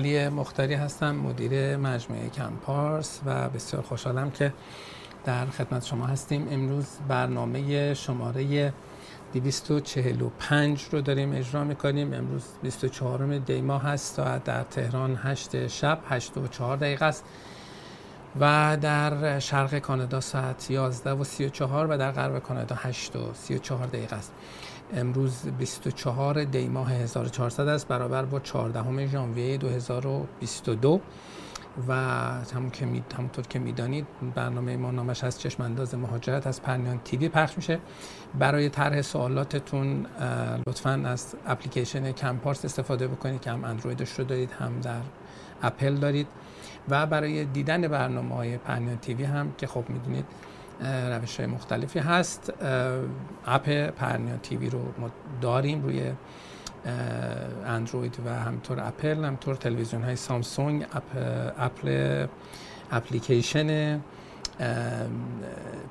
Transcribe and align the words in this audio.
علی 0.00 0.28
مختاری 0.28 0.74
هستم 0.74 1.14
مدیر 1.14 1.76
مجموعه 1.76 2.28
کمپارس 2.28 3.20
و 3.26 3.48
بسیار 3.48 3.82
خوشحالم 3.82 4.30
که 4.30 4.52
در 5.24 5.46
خدمت 5.46 5.84
شما 5.84 6.06
هستیم. 6.06 6.48
امروز 6.50 6.86
برنامه 7.08 7.94
شماره 7.94 8.72
245 9.32 10.82
رو 10.92 11.00
داریم 11.00 11.32
اجرا 11.32 11.64
می‌کنیم. 11.64 12.12
امروز 12.12 12.44
24 12.62 13.38
دی 13.38 13.60
ماه 13.60 13.82
هست 13.82 14.14
ساعت 14.14 14.44
در 14.44 14.62
تهران 14.62 15.16
8 15.22 15.66
شب 15.66 15.98
8 16.08 16.36
و 16.36 16.48
4 16.48 16.76
دقیقه 16.76 17.04
است. 17.04 17.24
و 18.40 18.76
در 18.80 19.38
شرق 19.38 19.78
کانادا 19.78 20.20
ساعت 20.20 20.70
11 20.70 21.12
و 21.12 21.24
34 21.24 21.86
و 21.90 21.98
در 21.98 22.10
غرب 22.12 22.38
کانادا 22.38 22.76
8 22.78 23.16
و 23.16 23.34
34 23.34 23.86
دقیقه 23.86 24.16
است. 24.16 24.32
امروز 24.94 25.46
24 25.58 26.44
دی 26.44 26.68
ماه 26.68 26.92
1400 26.92 27.68
است 27.68 27.88
برابر 27.88 28.24
با 28.24 28.40
14 28.40 29.06
ژانویه 29.06 29.56
2022 29.56 31.00
و 31.88 31.92
همون 32.54 32.70
که 32.70 32.86
می... 32.86 33.02
همونطور 33.16 33.46
که 33.46 33.58
می‌دانید 33.58 34.06
برنامه 34.34 34.76
ما 34.76 34.90
نامش 34.90 35.24
از 35.24 35.40
چشم 35.40 35.62
انداز 35.62 35.94
مهاجرت 35.94 36.46
از 36.46 36.62
پرنیان 36.62 37.00
تیوی 37.04 37.28
پخش 37.28 37.56
میشه. 37.56 37.78
برای 38.38 38.68
طرح 38.68 39.02
سوالاتتون 39.02 40.06
لطفا 40.66 41.02
از 41.06 41.34
اپلیکیشن 41.46 42.12
کمپارس 42.12 42.64
استفاده 42.64 43.08
بکنید 43.08 43.40
که 43.40 43.50
هم 43.50 43.64
اندرویدش 43.64 44.18
رو 44.18 44.24
دارید 44.24 44.50
هم 44.50 44.80
در 44.80 45.00
اپل 45.62 45.94
دارید. 45.94 46.26
و 46.88 47.06
برای 47.06 47.44
دیدن 47.44 47.88
برنامه 47.88 48.34
های 48.34 48.58
پرنیان 48.58 48.96
تیوی 48.98 49.24
هم 49.24 49.52
که 49.58 49.66
خب 49.66 49.84
می‌دونید 49.88 50.24
روش 50.84 51.40
های 51.40 51.46
مختلفی 51.46 51.98
هست. 51.98 52.52
اپ 53.46 53.70
پرنیان 53.90 54.38
تیوی 54.38 54.70
رو 54.70 54.80
ما 54.98 55.10
داریم 55.40 55.82
روی 55.82 56.12
اندروید 57.66 58.16
و 58.26 58.34
همینطور 58.34 58.80
اپل 58.80 59.24
همینطور 59.24 59.54
تلویزیون 59.54 60.02
های 60.02 60.16
سامسونگ 60.16 60.86
app 60.92 61.02
اپل 61.58 62.26
اپلیکیشن 62.90 64.00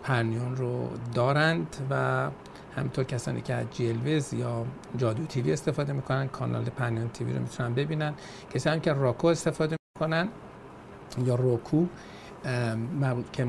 پرنیون 0.04 0.56
رو 0.56 0.90
دارند 1.14 1.76
و 1.90 2.28
همینطور 2.76 3.04
کسانی 3.04 3.42
که 3.42 3.54
از 3.54 3.66
GLWiZ 3.72 4.34
یا 4.34 4.66
Jadoo 4.98 5.26
TV 5.26 5.54
استفاده 5.54 5.94
می‌کنن 5.94 6.28
کانال 6.28 6.64
پرنیون 6.64 7.10
TV 7.09 7.34
رو 7.34 7.40
می‌تونن 7.40 7.73
ببینن. 7.73 8.14
هم 8.66 8.80
که 8.80 8.94
Roku 8.94 9.28
استفاده 9.28 9.76
می‌کنن 9.95 10.28
یا 11.26 11.36
Roku 11.36 11.86
که 13.32 13.45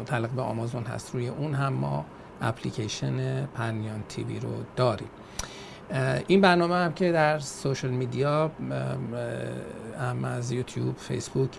متعلق 0.00 0.30
به 0.30 0.42
آمازون 0.42 0.84
هست. 0.84 1.14
روی 1.14 1.28
اون 1.28 1.54
هم 1.54 1.72
ما 1.72 2.04
اپلیکیشن 2.40 3.46
پرنیان 3.46 4.02
TV 4.08 4.40
رو 4.40 4.50
داریم. 4.76 5.08
این 6.26 6.40
برنامه 6.40 6.74
هم 6.74 6.92
که 6.92 7.12
در 7.12 7.38
social 7.38 7.88
media 7.88 8.50
هم 10.00 10.24
از 10.24 10.52
یوتیوب 10.52 10.96
فیسبوک 10.96 11.50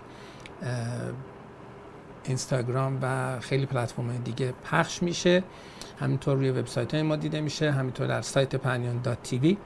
اینستاگرام 2.24 2.98
و 3.02 3.40
خیلی 3.40 3.66
پلتفرم 3.66 4.16
دیگه 4.24 4.54
پخش 4.64 5.02
میشه. 5.02 5.42
همینطور 6.00 6.36
روی 6.36 6.50
وبسایت 6.50 6.94
های 6.94 7.02
ما 7.02 7.16
دیده 7.16 7.40
میشه 7.40 7.70
همینطور 7.70 8.06
در 8.06 8.22
سایت 8.22 8.54
پرنیان 8.54 9.02
dot 9.02 9.22
TV. 9.22 9.58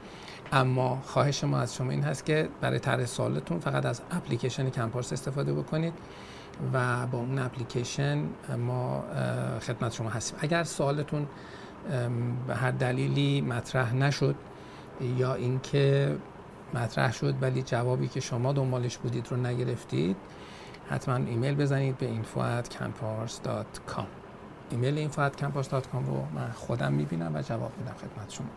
اما 0.51 1.01
خواهش 1.05 1.43
ما 1.43 1.59
از 1.59 1.75
شما 1.75 1.91
این 1.91 2.03
هست 2.03 2.25
که 2.25 2.49
برای 2.61 2.79
طرح 2.79 3.05
سوالتون 3.05 3.59
فقط 3.59 3.85
از 3.85 4.01
اپلیکیشن 4.11 4.69
کمپارس 4.69 5.13
استفاده 5.13 5.53
بکنید. 5.53 5.93
و 6.73 7.07
با 7.07 7.17
اون 7.17 7.39
اپلیکیشن 7.39 8.23
ما 8.57 9.03
خدمت 9.61 9.93
شما 9.93 10.09
هستیم. 10.09 10.39
اگر 10.41 10.63
سوالتون 10.63 11.27
به 12.47 12.55
هر 12.55 12.71
دلیلی 12.71 13.41
مطرح 13.41 13.95
نشد 13.95 14.35
یا 15.17 15.33
اینکه 15.33 16.17
مطرح 16.73 17.13
شد 17.13 17.35
ولی 17.41 17.61
جوابی 17.61 18.07
که 18.07 18.19
شما 18.19 18.53
دنبالش 18.53 18.97
بودید 18.97 19.27
رو 19.31 19.37
نگرفتید 19.37 20.17
حتما 20.89 21.15
ایمیل 21.15 21.55
بزنید 21.55 21.97
به 21.97 22.09
info@campars.com 22.09 24.05
ایمیل 24.71 25.09
info@campars.com 25.09 26.05
رو 26.07 26.25
من 26.35 26.51
خودم 26.55 26.93
می‌بینم 26.93 27.35
و 27.35 27.41
جواب 27.41 27.71
میدم 27.77 27.93
خدمت 27.93 28.29
شما. 28.29 28.47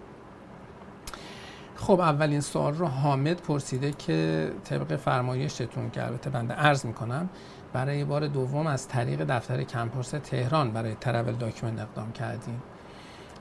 خب 1.76 2.00
اولین 2.00 2.41
سوال 2.41 2.75
رو 2.75 2.87
حامد 2.87 3.41
پرسیده 3.41 3.92
که 3.92 4.50
طبق 4.64 4.97
فرمایشتون 4.97 5.91
که 5.91 6.06
البته 6.06 6.31
بنده 6.31 6.54
عرض 6.54 6.87
می‌کنم 6.87 7.28
برای 7.78 8.04
بار 8.04 8.26
دوم 8.26 8.66
از 8.66 8.88
طریق 8.88 9.24
دفتر 9.24 9.62
کمپارس 9.62 10.10
تهران 10.10 10.70
برای 10.70 10.94
travel 10.94 11.32
document 11.32 11.80
اقدام 11.80 12.12
کردیم. 12.12 12.62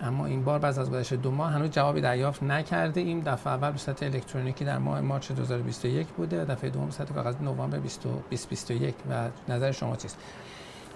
اما 0.01 0.25
این 0.25 0.43
بار 0.43 0.59
بعد 0.59 0.79
از 0.79 0.91
گذشت 0.91 1.13
دو 1.13 1.31
ماه 1.31 1.51
هنوز 1.51 1.69
جوابی 1.69 2.01
دریافت 2.01 2.43
نکرده 2.43 3.01
ایم. 3.01 3.21
دفعه 3.25 3.53
اول 3.53 3.71
به 3.71 3.77
صورت 3.77 4.03
الکترونیکی 4.03 4.65
در 4.65 4.77
ماه 4.77 5.01
March 5.01 5.31
2021 5.31 6.07
بوده 6.07 6.45
دفعه 6.45 6.69
دوم 6.69 6.85
به 6.85 6.91
صورت 6.91 7.13
کاغذ 7.13 7.35
نوامبر 7.41 7.77
2021 7.77 8.95
و 9.09 9.29
نظر 9.49 9.71
شما 9.71 9.95
چیست؟ 9.95 10.17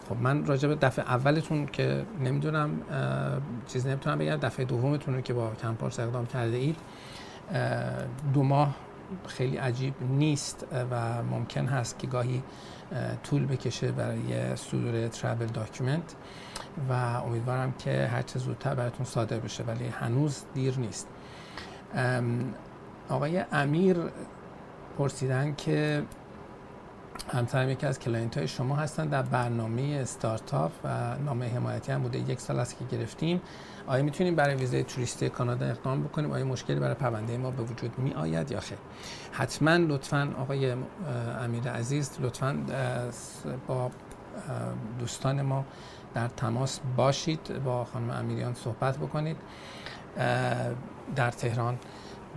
خب 0.09 0.18
من 0.22 0.46
راجع 0.46 0.68
به 0.68 0.75
دفعه 0.75 1.06
اولتون 1.06 1.66
که 1.66 2.06
نمی‌دونم 2.19 2.72
چیز 3.68 3.88
نمی‌تونم 3.88 4.18
بگم. 4.18 4.35
دفعه 4.35 4.66
دومتون 4.66 5.13
رو 5.16 5.22
که 5.22 5.34
با 5.34 5.52
کمپارس 5.62 6.00
اقدام 6.00 6.25
کرده 6.25 6.58
اید 6.58 6.78
دو 8.34 8.44
ماه 8.44 8.75
خیلی 9.28 9.58
عجیب 9.58 9.94
نیست 10.02 10.68
و 10.92 11.24
ممکن 11.24 11.66
هست 11.66 12.00
که 12.00 12.08
گاهی 12.08 12.44
طول 13.24 13.46
بکشه 13.46 13.92
برای 13.92 14.56
صدور 14.56 15.08
travel 15.08 15.46
document 15.46 16.16
و 16.90 16.94
امیدوارم 16.94 17.72
که 17.72 18.08
هرچه 18.08 18.40
زودتر 18.40 18.76
براتون 18.76 19.06
صادر 19.06 19.40
بشه 19.40 19.64
ولی 19.64 19.88
هنوز 19.88 20.44
دیر 20.54 20.80
نیست. 20.80 21.08
آقای 23.10 23.46
امیر 23.52 23.98
پرسیدن 24.98 25.56
که 25.56 26.04
همسرم 27.34 27.70
یکی 27.70 27.86
از 27.86 28.00
client 28.00 28.38
های 28.38 28.48
شما 28.48 28.76
هستن 28.76 29.08
در 29.08 29.22
برنامه 29.22 29.98
استارتاپ 30.02 30.72
و 30.84 31.18
نامه 31.26 31.48
حمایتی 31.48 31.92
هم 31.92 32.02
بوده. 32.02 32.20
یک 32.20 32.40
سال 32.40 32.60
است 32.60 32.78
که 32.80 32.98
گرفتیم. 32.98 33.42
آیا 33.88 34.03
می‌تونیم 34.03 34.36
برای 34.36 34.56
ویزای 34.56 34.84
توریستی 34.84 35.30
کانادا 35.30 35.66
اقدام 35.66 36.03
بکنیم؟ 36.03 36.31
آیا 36.31 36.46
مشکلی 36.46 36.80
برای 36.80 36.94
پرونده 36.96 37.38
ما 37.38 37.52
به 37.52 37.64
وجود 37.64 38.00
می 38.00 38.14
آید 38.14 38.52
یا 38.52 38.59
خیر؟ 38.59 38.78
حتما 39.31 39.72
لطفا 39.75 40.34
آقای 40.40 40.75
امیر 41.44 41.69
عزیز 41.69 42.12
لطفا 42.20 42.58
با 43.68 43.91
دوستان 45.00 45.41
ما 45.41 45.66
در 46.14 46.28
تماس 46.28 46.80
باشید 46.97 47.64
با 47.64 47.86
خانم 47.86 48.09
امیریان 48.09 48.53
صحبت 48.53 48.97
بکنید. 48.97 49.38
در 51.16 51.31
تهران 51.31 51.78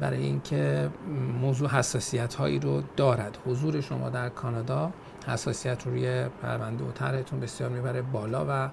برای 0.00 0.22
اینکه 0.22 0.90
موضوع 1.40 1.68
حساسیت 1.68 2.34
هایی 2.34 2.58
رو 2.58 2.82
دارد. 2.96 3.38
حضور 3.46 3.80
شما 3.80 4.10
در 4.10 4.28
کانادا 4.28 4.90
حساسیت 5.26 5.86
روی 5.86 6.24
پرونده 6.42 6.84
و 6.84 6.92
طرحتون 6.92 7.40
بسیار 7.40 7.70
می‌بره 7.70 8.02
بالا 8.02 8.46
و 8.48 8.68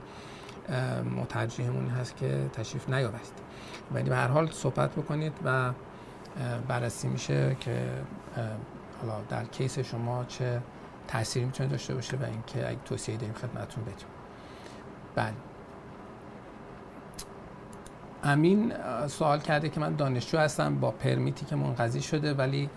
مترجیحمون 1.22 1.90
هست 1.90 2.18
که 2.18 2.50
تشریف 2.54 2.90
نیاورید. 2.90 3.42
ولی 3.92 4.10
به 4.10 4.16
هر 4.16 4.28
حال 4.28 4.52
صحبت 4.52 4.92
بکنید 4.92 5.34
و 5.46 5.72
بررسی 6.68 7.08
میشه 7.08 7.56
که 7.60 7.90
حالا 9.02 9.22
در 9.30 9.44
case 9.46 9.80
شما 9.80 10.26
چه 10.26 10.62
تأثیری 11.08 11.46
می‌تونه 11.46 11.70
داشته 11.70 11.96
باشه 11.96 12.18
و 12.18 12.24
اینکه 12.24 12.70
اگه 12.70 12.80
توصیه 12.86 13.18
داریم 13.18 13.34
خدمتتون 13.34 13.84
بدیم. 13.84 14.08
بله. 15.16 15.34
امین 18.24 18.74
سوال 19.08 19.40
کرده 19.40 19.70
که 19.70 19.80
من 19.80 19.96
دانشجو 19.96 20.38
هستم 20.38 20.80
با 20.80 20.92
permit 20.92 21.38
ی 21.38 21.46
که 21.46 21.56
منقضی 21.56 22.02
شده 22.02 22.34
ولی 22.34 22.70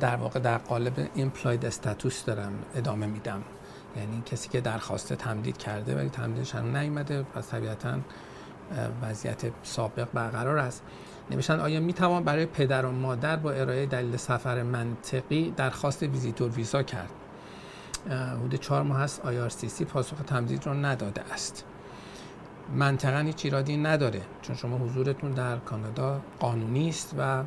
در 0.00 0.16
واقع 0.16 0.40
در 0.40 0.58
قالب 0.58 1.08
implied 1.14 1.66
status 1.66 2.24
دارم 2.24 2.52
ادامه 2.74 3.06
میدم. 3.06 3.42
یعنی 3.96 4.22
کسی 4.26 4.48
که 4.48 4.60
درخواست 4.60 5.12
تمدید 5.12 5.56
کرده 5.56 5.96
ولی 5.96 6.08
تمدیدش 6.08 6.54
هم 6.54 6.76
نیومده 6.76 7.22
پس 7.22 7.48
طبیعتا 7.48 7.98
وضعیت 9.02 9.42
سابق 9.62 10.08
برقرار 10.14 10.58
است. 10.58 10.82
نمیشن 11.30 11.60
آیا 11.60 11.80
می‌توان 11.80 12.24
برای 12.24 12.46
پدر 12.46 12.86
و 12.86 12.92
مادر 12.92 13.36
با 13.36 13.50
ارائه 13.50 13.86
دلیل 13.86 14.16
سفر 14.16 14.62
منطقی 14.62 15.50
درخواست 15.56 16.02
ویزیتور 16.02 16.50
ویزا 16.50 16.82
کرد؟ 16.82 17.10
حدود 18.10 18.54
چهار 18.54 18.82
ماه 18.82 19.00
هست 19.00 19.66
سی 19.68 19.84
پاسخ 19.84 20.16
تمدید 20.26 20.66
رو 20.66 20.74
نداده 20.74 21.22
است. 21.32 21.64
منطقا 22.74 23.18
هیچ 23.18 23.44
ایرادی 23.44 23.76
نداره 23.76 24.22
چون 24.42 24.56
شما 24.56 24.78
حضورتون 24.78 25.30
در 25.30 25.56
کانادا 25.56 26.20
قانونی 26.40 26.88
است 26.88 27.14
و 27.18 27.44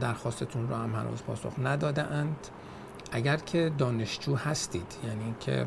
درخواستتون 0.00 0.68
رو 0.68 0.74
هم 0.74 0.94
هنوز 0.94 1.22
پاسخ 1.22 1.52
نداده 1.62 2.02
اند 2.02 2.36
اگر 3.12 3.36
که 3.36 3.72
دانشجو 3.78 4.36
هستید 4.36 4.96
یعنی 5.04 5.34
که 5.40 5.66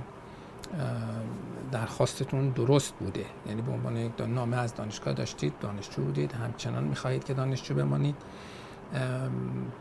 درخواستتون 1.72 2.50
درست 2.50 2.94
بوده 2.94 3.26
یعنی 3.48 3.62
به 3.62 3.72
عنوان 3.72 3.98
یک 3.98 4.12
نامه 4.22 4.58
از 4.58 4.76
دانشگاه 4.76 5.14
داشتید 5.14 5.60
دانشجو 5.60 6.04
بودید 6.04 6.32
همچنان 6.34 6.84
می‌خواهید 6.84 7.24
که 7.24 7.34
دانشجو 7.34 7.76
بمانید 7.76 8.16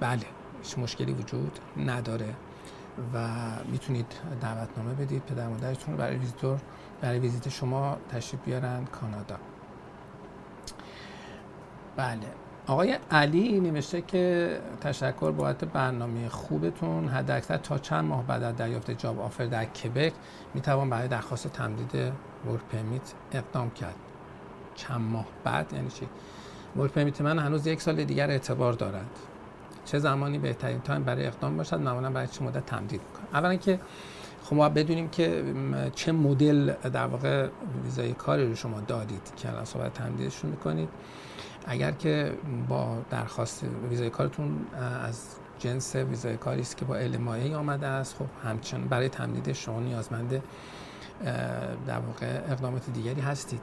بله 0.01 0.23
هیچ 0.63 0.79
مشکلی 0.79 1.13
وجود 1.13 1.59
نداره 1.77 2.35
و 3.15 3.29
می‌تونید 3.73 4.07
دعوتنامه 4.41 4.95
بدید 4.95 5.23
پدر 5.23 5.49
مادرتون 5.49 5.97
برای 5.97 6.17
ویزیتور 6.17 6.59
برای 7.01 7.19
ویزیت 7.19 7.49
شما 7.49 7.99
تشریف 8.09 8.43
بیارن 8.45 8.85
کانادا. 8.85 9.37
بله. 11.97 12.44
آقای 12.67 12.99
علی 13.11 13.61
نوشته 13.61 14.03
که 14.03 14.57
تشکر 14.81 15.31
بابت 15.31 15.65
برنامه 15.65 16.29
خوبتون. 16.29 17.09
حد 17.09 17.31
اکثر 17.31 17.57
تا 17.57 17.79
چند 17.79 18.05
ماه 18.05 18.27
بعد 18.27 18.43
از 18.43 18.57
دریافت 18.57 18.91
جاب 18.91 19.21
آفر 19.21 19.47
در 19.47 19.65
کبک 19.65 20.13
می 20.55 20.61
توان 20.61 20.91
برای 20.91 21.09
درخواست 21.09 21.49
تمدید 21.49 22.13
work 22.47 22.61
permit 22.73 23.13
اقدام 23.33 23.71
کرد. 23.71 23.95
چند 24.75 25.01
ماه 25.01 25.27
بعد؟ 25.45 25.73
یعنی 25.73 25.89
چی؟ 25.89 26.09
work 26.77 26.93
permit 26.93 27.21
من 27.21 27.39
هنوز 27.39 27.67
یک 27.67 27.81
سال 27.81 28.05
دیگر 28.05 28.31
اعتبار 28.31 28.73
دارد. 28.73 29.11
چه 29.85 29.99
زمانی 29.99 30.39
بهترین 30.39 30.81
time 30.81 31.03
برای 31.03 31.27
اقدام 31.27 31.57
باشد؟ 31.57 31.81
معمولا 31.81 32.11
برای 32.11 32.27
چه 32.27 32.45
مدت 32.45 32.67
تمدید 32.67 33.01
می‌کنم؟ 33.01 33.29
اولا 33.33 33.57
که 33.57 33.81
خب 34.45 34.57
ما 34.57 34.69
بدونیم 34.69 35.09
که 35.09 35.45
چه 35.95 36.13
مدل 36.13 36.73
در 36.73 37.07
واقع 37.07 37.49
ویزای 37.85 38.13
کاری 38.13 38.49
رو 38.49 38.55
شما 38.55 38.81
دادید. 38.81 39.33
که 39.37 39.49
الان 39.49 39.65
صحبت 39.65 39.95
تمدیدشون 39.95 40.51
می‌کنید. 40.51 40.89
اگر 41.67 41.91
که 41.91 42.33
با 42.69 42.99
درخواست 43.11 43.65
ویزای 43.91 44.11
کارتون 44.11 44.67
از 45.05 45.27
جنس 45.59 45.97
ویزای 45.97 46.37
کاری 46.37 46.61
است 46.61 46.77
که 46.77 46.85
با 46.85 46.97
علمایی 46.97 47.55
آمده 47.55 47.87
است 47.87 48.17
خب 48.17 48.49
همچنان 48.49 48.89
برای 48.89 49.09
تمدید 49.09 49.53
شما 49.53 49.81
نیازمند 49.81 50.43
در 51.87 51.99
واقع 51.99 52.41
اقدامات 52.49 52.91
دیگری 52.91 53.21
هستید. 53.21 53.61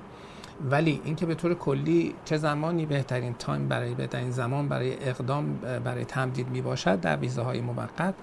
ولی 0.70 1.02
اینکه 1.04 1.26
به 1.26 1.36
طور 1.36 1.54
کلی 1.54 2.16
چه 2.26 2.38
زمانی 2.38 2.86
بهترین 2.86 3.34
تایم 3.34 3.68
برای 3.68 3.96
بهترین 3.96 4.32
زمان 4.32 4.68
برای 4.68 5.10
اقدام 5.10 5.54
برای 5.84 6.06
تمدید 6.06 6.50
می 6.50 6.62
باشد 6.62 7.00
در 7.00 7.18
ویزاهای 7.18 7.62
موقت 7.62 8.14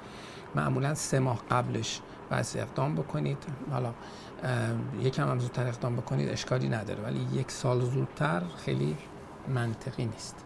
معمولا 0.54 0.94
سه 0.94 1.18
ماه 1.18 1.42
قبلش 1.50 2.00
بس 2.30 2.56
اقدام 2.56 2.94
بکنید. 2.94 3.38
حالا 3.70 3.92
یکم 5.00 5.30
هم 5.30 5.38
زودتر 5.38 5.66
اقدام 5.66 5.96
بکنید 5.96 6.28
اشکالی 6.28 6.68
نداره. 6.68 7.02
ولی 7.02 7.26
یک 7.32 7.50
سال 7.50 7.80
زودتر 7.80 8.42
خیلی 8.64 8.96
منطقی 9.48 10.04
نیست. 10.04 10.44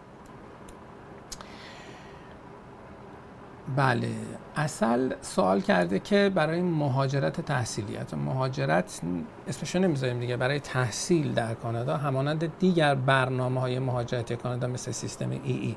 بله 3.75 4.11
اصل 4.55 5.13
سوال 5.21 5.61
کرده 5.61 5.99
که 5.99 6.31
برای 6.35 6.61
مهاجرت 6.61 7.41
تحصیلیت 7.41 8.13
مهاجرت 8.13 9.01
اسمشو 9.47 9.79
نمی‌ذاریم 9.79 10.19
دیگه 10.19 10.37
برای 10.37 10.59
تحصیل 10.59 11.33
در 11.33 11.53
کانادا 11.53 11.97
همانند 11.97 12.57
دیگر 12.59 12.95
برنامه 12.95 13.61
های 13.61 13.79
مهاجرتی 13.79 14.35
کانادا 14.35 14.67
مثل 14.67 14.91
سیستم 14.91 15.29
ای 15.29 15.39
ای. 15.45 15.75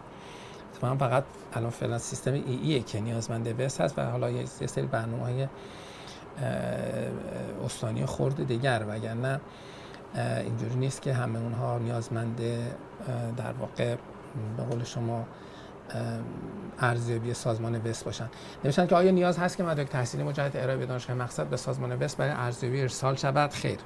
من 0.82 0.98
فقط 0.98 1.24
الان 1.54 1.70
فعلا 1.70 1.98
سیستم 1.98 2.32
ای 2.32 2.42
ای 2.62 2.82
که 2.82 3.00
نیازمنده 3.00 3.52
بس 3.52 3.80
هست 3.80 3.98
و 3.98 4.02
حالا 4.02 4.30
یه 4.30 4.46
سری 4.46 4.86
برنامه 4.86 5.24
های 5.24 5.48
استانی 7.64 8.06
خورد 8.06 8.46
دیگر 8.46 8.84
وگرنه 8.88 9.40
اینجوری 10.14 10.74
نیست 10.74 11.02
که 11.02 11.14
همه 11.14 11.38
اونها 11.38 11.78
نیازمند 11.78 12.40
در 13.36 13.52
واقع 13.52 13.96
به 14.56 14.62
قول 14.62 14.84
شما 14.84 15.26
ارزیابی 16.78 17.34
سازمان 17.34 17.80
وست 17.82 18.04
باشن. 18.04 18.28
نمیشن 18.64 18.86
که 18.86 18.94
آیا 18.94 19.10
نیاز 19.10 19.38
هست 19.38 19.56
که 19.56 19.62
مدرک 19.62 19.88
تحصیلی 19.88 20.22
مجدد 20.22 20.56
ارائه 20.56 20.76
به 20.76 20.86
دانشگاه 20.86 21.16
مقصد 21.16 21.46
به 21.46 21.56
سازمان 21.56 21.92
وست 21.92 22.16
برای 22.16 22.32
ارزیابی 22.32 22.80
ارسال 22.80 23.16
شود؟ 23.16 23.50
خیر. 23.50 23.78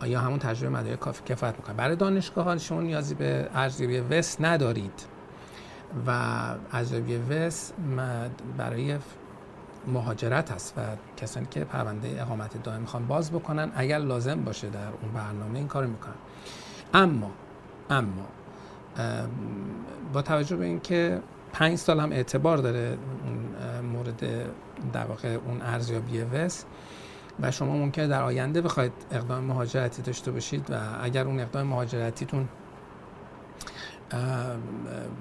آیا 0.00 0.20
همون 0.20 0.38
تجربه 0.38 0.76
مدرک 0.76 1.00
کافی 1.00 1.24
کفایت 1.24 1.56
می‌کنه 1.56 1.74
برای 1.74 1.96
دانشگاه 1.96 2.58
شما 2.58 2.80
نیازی 2.80 3.14
به 3.14 3.48
ارزیابی 3.54 3.98
وست 3.98 4.40
ندارید 4.40 5.06
و 6.06 6.10
ارزیابی 6.72 7.16
وست 7.16 7.74
برای 8.56 8.98
مهاجرت 9.88 10.52
هست 10.52 10.74
و 10.76 10.80
کسانی 11.16 11.46
که 11.50 11.64
پرونده 11.64 12.22
اقامت 12.22 12.62
دائم 12.62 12.80
می‌خوان 12.80 13.06
باز 13.06 13.30
بکنن 13.30 13.72
اگر 13.74 13.98
لازم 13.98 14.44
باشه 14.44 14.70
در 14.70 14.88
اون 15.02 15.12
برنامه 15.14 15.58
این 15.58 15.68
کار 15.68 15.86
می‌کنن. 15.86 16.14
اما 16.94 17.30
اما 17.90 18.26
با 20.12 20.22
توجه 20.22 20.56
به 20.56 20.64
اینکه 20.64 21.20
پنج 21.52 21.78
سال 21.78 22.00
هم 22.00 22.12
اعتبار 22.12 22.58
داره 22.58 22.98
مورد 23.92 24.24
در 24.92 25.04
واقع 25.04 25.28
اون 25.46 25.62
ارزیابی 25.62 26.20
وس 26.20 26.64
و 27.40 27.50
شما 27.50 27.76
ممکنه 27.76 28.06
در 28.06 28.22
آینده 28.22 28.60
بخواید 28.60 28.92
اقدام 29.10 29.44
مهاجرتی 29.44 30.02
داشته 30.02 30.30
باشید 30.30 30.70
و 30.70 30.74
اگر 31.02 31.24
اون 31.24 31.40
اقدام 31.40 31.66
مهاجرتیتون 31.66 32.48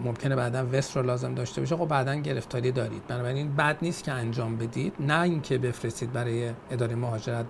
ممکنه 0.03 0.35
بعدا 0.35 0.67
وست 0.73 0.97
رو 0.97 1.03
لازم 1.03 1.33
داشته 1.33 1.61
باشه 1.61 1.77
خب 1.77 1.85
بعدا 1.85 2.15
گرفتاری 2.15 2.71
دارید. 2.71 3.07
بنابراین 3.07 3.55
بد 3.55 3.77
نیست 3.81 4.03
که 4.03 4.11
انجام 4.11 4.57
بدید. 4.57 4.93
نه 4.99 5.21
اینکه 5.21 5.57
بفرستید 5.57 6.13
برای 6.13 6.51
اداره 6.71 6.95
مهاجرت 6.95 7.45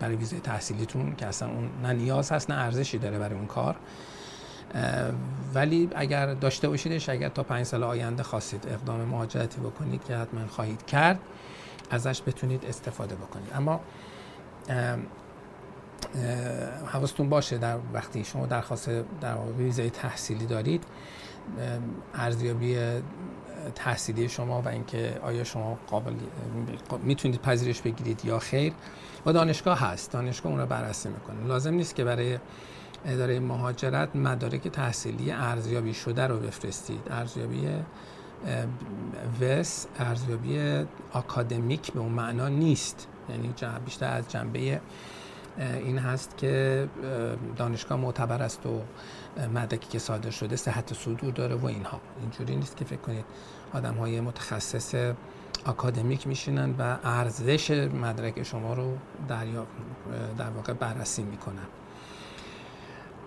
برای 0.00 0.16
ویزای 0.16 0.40
تحصیلیتون 0.40 1.16
که 1.16 1.26
اصلا 1.26 1.48
اون 1.48 1.70
نه 1.82 1.92
نیاز 1.92 2.32
هست 2.32 2.50
نه 2.50 2.56
ارزشی 2.56 2.98
داره 2.98 3.18
برای 3.18 3.34
اون 3.34 3.46
کار. 3.46 3.76
ولی 5.54 5.90
اگر 5.94 6.34
داشته 6.34 6.68
باشیدش 6.68 7.08
اگر 7.08 7.28
تا 7.28 7.42
پنج 7.42 7.66
سال 7.66 7.84
آینده 7.84 8.22
خواستید 8.22 8.66
اقدام 8.68 9.00
مهاجرتی 9.00 9.60
بکنید 9.60 10.04
که 10.04 10.16
حتما 10.16 10.46
خواهید 10.46 10.86
کرد 10.86 11.20
ازش 11.90 12.22
بتونید 12.26 12.64
استفاده 12.64 13.14
بکنید. 13.14 13.50
اما 13.54 13.80
حواستون 16.86 17.28
باشه 17.28 17.58
در 17.58 17.78
وقتی 17.92 18.24
شما 18.24 18.46
درخواست 18.46 18.90
در 19.20 19.36
ویزای 19.58 19.90
تحصیلی 19.90 20.46
دارید 20.46 20.84
ارزیابی 22.14 22.78
تحصیلی 23.74 24.28
شما 24.28 24.62
و 24.62 24.68
اینکه 24.68 25.20
آیا 25.22 25.44
شما 25.44 25.78
قابل 25.86 26.14
می‌تونید 27.02 27.40
پذیرش 27.40 27.80
بگیرید 27.80 28.24
یا 28.24 28.38
خیر 28.38 28.72
و 29.26 29.32
دانشگاه 29.32 29.80
هست. 29.80 30.12
دانشگاه 30.12 30.52
اون 30.52 30.60
رو 30.60 30.66
بررسی 30.66 31.08
می‌کنه. 31.08 31.46
لازم 31.46 31.74
نیست 31.74 31.94
که 31.94 32.04
برای 32.04 32.38
اداره 33.06 33.40
مهاجرت 33.40 34.16
مدارک 34.16 34.68
تحصیلی 34.68 35.30
ارزیابی 35.30 35.94
شده 35.94 36.26
رو 36.26 36.38
بفرستید. 36.38 37.00
ارزیابی 37.10 37.68
وس 39.40 39.86
ارزیابی 39.98 40.86
آکادمیک 41.12 41.92
به 41.92 42.00
اون 42.00 42.12
معنا 42.12 42.48
نیست. 42.48 43.06
یعنی 43.28 43.54
بیشتر 43.84 44.10
از 44.10 44.28
جنبه 44.28 44.80
این 45.58 45.98
هست 45.98 46.36
که 46.36 46.88
دانشگاه 47.56 47.98
معتبر 47.98 48.42
است 48.42 48.66
و 48.66 48.80
مدرکی 49.54 49.88
که 49.88 49.98
صادر 49.98 50.30
شده 50.30 50.56
صحت 50.56 50.94
صدور 50.94 51.32
داره 51.32 51.54
و 51.54 51.66
اینها. 51.66 52.00
اینجوری 52.20 52.56
نیست 52.56 52.76
که 52.76 52.84
فکر 52.84 53.00
کنید 53.00 53.24
آدم 53.74 53.94
های 53.94 54.20
متخصص 54.20 55.14
آکادمیک 55.66 56.26
میشینن 56.26 56.74
و 56.78 56.96
ارزش 57.04 57.70
مدرک 57.70 58.42
شما 58.42 58.74
رو 58.74 58.96
دریا 59.28 59.66
در 60.38 60.50
واقع 60.50 60.72
بررسی 60.72 61.22
می‌کنن. 61.22 61.66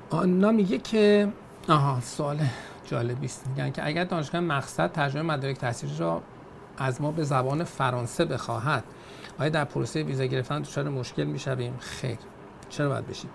آنا 0.09 0.51
میگه 0.51 0.77
که 0.77 1.33
آها 1.69 2.01
سوال 2.01 2.39
جالبی 2.85 3.25
است. 3.25 3.47
میگن 3.47 3.71
که 3.71 3.87
اگر 3.87 4.03
دانشگاه 4.03 4.41
مقصد 4.41 4.91
ترجمه 4.91 5.21
مدارک 5.21 5.57
تحصیلی 5.57 5.97
را 5.97 6.21
از 6.79 7.01
ما 7.01 7.11
به 7.11 7.23
زبان 7.23 7.63
فرانسه 7.63 8.25
بخواهد. 8.25 8.83
آیا 9.39 9.49
در 9.49 9.65
پروسه 9.65 10.03
ویزا 10.03 10.25
گرفتن 10.25 10.61
دچار 10.61 10.89
مشکل 10.89 11.23
می‌شویم؟ 11.23 11.77
خیر. 11.79 12.17
چرا 12.69 12.89
باید 12.89 13.07
بشیم 13.07 13.29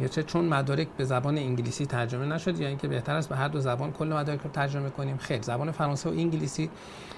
یا 0.00 0.08
چه 0.08 0.22
چون 0.22 0.44
مدارک 0.44 0.88
به 0.96 1.04
زبان 1.04 1.38
انگلیسی 1.38 1.86
ترجمه 1.86 2.26
نشد 2.26 2.60
یا 2.60 2.68
اینکه 2.68 2.88
بهتر 2.88 3.14
است 3.14 3.28
به 3.28 3.36
هر 3.36 3.48
دو 3.48 3.60
زبان 3.60 3.92
کل 3.92 4.12
مدارک 4.12 4.40
رو 4.40 4.50
ترجمه 4.50 4.90
کنیم 4.90 5.16
خیر. 5.16 5.42
زبان 5.42 5.70
فرانسه 5.70 6.10
و 6.10 6.12
انگلیسی 6.12 6.70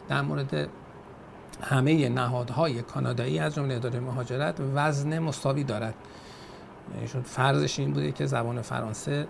در 0.08 0.22
مورد 0.22 0.68
همه 1.62 2.08
نهادهای 2.08 2.82
کانادایی 2.82 3.38
از 3.38 3.54
جمله 3.54 3.74
اداره 3.74 4.00
مهاجرت 4.00 4.60
وزن 4.74 5.18
مساوی 5.18 5.64
دارد. 5.64 5.94
ایشون 7.00 7.22
فرضش 7.22 7.78
این 7.78 7.92
بوده 7.92 8.12
که 8.12 8.26
زبان 8.26 8.62
فرانسه 8.62 9.26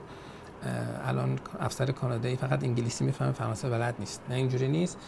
الان 1.05 1.39
افسر 1.61 1.91
کانادایی 1.93 2.37
فقط 2.37 2.65
انگلیسی 2.65 3.05
می‌فهمه 3.05 3.33
فرانسه 3.33 3.71
بلد 3.71 3.95
نیست. 3.99 4.23
نه 4.29 4.35
اینجوری 4.35 4.69
نیست. 4.69 4.99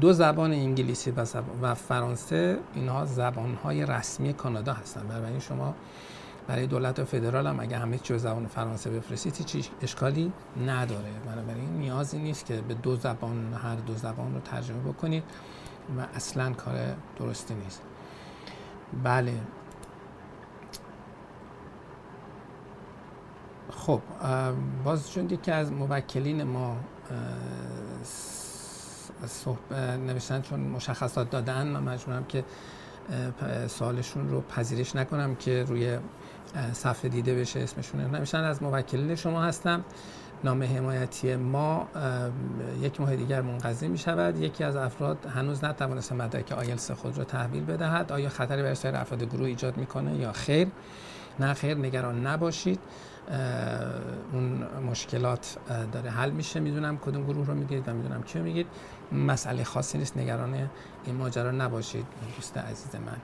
دو 0.00 0.12
زبان 0.12 0.52
انگلیسی 0.52 1.10
و, 1.10 1.26
و 1.62 1.74
فرانسه 1.74 2.58
اینها 2.74 3.04
زبانهای 3.04 3.86
رسمی 3.86 4.32
کانادا 4.32 4.72
هستن. 4.72 5.06
بنابراین 5.08 5.38
شما 5.38 5.74
برای 6.46 6.66
دولت 6.66 7.04
فدرال 7.04 7.46
هم 7.46 7.60
اگه 7.60 7.78
همه 7.78 7.98
چیز 7.98 8.22
زبان 8.22 8.46
فرانسه 8.46 8.90
بفرستید 8.90 9.36
هیچ 9.52 9.70
اشکالی 9.82 10.32
نداره. 10.66 11.10
بنابراین 11.26 11.78
نیازی 11.78 12.18
نیست 12.18 12.46
که 12.46 12.60
به 12.60 12.74
دو 12.74 12.96
زبان 12.96 13.54
هر 13.54 13.76
دو 13.76 13.94
زبان 13.94 14.34
رو 14.34 14.40
ترجمه 14.40 14.80
بکنید 14.80 15.24
و 15.98 16.06
اصلا 16.14 16.52
کار 16.52 16.74
درستی 17.18 17.54
نیست. 17.54 17.82
بله. 19.04 19.32
خب 23.70 24.00
باز 24.84 25.10
چون 25.10 25.30
یکی 25.30 25.50
از 25.50 25.72
موکلین 25.72 26.42
ما. 26.42 26.76
نوشتن 30.06 30.40
چون 30.42 30.60
مشخصات 30.60 31.30
دادن 31.30 31.66
من 31.66 31.82
مجبورم 31.82 32.24
که 32.24 32.44
سوالشون 33.66 34.28
رو 34.28 34.40
پذیرش 34.40 34.96
نکنم 34.96 35.34
که 35.34 35.64
روی 35.64 35.98
صفحه 36.72 37.08
دیده 37.08 37.34
بشه 37.34 37.60
اسمشون. 37.60 38.00
نوشتن 38.00 38.44
از 38.44 38.62
موکلین 38.62 39.14
شما 39.14 39.42
هستم. 39.42 39.84
نام 40.44 40.62
حمایتی 40.62 41.36
ما 41.36 41.88
یک 42.80 43.00
ماه 43.00 43.16
دیگر 43.16 43.40
منقضی 43.42 43.88
می 43.88 43.98
شود 43.98 44.38
یکی 44.38 44.64
از 44.64 44.76
افراد 44.76 45.26
هنوز 45.26 45.64
نتوانست 45.64 46.12
مدرک 46.12 46.52
آیلس 46.52 46.90
خود 46.90 47.18
را 47.18 47.24
تحویل 47.24 47.64
بدهد. 47.64 48.12
آیا 48.12 48.28
خطری 48.28 48.62
برای 48.62 48.74
سایر 48.74 48.96
افراد 48.96 49.22
گروه 49.22 49.46
ایجاد 49.46 49.76
می‌کنه 49.76 50.16
یا 50.16 50.32
خیر؟ 50.32 50.68
نه 51.40 51.54
خیر 51.54 51.76
نگران 51.76 52.26
نباشید. 52.26 52.80
اون 54.32 54.64
مشکلات 54.90 55.56
داره 55.92 56.10
حل 56.10 56.30
میشه. 56.30 56.60
می‌دونم 56.60 56.98
کدوم 56.98 57.24
گروه 57.24 57.46
رو 57.46 57.54
میگید 57.54 57.88
و 57.88 57.92
می‌دونم 57.92 58.22
کیو 58.22 58.42
میگید. 58.42 58.66
مسئله 59.12 59.64
خاصی 59.64 59.98
نیست. 59.98 60.16
نگران 60.16 60.70
این 61.04 61.16
ماجرا 61.16 61.50
نباشید 61.50 62.06
دوست 62.36 62.58
عزیز 62.58 62.94
من. 62.94 63.16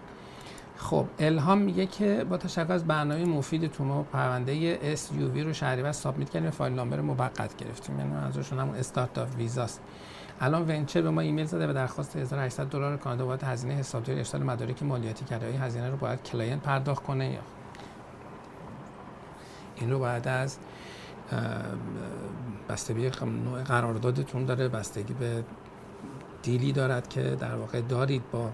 خب 0.76 1.06
الهام 1.18 1.58
میگه 1.58 1.86
که 1.86 2.26
با 2.30 2.36
تشکر 2.36 2.72
از 2.72 2.84
برنامه 2.84 3.24
مفید 3.24 3.70
ما 3.80 4.02
پرونده 4.02 4.78
وی 5.34 5.42
رو 5.42 5.52
شهریور 5.52 5.92
submit 5.92 6.30
کردیم 6.30 6.50
file 6.50 6.72
number 6.72 7.00
موقت 7.00 7.56
گرفتیم. 7.56 7.98
یعنی 7.98 8.10
منظورشون 8.10 8.58
همون 8.58 8.74
استارت 8.74 9.18
ویزاست. 9.38 9.80
الان 10.40 10.68
venture 10.68 11.02
به 11.02 11.10
ما 11.10 11.20
ایمیل 11.20 11.46
زده 11.46 11.70
و 11.70 11.72
درخواست 11.72 12.16
1800 12.16 12.66
دلار 12.66 12.96
کانادا 12.96 13.26
باید 13.26 13.42
هزینه 13.42 13.74
حسابداری 13.74 14.18
ارسال 14.18 14.42
مدارک 14.42 14.82
مالیاتی 14.82 15.24
کرده. 15.24 15.46
هزینه 15.46 15.90
رو 15.90 15.96
باید 15.96 16.22
client 16.22 16.62
پرداخت 16.62 17.02
کنه 17.02 17.38
این 19.80 19.90
رو 19.90 19.98
باید 19.98 20.28
از 20.28 20.58
بستگی 22.68 23.10
نوع 23.44 23.62
قراردادتون 23.62 24.44
داره 24.44 24.68
بستگی 24.68 25.12
به 25.14 25.44
دیلی 26.42 26.72
دارد 26.72 27.08
که 27.08 27.22
در 27.22 27.54
واقع 27.54 27.80
دارید 27.80 28.30
با 28.30 28.50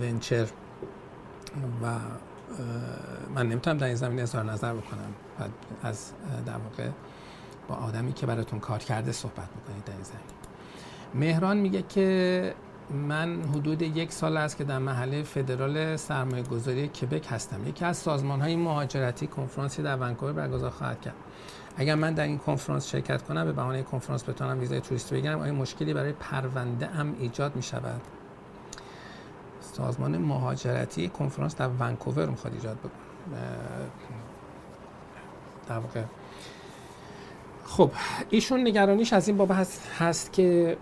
ونچر 0.00 0.46
و 1.82 1.94
من 3.34 3.48
نمی‌تونم 3.48 3.78
در 3.78 3.86
این 3.86 3.96
زمینه 3.96 4.22
اظهار 4.22 4.44
نظر 4.44 4.74
بکنم 4.74 5.14
از 5.82 6.12
در 6.46 6.56
واقع 6.56 6.88
با 7.68 7.74
آدمی 7.74 8.12
که 8.12 8.26
براتون 8.26 8.60
کار 8.60 8.78
کرده 8.78 9.12
صحبت 9.12 9.48
بکنید 9.48 9.84
در 9.84 9.92
این 9.92 10.02
زمینه. 10.02 10.22
مهران 11.14 11.56
میگه 11.56 11.82
که 11.82 12.54
من 12.90 13.42
حدود 13.42 13.82
یک 13.82 14.12
سال 14.12 14.36
است 14.36 14.56
که 14.56 14.64
در 14.64 14.78
محله 14.78 15.22
فدرال 15.22 15.96
سرمایه 15.96 16.42
گذاری 16.42 16.88
کبک 16.88 17.26
هستم. 17.30 17.68
یکی 17.68 17.84
از 17.84 17.96
سازمان 17.96 18.40
های 18.40 18.56
مهاجرتی 18.56 19.26
کنفرانسی 19.26 19.82
در 19.82 19.96
ونکوور 19.96 20.32
برگزار 20.32 20.70
خواهد 20.70 21.00
کرد. 21.00 21.14
اگر 21.76 21.94
من 21.94 22.14
در 22.14 22.24
این 22.24 22.38
کنفرانس 22.38 22.90
شرکت 22.90 23.22
کنم 23.22 23.44
به 23.44 23.52
بهانه 23.52 23.82
کنفرانس 23.82 24.28
بتونم 24.28 24.60
ویزای 24.60 24.80
توریستی 24.80 25.14
بگیرم 25.14 25.40
آیا 25.40 25.52
مشکلی 25.52 25.94
برای 25.94 26.12
پرونده 26.12 26.86
هم 26.86 27.14
ایجاد 27.18 27.56
می 27.56 27.62
شود 27.62 28.00
سازمان 29.60 30.18
مهاجرتی 30.18 31.08
کنفرانس 31.08 31.56
در 31.56 31.68
ونکوور 31.80 32.26
می‌خواد 32.26 32.54
ایجاد 32.54 32.76
بکنه. 32.76 32.90
در 35.68 35.78
واقع. 35.78 36.02
خب 37.64 37.90
ایشون 38.30 38.60
نگرانیش 38.60 39.12
از 39.12 39.28
این 39.28 39.36
باب 39.36 39.50
هست, 39.50 39.90
هست 39.98 40.32
که 40.32 40.76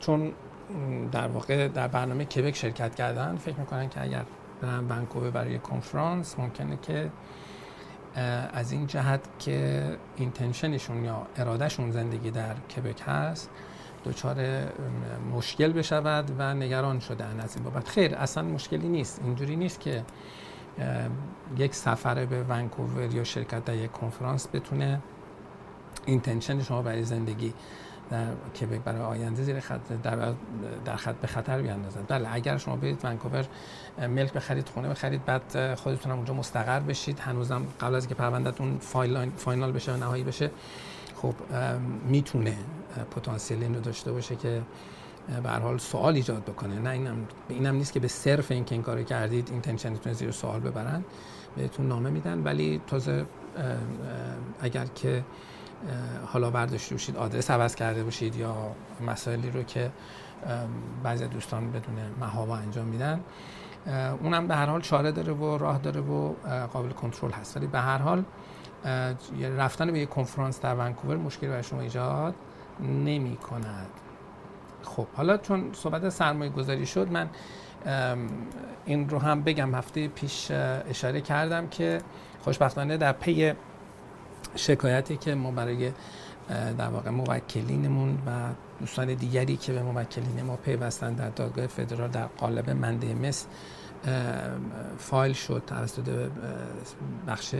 چون 0.00 0.32
در 1.12 1.28
واقع 1.28 1.68
در 1.68 1.88
برنامه 1.88 2.24
کبک 2.24 2.56
شرکت 2.56 2.94
کردن 2.94 3.36
فکر 3.36 3.56
می‌کنن 3.56 3.88
که 3.88 4.02
اگر 4.02 4.24
برن 4.60 4.84
ونکوور 4.88 5.30
برای 5.30 5.58
کنفرانس 5.58 6.38
ممکنه 6.38 6.78
که 6.82 7.10
از 8.52 8.72
این 8.72 8.86
جهت 8.86 9.20
که 9.38 9.84
اینتنشنشون 10.16 11.04
یا 11.04 11.26
ارادهشون 11.36 11.90
زندگی 11.90 12.30
در 12.30 12.54
کبک 12.54 13.02
هست 13.06 13.50
دچار 14.04 14.36
مشکل 15.32 15.72
بشود 15.72 16.30
و 16.38 16.54
نگران 16.54 17.00
شدن 17.00 17.40
از 17.40 17.56
این 17.56 17.64
بابت. 17.64 17.88
خیر 17.88 18.14
اصلا 18.14 18.42
مشکلی 18.42 18.88
نیست. 18.88 19.20
اینجوری 19.24 19.56
نیست 19.56 19.80
که 19.80 20.04
یک 21.56 21.74
سفر 21.74 22.26
به 22.26 22.42
ونکوور 22.42 23.14
یا 23.14 23.24
شرکت 23.24 23.64
در 23.64 23.74
یک 23.74 23.92
کنفرانس 23.92 24.48
بتونه 24.52 25.00
اینتنشن 26.06 26.62
شما 26.62 26.82
برای 26.82 27.04
زندگی 27.04 27.54
در 28.10 28.26
کبک 28.60 28.80
برای 28.80 29.02
آینده 29.02 29.42
زیر 29.42 29.60
خط 29.60 29.92
در, 30.02 30.32
در 30.84 30.96
خط 30.96 31.14
به 31.14 31.26
خطر 31.26 31.62
بیاندازد 31.62 32.04
بله 32.08 32.28
اگر 32.32 32.58
شما 32.58 32.76
برید 32.76 33.04
ونکوور 33.04 33.46
ملک 33.98 34.32
بخرید 34.32 34.68
خونه 34.68 34.88
بخرید 34.88 35.24
بعد 35.24 35.74
خودتون 35.74 36.12
هم 36.12 36.18
اونجا 36.18 36.34
مستقر 36.34 36.80
بشید. 36.80 37.18
هنوزم 37.18 37.66
قبل 37.80 37.94
از 37.94 38.08
که 38.08 38.14
پروندهتون 38.14 38.78
فاینال 39.36 39.72
بشه 39.72 39.92
و 39.92 39.96
نهایی 39.96 40.24
بشه 40.24 40.50
خب 41.16 41.34
می‌تونه 42.08 42.56
پتانسیل 43.10 43.62
اینو 43.62 43.80
داشته 43.80 44.12
باشه 44.12 44.36
که 44.36 44.62
به 45.42 45.48
هر 45.48 45.58
حال 45.58 45.78
سوال 45.78 46.14
ایجاد 46.14 46.42
بکنه. 46.42 46.78
نه 46.78 46.90
اینم 46.90 47.16
اینم 47.48 47.74
نیست 47.74 47.92
که 47.92 48.00
به 48.00 48.08
صرف 48.08 48.50
این 48.50 48.64
که 48.64 48.74
این 48.74 48.82
کارو 48.82 49.02
کردید 49.02 49.48
اینتنشنتون 49.50 50.12
زیر 50.12 50.30
سوال 50.30 50.60
ببرن 50.60 51.04
بهتون 51.56 51.88
نامه 51.88 52.10
میدن. 52.10 52.42
ولی 52.42 52.80
تازه 52.86 53.26
اگر 54.60 54.86
که 54.94 55.24
حالا 56.26 56.50
برداشته 56.50 56.94
باشید 56.94 57.16
آدرس 57.16 57.50
عوض 57.50 57.74
کرده 57.74 58.04
باشید 58.04 58.36
یا 58.36 58.54
مسائلی 59.06 59.50
رو 59.50 59.62
که 59.62 59.90
بعضی 61.02 61.26
دوستان 61.26 61.70
بدون 61.70 61.94
محابا 62.20 62.56
انجام 62.56 62.86
میدن. 62.86 63.20
اونم 64.22 64.46
به 64.46 64.54
هر 64.56 64.66
حال 64.66 64.80
چاره 64.80 65.12
داره 65.12 65.32
و 65.32 65.58
راه 65.58 65.78
داره 65.78 66.00
و 66.00 66.32
قابل 66.72 66.90
کنترل 66.90 67.30
هست. 67.30 67.56
ولی 67.56 67.66
به 67.66 67.80
هر 67.80 67.98
حال 67.98 68.24
رفتن 69.56 69.92
به 69.92 69.98
یک 69.98 70.08
کنفرانس 70.08 70.60
در 70.60 70.74
ونکوور 70.74 71.16
مشکلی 71.16 71.50
برای 71.50 71.62
شما 71.62 71.80
ایجاد 71.80 72.34
نمی 72.80 73.36
کند 73.36 73.88
خب 74.82 75.06
حالا 75.16 75.36
چون 75.36 75.70
صحبت 75.72 76.08
سرمایه 76.08 76.50
گذاری 76.50 76.86
شد 76.86 77.08
من 77.10 77.30
این 78.84 79.08
رو 79.08 79.18
هم 79.18 79.42
بگم. 79.42 79.74
هفته 79.74 80.08
پیش 80.08 80.50
اشاره 80.50 81.20
کردم 81.20 81.68
که 81.68 82.00
خوشبختانه 82.40 82.96
در 82.96 83.12
پی 83.12 83.52
شکایتی 84.56 85.16
که 85.16 85.34
ما 85.34 85.50
برای 85.50 85.92
در 86.78 86.88
واقع 86.88 87.10
موکلینمون 87.10 88.18
و 88.26 88.30
دوستان 88.80 89.14
دیگری 89.14 89.56
که 89.56 89.72
به 89.72 89.82
موکلین 89.82 90.42
ما 90.46 90.56
پیوستن 90.56 91.14
در 91.14 91.28
دادگاه 91.28 91.66
فدرال 91.66 92.10
در 92.10 92.26
قالب 92.26 92.70
منده 92.70 93.14
مس 93.14 93.46
فایل 94.98 95.32
شد 95.32 95.62
توسط 95.66 96.30
بخش 97.26 97.54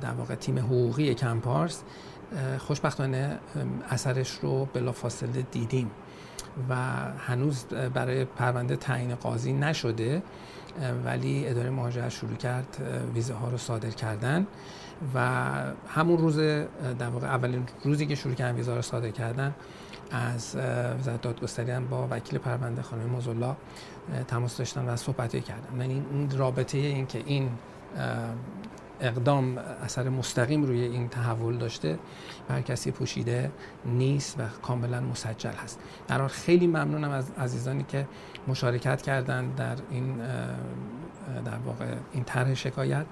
در 0.00 0.10
واقع 0.18 0.34
تیم 0.34 0.58
حقوقی 0.58 1.14
کمپارس. 1.14 1.82
خوشبختانه 2.58 3.38
اثرش 3.90 4.30
رو 4.30 4.64
بلافاصله 4.64 5.42
دیدیم. 5.42 5.90
و 6.68 6.76
هنوز 7.18 7.64
برای 7.66 8.24
پرونده 8.24 8.76
تعیین 8.76 9.14
قاضی 9.14 9.52
نشده 9.52 10.22
ولی 11.04 11.46
اداره 11.46 11.70
مهاجرت 11.70 12.08
شروع 12.08 12.36
کرد 12.36 12.76
ویزه 13.14 13.34
ها 13.34 13.48
رو 13.48 13.58
صادر 13.58 13.90
کردن 13.90 14.46
و 15.14 15.20
همون 15.88 16.18
روز 16.18 16.38
در 16.98 17.08
واقع 17.12 17.26
اولین 17.26 17.66
روزی 17.84 18.06
که 18.06 18.14
شروع 18.14 18.34
کردن 18.34 18.56
ویزا 18.56 18.76
رو 18.76 18.82
صادر 18.82 19.10
کردن 19.10 19.54
از 20.10 20.56
وزارت 20.98 21.22
دادگستری 21.22 21.70
هم 21.70 21.86
با 21.86 22.08
وکیل 22.10 22.38
پرونده 22.38 22.82
خانم 22.82 23.10
مزولا 23.10 23.56
تماس 24.28 24.56
داشتن 24.56 24.88
و 24.88 24.96
صحبتی 24.96 25.40
کردن. 25.40 25.80
یعنی 25.80 26.02
این 26.10 26.38
رابطه 26.38 26.78
این 26.78 27.06
که 27.06 27.22
این 27.26 27.50
اقدام 29.02 29.58
اثر 29.58 30.08
مستقیم 30.08 30.62
روی 30.64 30.80
این 30.80 31.08
تحول 31.08 31.58
داشته 31.58 31.98
بر 32.48 32.60
کسی 32.60 32.90
پوشیده 32.90 33.50
نیست 33.84 34.40
و 34.40 34.42
کاملا 34.62 35.00
مسجل 35.00 35.50
هست. 35.50 35.80
در 36.08 36.28
خیلی 36.28 36.66
ممنونم 36.66 37.10
از 37.10 37.30
عزیزانی 37.38 37.84
که 37.88 38.08
مشارکت 38.48 39.02
کردند 39.02 39.54
در 39.54 39.76
این 39.90 40.16
در 41.44 41.58
واقع 41.64 41.94
این 42.12 42.24
طرح 42.24 42.54
شکایت 42.54 43.06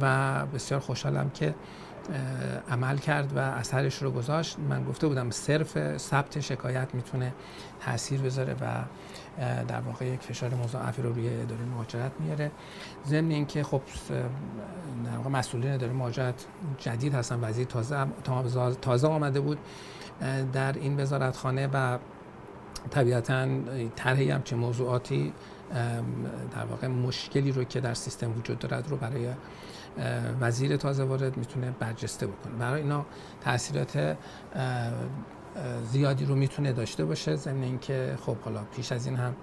و 0.00 0.46
بسیار 0.46 0.80
خوشحالم 0.80 1.30
که 1.30 1.54
عمل 2.70 2.96
کرد 2.96 3.36
و 3.36 3.38
اثرش 3.38 4.02
رو 4.02 4.10
گذاشت. 4.10 4.58
من 4.58 4.84
گفته 4.84 5.08
بودم 5.08 5.30
صرف 5.30 5.98
ثبت 5.98 6.40
شکایت 6.40 6.94
می‌تونه 6.94 7.32
تاثیر 7.80 8.20
بذاره 8.20 8.56
و 8.60 8.84
در 9.68 9.80
واقع 9.80 10.06
یک 10.06 10.20
فشار 10.20 10.54
مضاعفی 10.54 11.02
رو 11.02 11.12
روی 11.12 11.28
اداره 11.28 11.64
مهاجرت 11.64 12.12
میاره. 12.20 12.50
ضمن 13.06 13.30
اینکه 13.30 13.62
خب 13.62 13.82
در 15.04 15.16
واقع 15.16 15.30
مسئولین 15.30 15.72
اداره 15.72 15.92
مهاجرت 15.92 16.46
جدید 16.78 17.14
هستن. 17.14 17.38
وزیر 17.44 17.66
تازه 17.66 18.06
تازه 18.80 19.08
آمده 19.08 19.40
بود 19.40 19.58
در 20.52 20.72
این 20.72 21.00
وزارتخانه 21.00 21.68
و 21.72 21.98
طبیعتا 22.90 23.48
طرحی 23.96 24.34
چه 24.44 24.56
موضوعاتی 24.56 25.32
در 26.54 26.64
واقع 26.70 26.86
مشکلی 26.86 27.52
رو 27.52 27.64
که 27.64 27.80
در 27.80 27.94
سیستم 27.94 28.38
وجود 28.38 28.58
دارد 28.58 28.88
رو 28.88 28.96
برای 28.96 29.28
وزیر 30.40 30.76
تازه 30.76 31.04
وارد 31.04 31.36
می‌تونه 31.36 31.74
برجسته 31.80 32.26
بکنه. 32.26 32.52
برای 32.58 32.82
اینا 32.82 33.06
تاثیرات 33.40 34.16
زیادی 35.84 36.24
رو 36.24 36.34
می‌تونه 36.34 36.72
داشته 36.72 37.04
باشه 37.04 37.36
ضمن 37.36 37.62
اینکه 37.62 38.16
خب 38.26 38.36
حالا 38.36 38.60
پیش 38.76 38.92
از 38.92 39.06
این 39.06 39.16
هم 39.16 39.34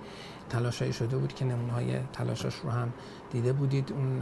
تلاشایی 0.50 0.94
شده 0.94 1.18
بود 1.18 1.34
که 1.34 1.46
نمونه 1.46 1.74
های 1.74 2.00
تلاشاش 2.14 2.56
رو 2.56 2.70
هم 2.70 2.94
دیده 3.32 3.54
بودید. 3.54 3.92
اون 3.92 4.22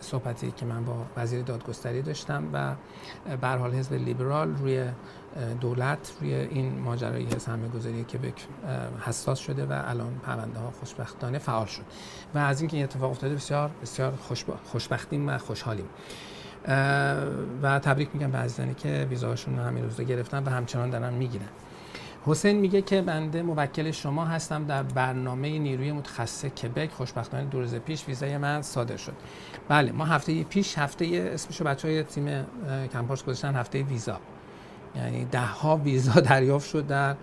صحبتی 0.00 0.50
که 0.50 0.66
من 0.66 0.84
با 0.84 1.06
وزیر 1.16 1.42
دادگستری 1.42 2.02
داشتم 2.02 2.44
و 2.52 2.74
به 3.36 3.48
حال 3.48 3.74
حزب 3.74 3.92
لیبرال 3.92 4.56
روی 4.56 4.84
دولت 5.60 6.12
روی 6.20 6.34
این 6.34 6.78
ماجرای 6.78 7.38
سرمایه 7.38 7.70
گذاری 7.70 8.04
که 8.04 8.18
حساس 9.00 9.38
شده 9.38 9.66
و 9.66 9.82
الان 9.84 10.14
پرونده 10.22 10.58
ها 10.58 10.70
خوشبختانه 10.70 11.38
فعال 11.38 11.66
شد. 11.66 11.82
و 12.34 12.38
از 12.38 12.60
اینکه 12.60 12.76
این 12.76 12.84
اتفاق 12.84 13.10
افتاده 13.10 13.34
بسیار 13.34 13.70
بسیار 13.82 14.12
خوشبختیم 14.64 15.28
و 15.28 15.38
خوشحالیم. 15.38 15.86
و 17.62 17.78
تبریک 17.78 18.08
میگم 18.14 18.30
به 18.30 18.38
عزیزانی 18.38 18.74
که 18.74 19.06
ویزاشون 19.10 19.58
همین 19.58 19.84
روزا 19.84 20.02
گرفتن 20.02 20.44
و 20.44 20.50
همچنان 20.50 20.90
دارن 20.90 21.14
می‌گیرن. 21.14 21.48
حسین 22.26 22.58
میگه 22.60 22.82
که 22.82 23.02
بنده 23.02 23.42
موکل 23.42 23.90
شما 23.90 24.24
هستم 24.24 24.64
در 24.64 24.82
برنامه 24.82 25.58
نیروی 25.58 25.92
متخصص 25.92 26.44
کبک. 26.44 26.90
خوشبختانه 26.90 27.44
دو 27.44 27.60
روز 27.60 27.74
پیش 27.74 28.08
ویزای 28.08 28.38
من 28.38 28.62
صادر 28.62 28.96
شد. 28.96 29.12
بله 29.68 29.92
ما 29.92 30.04
هفته 30.04 30.44
پیش 30.44 30.78
هفته 30.78 31.30
اسمشو 31.34 31.64
بچه 31.64 31.88
های 31.88 32.02
تیم 32.02 32.44
کمپارس 32.92 33.22
گذاشتن 33.22 33.54
هفته 33.54 33.82
ویزا. 33.82 34.20
یعنی 34.96 35.24
ده 35.24 35.40
ها 35.40 35.76
ویزا 35.76 36.20
دریافت 36.30 36.68
شد 36.70 36.86
در 36.86 37.16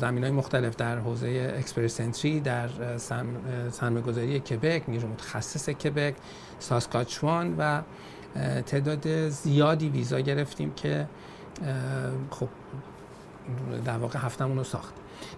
زمین 0.00 0.24
های 0.24 0.32
مختلف 0.32 0.76
در 0.76 0.98
حوزه 0.98 1.54
اکسپرسنتری 1.58 2.40
در 2.40 2.68
سرمایه‌گذاری 3.70 4.40
کبک 4.40 4.82
نیرو 4.88 5.08
متخصص 5.08 5.68
کبک 5.68 6.14
ساسکاچوان 6.58 7.54
و 7.58 7.82
تعداد 8.66 9.28
زیادی 9.28 9.88
ویزا 9.88 10.20
گرفتیم 10.20 10.74
که 10.74 11.06
خب 12.30 12.48
در 13.84 13.98
واقع 13.98 14.18
هفتمون 14.18 14.56
رو 14.56 14.64
ساخت. 14.64 14.94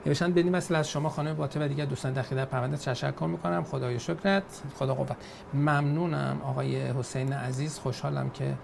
نوشتن 0.07 0.33
بدین 0.33 0.57
مثل 0.57 0.75
از 0.75 0.89
شما 0.89 1.09
خانم 1.09 1.35
باته 1.35 1.65
و 1.65 1.69
دیگر 1.69 1.85
دوستان 1.85 2.13
داخل 2.13 2.37
در 2.37 2.45
پرونده 2.45 2.77
تشکر 2.77 3.27
می‌کنم. 3.27 3.65
خدای 3.65 4.01
شکرت. 4.01 4.43
خدا 4.75 4.95
قوت. 4.95 5.17
ممنونم 5.55 6.41
آقای 6.45 6.83
حسین 6.83 7.33
عزیز. 7.33 7.79
خوشحالم 7.79 8.31
که 8.31 8.55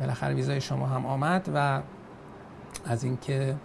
بالاخره 0.00 0.34
ویزای 0.34 0.60
شما 0.60 0.86
هم 0.86 1.06
آمد 1.06 1.50
و 1.54 1.82
از 2.84 3.04
اینکه 3.04 3.56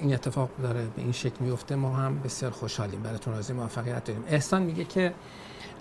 این 0.00 0.14
اتفاق 0.14 0.50
داره 0.62 0.84
به 0.84 1.02
این 1.02 1.12
شکل 1.12 1.44
میفته 1.44 1.76
ما 1.76 1.96
هم 1.96 2.18
بسیار 2.18 2.52
خوشحالیم. 2.52 3.02
براتون 3.02 3.34
آرزوی 3.34 3.52
موفقیت 3.52 4.04
داریم. 4.04 4.24
احسان 4.28 4.62
میگه 4.62 4.84
که 4.84 5.14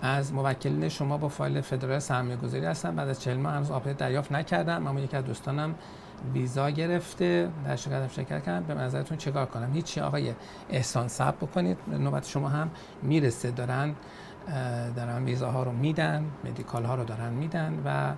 از 0.02 0.34
موکلین 0.34 0.90
شما 0.90 1.18
با 1.18 1.30
فایل 1.30 1.62
فدرال 1.62 2.00
سرمایه 2.00 2.38
گذاری 2.38 2.66
هستم. 2.66 2.96
بعد 2.96 3.10
از 3.10 3.22
40 3.22 3.38
ماه 3.38 3.54
هنوز 3.54 3.72
update 3.72 3.98
دریافت 3.98 4.32
نکردم. 4.32 4.88
اما 4.88 5.00
یکی 5.00 5.18
از 5.18 5.26
دوستانم 5.26 5.76
ویزا 6.34 6.70
گرفته. 6.70 7.50
در 7.66 7.76
شرکت 7.76 8.12
شرکت 8.12 8.44
کردم. 8.44 8.76
به 8.76 8.82
نظرتون 8.82 9.18
چیکار 9.18 9.46
کنم؟ 9.46 9.74
هیچی. 9.74 10.02
آقای 10.02 10.34
احسان 10.70 11.08
صبر 11.08 11.38
بکنید. 11.38 11.78
نوبت 11.88 12.28
شما 12.28 12.50
هم 12.50 12.72
می‌رسه. 13.04 13.52
دارن 13.52 13.96
دارن 14.96 15.26
ویزاها 15.26 15.64
رو 15.64 15.72
میدن. 15.72 16.26
medical 16.44 16.86
ها 16.86 16.96
رو 16.96 17.04
دارن 17.04 17.34
میدن 17.34 17.82
و 17.86 18.14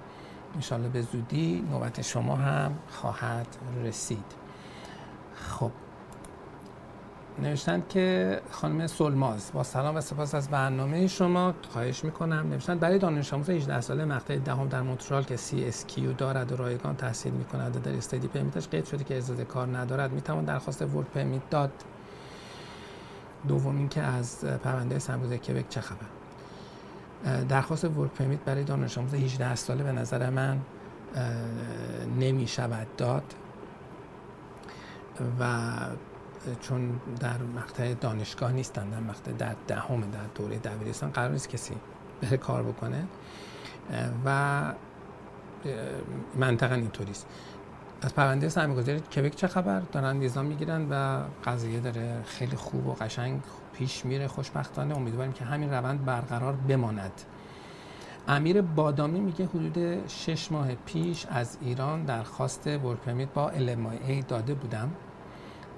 انشالله 0.56 0.90
به 0.90 1.02
زودی 1.02 1.68
نوبت 1.72 2.02
شما 2.02 2.36
هم 2.36 2.72
خواهد 2.90 3.48
رسید. 3.84 4.26
خب 5.36 5.72
نوشتن 7.40 7.84
که 7.90 8.42
خانم 8.52 8.88
سلماز 8.88 9.52
با 9.54 9.64
سلام 9.64 9.96
و 9.96 10.02
سپاس 10.02 10.36
از 10.36 10.50
برنامه 10.50 11.08
شما 11.08 11.54
خواهش 11.70 12.04
می‌کنم. 12.04 12.48
نوشتن 12.50 12.78
برای 12.78 12.98
دانش 12.98 13.34
آموز 13.34 13.50
18 13.50 13.82
ساله 13.82 14.06
مقطع 14.06 14.38
دهم 14.38 14.68
در 14.68 14.82
مونترال 14.82 15.24
که 15.24 15.38
CAQ 15.88 16.14
دارد 16.14 16.52
و 16.52 16.56
رایگان 16.56 16.96
تحصیل 16.96 17.34
می‌کند 17.34 17.82
در 17.82 17.92
study 17.92 18.28
permit 18.28 18.58
ش 18.58 18.68
قید 18.68 18.86
شده 18.86 19.04
که 19.04 19.18
اجازه 19.18 19.46
کار 19.46 19.78
ندارد 19.78 20.12
می‌توان 20.12 20.46
درخواست 20.46 20.82
work 20.82 21.08
permit 21.08 21.50
داد. 21.50 21.72
دوم 23.48 23.90
که 23.90 24.02
از 24.02 24.46
پرونده 24.46 25.00
سربازی 25.00 25.38
کبک 25.38 25.70
چه 25.70 25.82
خبر؟ 25.82 26.08
درخواست 27.50 27.86
work 27.86 28.12
permit 28.12 28.40
برای 28.40 28.64
دانش 28.64 28.98
آموز 28.98 29.14
18 29.14 29.56
ساله 29.56 29.84
به 29.84 29.92
نظر 29.92 30.30
من 30.30 30.60
نمی 32.20 32.48
شود 32.48 32.88
داد 32.98 33.34
و 35.40 35.74
چون 36.56 37.00
در 37.20 37.38
مقطع 37.56 37.94
دانشگاه 37.94 38.52
نیستن 38.52 38.90
در 38.90 39.00
مقطع 39.00 39.32
در 39.32 39.56
دهم 39.68 40.02
در 40.02 40.26
دوره 40.36 40.58
دبیرستان 40.58 41.12
قرار 41.12 41.32
نیست 41.32 41.50
کسی 41.50 41.74
بره 42.22 42.38
کار 42.38 42.64
بکنه. 42.64 43.04
و 44.26 44.62
منطقا 46.36 46.76
اینطوری 46.76 47.12
است. 47.12 47.28
از 48.02 48.16
پرونده 48.16 48.50
سرمایه‌گذاری 48.50 49.00
کبک 49.00 49.36
چه 49.36 49.48
خبر؟ 49.48 49.80
دارن 49.80 50.20
ویزا 50.20 50.44
می‌گیرن 50.44 50.88
و 50.92 51.22
قضیه 51.46 51.80
داره 51.80 52.24
خیلی 52.26 52.56
خوب 52.56 52.88
و 52.88 52.94
قشنگ 52.94 53.42
پیش 53.74 54.06
میره 54.06 54.28
خوشبختانه. 54.28 54.96
امیدواریم 54.96 55.34
که 55.34 55.46
همین 55.46 55.74
روند 55.74 56.06
برقرار 56.06 56.54
بماند. 56.54 57.22
امیر 58.28 58.62
بادامی 58.62 59.20
میگه 59.20 59.46
حدود 59.46 60.08
شش 60.08 60.52
ماه 60.52 60.76
پیش 60.76 61.26
از 61.30 61.58
ایران 61.62 62.06
درخواست 62.06 62.68
ورک 62.68 63.30
با 63.34 63.52
LMIA 63.52 64.26
داده 64.28 64.54
بودم. 64.54 64.92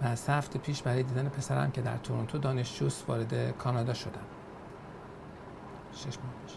و 0.03 0.15
سه 0.15 0.33
هفته 0.33 0.59
پیش 0.59 0.81
برای 0.81 1.03
دیدن 1.03 1.29
پسرم 1.29 1.71
که 1.71 1.81
در 1.81 1.97
تورنتو 1.97 2.37
دانشجوست 2.37 3.09
وارد 3.09 3.57
کانادا 3.57 3.93
شدم. 3.93 4.25
شش 5.93 6.05
ماه 6.05 6.15
پیش. 6.45 6.55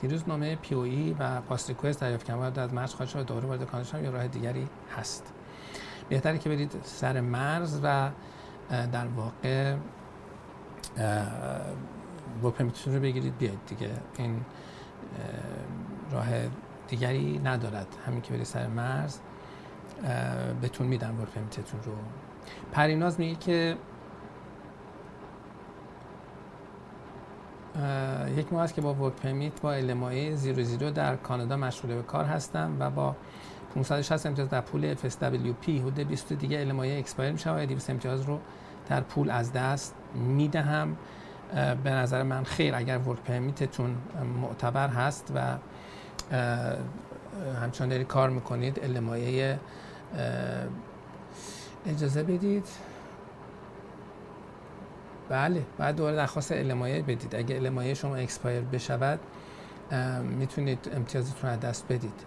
دیروز 0.00 0.28
نامه 0.28 0.56
پی 0.56 0.74
او 0.74 0.82
ای 0.82 1.16
و 1.18 1.40
پاس 1.40 1.68
ریکوست 1.68 2.00
دریافت 2.00 2.26
کردم. 2.26 2.62
از 2.62 2.74
مرز 2.74 2.94
خارج 2.94 3.08
شد 3.08 3.26
دوره 3.26 3.46
وارد 3.46 3.64
کانادا 3.64 3.88
شدم 3.88 4.04
یا 4.04 4.10
راه 4.10 4.28
دیگری 4.28 4.68
هست. 4.96 5.32
بهتره 6.08 6.38
که 6.38 6.48
برید 6.48 6.80
سر 6.84 7.20
مرز 7.20 7.80
و 7.82 8.10
در 8.70 9.06
واقع 9.06 9.76
با 12.42 12.50
permit 12.50 12.79
تون 12.79 12.94
رو 12.94 13.00
بگیرید 13.00 13.38
بیاید 13.38 13.58
دیگه. 13.66 13.90
این 14.16 14.40
راه 16.10 16.26
دیگری 16.88 17.38
ندارد. 17.38 17.86
همین 18.06 18.20
که 18.20 18.32
برید 18.32 18.44
سر 18.44 18.66
مرز 18.66 19.18
بهتون 20.60 20.86
میدن 20.86 21.10
work 21.10 21.28
permit 21.28 21.63
تون 21.63 21.80
رو. 21.82 21.92
پریناز 22.72 23.20
میگه 23.20 23.34
که 23.34 23.76
یک 28.36 28.52
ماه 28.52 28.62
است 28.62 28.74
که 28.74 28.80
با 28.80 28.94
work 28.94 29.12
permit 29.12 29.60
با 29.60 29.80
zero 30.34 30.62
zero 30.62 30.90
در 30.90 31.16
کانادا 31.16 31.56
مشغول 31.56 31.94
به 31.94 32.02
کار 32.02 32.24
هستم 32.24 32.76
و 32.78 32.90
با 32.90 33.16
560 33.74 34.26
امتیاز 34.26 34.48
در 34.48 34.60
pool 34.60 34.94
FSWP 34.94 35.68
حدود 35.68 35.98
20 35.98 36.32
دیگه 36.32 36.60
LMIA 36.60 36.98
expire 36.98 37.32
میشه 37.32 37.50
و 37.50 37.66
200 37.66 37.90
امتیاز 37.90 38.22
رو 38.22 38.38
در 38.88 39.00
pool 39.00 39.30
از 39.30 39.52
دست 39.52 39.94
می‌دهم. 40.14 40.96
به 41.84 41.90
نظر 41.90 42.22
من 42.22 42.44
خیر 42.44 42.74
اگر 42.74 42.98
work 42.98 43.20
permit 43.20 43.71
تون 43.71 43.96
معتبر 44.42 44.88
هست 44.88 45.32
و 45.34 45.56
همچنان 47.62 47.90
داری 47.90 48.04
کار 48.04 48.30
می‌کنید 48.30 48.80
LMIA 48.82 49.58
اجازه 51.86 52.22
بدید؟ 52.22 52.64
بله 55.28 55.62
بعد 55.78 55.96
دوباره 55.96 56.16
درخواست 56.16 56.52
LMIA 56.52 57.02
بدید. 57.02 57.36
اگه 57.36 57.56
LMIA 57.56 57.94
شما 57.94 58.16
expire 58.16 58.60
بشود 58.60 59.20
می‌تونید 60.38 60.90
امتیازتون 60.96 61.50
از 61.50 61.60
دست 61.60 61.84
بدید. 61.88 62.24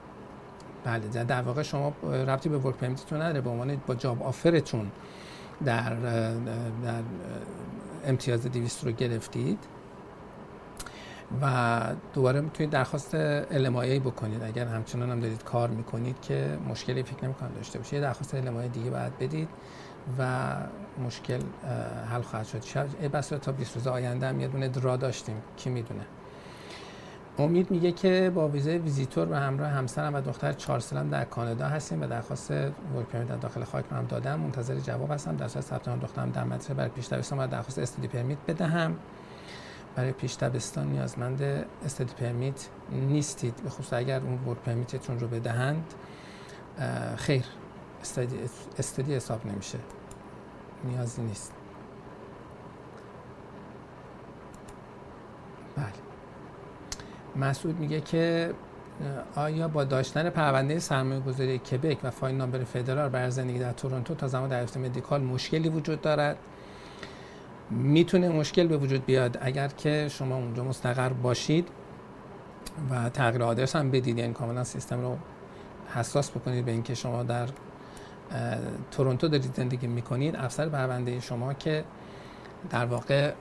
بله 0.83 1.23
در 1.23 1.41
واقع 1.41 1.61
شما 1.61 1.93
ربطی 2.03 2.49
به 2.49 2.57
work 2.57 2.75
permit 2.75 3.06
تون 3.06 3.21
نداره. 3.21 3.41
به 3.41 3.49
عنوان 3.49 3.81
با 3.87 3.95
job 3.95 4.23
offer 4.23 4.66
تون 4.66 4.91
در, 5.65 5.95
در 6.83 7.01
امتیاز 8.05 8.41
200 8.41 8.83
رو 8.83 8.91
گرفتید. 8.91 9.59
و 11.41 11.81
دوباره 12.13 12.41
می‌تونید 12.41 12.71
درخواست 12.71 13.11
LMIA 13.43 13.99
بکنید. 13.99 14.43
اگر 14.43 14.65
همچنان 14.65 15.11
هم 15.11 15.19
دارید 15.19 15.43
کار 15.43 15.69
می‌کنید 15.69 16.21
که 16.21 16.57
مشکلی 16.69 17.03
فکر 17.03 17.25
نمی‌کنم 17.25 17.49
داشته 17.55 17.79
باشید 17.79 17.93
یه 17.93 18.01
درخواست 18.01 18.41
LMIA 18.41 18.73
دیگه 18.73 18.89
باید 18.89 19.17
بدید 19.17 19.49
و 20.19 20.53
مشکل 21.05 21.39
حل 22.11 22.21
خواهد 22.21 22.45
شد. 22.45 22.63
شاید 22.63 23.11
بس 23.11 23.27
تا 23.27 23.51
20 23.51 23.75
روز 23.75 23.87
آینده 23.87 24.27
هم 24.27 24.39
یه 24.39 24.47
دونه 24.47 24.67
درا 24.67 24.97
داشتیم. 24.97 25.35
کی 25.57 25.69
می‌دونه؟ 25.69 26.01
امید 27.39 27.71
میگه 27.71 27.91
که 27.91 28.31
با 28.35 28.47
ویزای 28.47 28.77
ویزیتور 28.77 29.31
و 29.31 29.35
همراه 29.35 29.69
همسرم 29.69 30.13
و 30.13 30.21
دختر 30.21 30.53
چهار 30.53 30.79
سالم 30.79 31.09
در 31.09 31.25
کانادا 31.25 31.67
هستیم 31.67 32.01
و 32.01 32.07
درخواست 32.07 32.51
ورک 32.51 33.05
پرمیت 33.11 33.27
در 33.27 33.35
داخل 33.35 33.63
خاک 33.63 33.85
هم 33.91 34.05
دادم. 34.05 34.39
منتظر 34.39 34.75
جواب 34.75 35.11
هستم. 35.11 35.35
در 35.35 35.47
صورت 35.47 35.65
ثبت 35.65 35.87
نام 35.87 35.99
دخترم 35.99 36.31
در 36.31 36.43
مدرسه 36.43 36.73
برای 36.73 36.89
پیش 36.89 37.13
و 37.13 37.47
درخواست 37.47 37.79
استودی 37.79 38.07
پرمیت 38.07 38.37
بدهم. 38.47 38.95
برای 39.95 40.11
پیش 40.11 40.35
دبستان 40.35 40.87
نیازمند 40.87 41.41
استدی 41.85 42.13
پرمیت 42.13 42.67
نیستید 42.91 43.55
به 43.55 43.69
خصوص 43.69 43.93
اگر 43.93 44.19
اون 44.19 44.39
ورک 44.47 44.57
پرمیتتون 44.57 45.19
رو 45.19 45.27
بدهند 45.27 45.93
خیر 47.17 47.45
استدی, 48.01 48.39
استدی 48.79 49.15
حساب 49.15 49.45
نمیشه. 49.45 49.77
نیازی 50.83 51.21
نیست. 51.21 51.53
بله. 55.77 55.85
مسعود 57.35 57.79
میگه 57.79 58.01
که 58.01 58.53
آیا 59.35 59.67
با 59.67 59.83
داشتن 59.83 60.29
پرونده 60.29 60.79
سرمایه 60.79 61.19
گذاری 61.19 61.59
کبک 61.59 61.97
و 62.03 62.11
فایل 62.11 62.35
نامبر 62.35 62.63
فدرال 62.63 63.09
بر 63.09 63.29
زندگی 63.29 63.59
در 63.59 63.71
تورنتو 63.71 64.15
تا 64.15 64.27
زمان 64.27 64.49
دریافت 64.49 64.77
مدیکال 64.77 65.21
مشکلی 65.21 65.69
وجود 65.69 66.01
دارد؟ 66.01 66.37
می‌تونه 67.77 68.29
مشکل 68.29 68.67
به 68.67 68.77
وجود 68.77 69.05
بیاد. 69.05 69.37
اگر 69.41 69.67
که 69.67 70.07
شما 70.11 70.35
اونجا 70.35 70.63
مستقر 70.63 71.09
باشید 71.09 71.67
و 72.89 73.09
تغییر 73.09 73.43
آدرس 73.43 73.75
هم 73.75 73.91
بدید 73.91 74.17
یعنی 74.17 74.33
کاملا 74.33 74.63
سیستم 74.63 75.01
رو 75.01 75.17
حساس 75.95 76.31
بکنید 76.31 76.65
به 76.65 76.71
اینکه 76.71 76.95
شما 76.95 77.23
در 77.23 77.47
تورنتو 78.91 79.27
دارید 79.27 79.53
زندگی 79.55 79.87
می‌کنید 79.87 80.35
افسر 80.35 80.69
پرونده 80.69 81.19
شما 81.19 81.53
که 81.53 81.83
در 82.69 82.85
واقع 82.85 83.33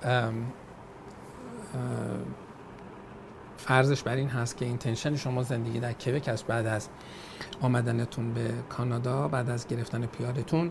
فرضش 3.57 4.03
بر 4.03 4.17
این 4.17 4.29
هست 4.29 4.57
که 4.57 4.65
اینتنشن 4.65 5.17
شما 5.17 5.43
زندگی 5.43 5.81
در 5.81 5.93
کبک 5.93 6.29
است 6.29 6.47
بعد 6.47 6.67
از 6.67 6.89
آمدنتون 7.61 8.35
به 8.35 8.51
کانادا 8.69 9.29
بعد 9.29 9.51
از 9.51 9.67
گرفتن 9.67 10.07
پیارتون 10.07 10.71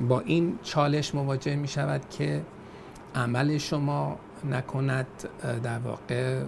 با 0.00 0.20
این 0.20 0.58
چالش 0.62 1.14
مواجه 1.14 1.56
می 1.56 1.68
شود 1.68 2.08
که 2.10 2.42
عمل 3.14 3.58
شما 3.58 4.18
نکند 4.44 5.06
در 5.62 5.78
واقع 5.78 6.42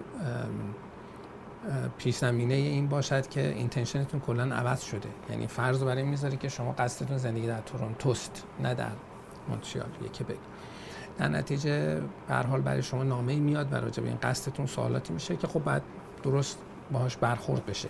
پیش 1.99 2.17
زمینه 2.17 2.55
این 2.55 2.89
باشد 2.89 3.29
که 3.29 3.49
اینتنشنتون 3.49 4.21
کلا 4.21 4.55
عوض 4.55 4.83
شده. 4.83 5.09
یعنی 5.31 5.47
فرض 5.47 5.81
رو 5.81 5.87
برای 5.87 6.03
می‌ذاره 6.03 6.37
که 6.37 6.49
شما 6.49 6.73
قصدتون 6.73 7.19
زندگی 7.19 7.47
در 7.47 7.61
تورنتوست 7.61 8.45
نه 8.63 8.75
در 8.75 8.91
مونتریال. 9.49 9.89
یا 10.03 10.09
کبک 10.09 10.39
در 11.19 11.29
نتیجه 11.29 12.01
به 12.29 12.35
حال 12.35 12.61
برای 12.61 12.83
شما 12.83 13.03
نامه 13.03 13.37
میاد 13.37 13.73
و 13.73 13.77
راجع 13.77 14.03
به 14.03 14.09
این 14.09 14.19
قصدتون 14.23 14.67
سوالاتی 14.67 15.13
میشه 15.13 15.37
که 15.37 15.47
خب 15.47 15.65
بعد 15.65 15.83
درست 16.23 16.59
باهاش 16.93 17.17
برخورد 17.17 17.67
بشه. 17.67 17.89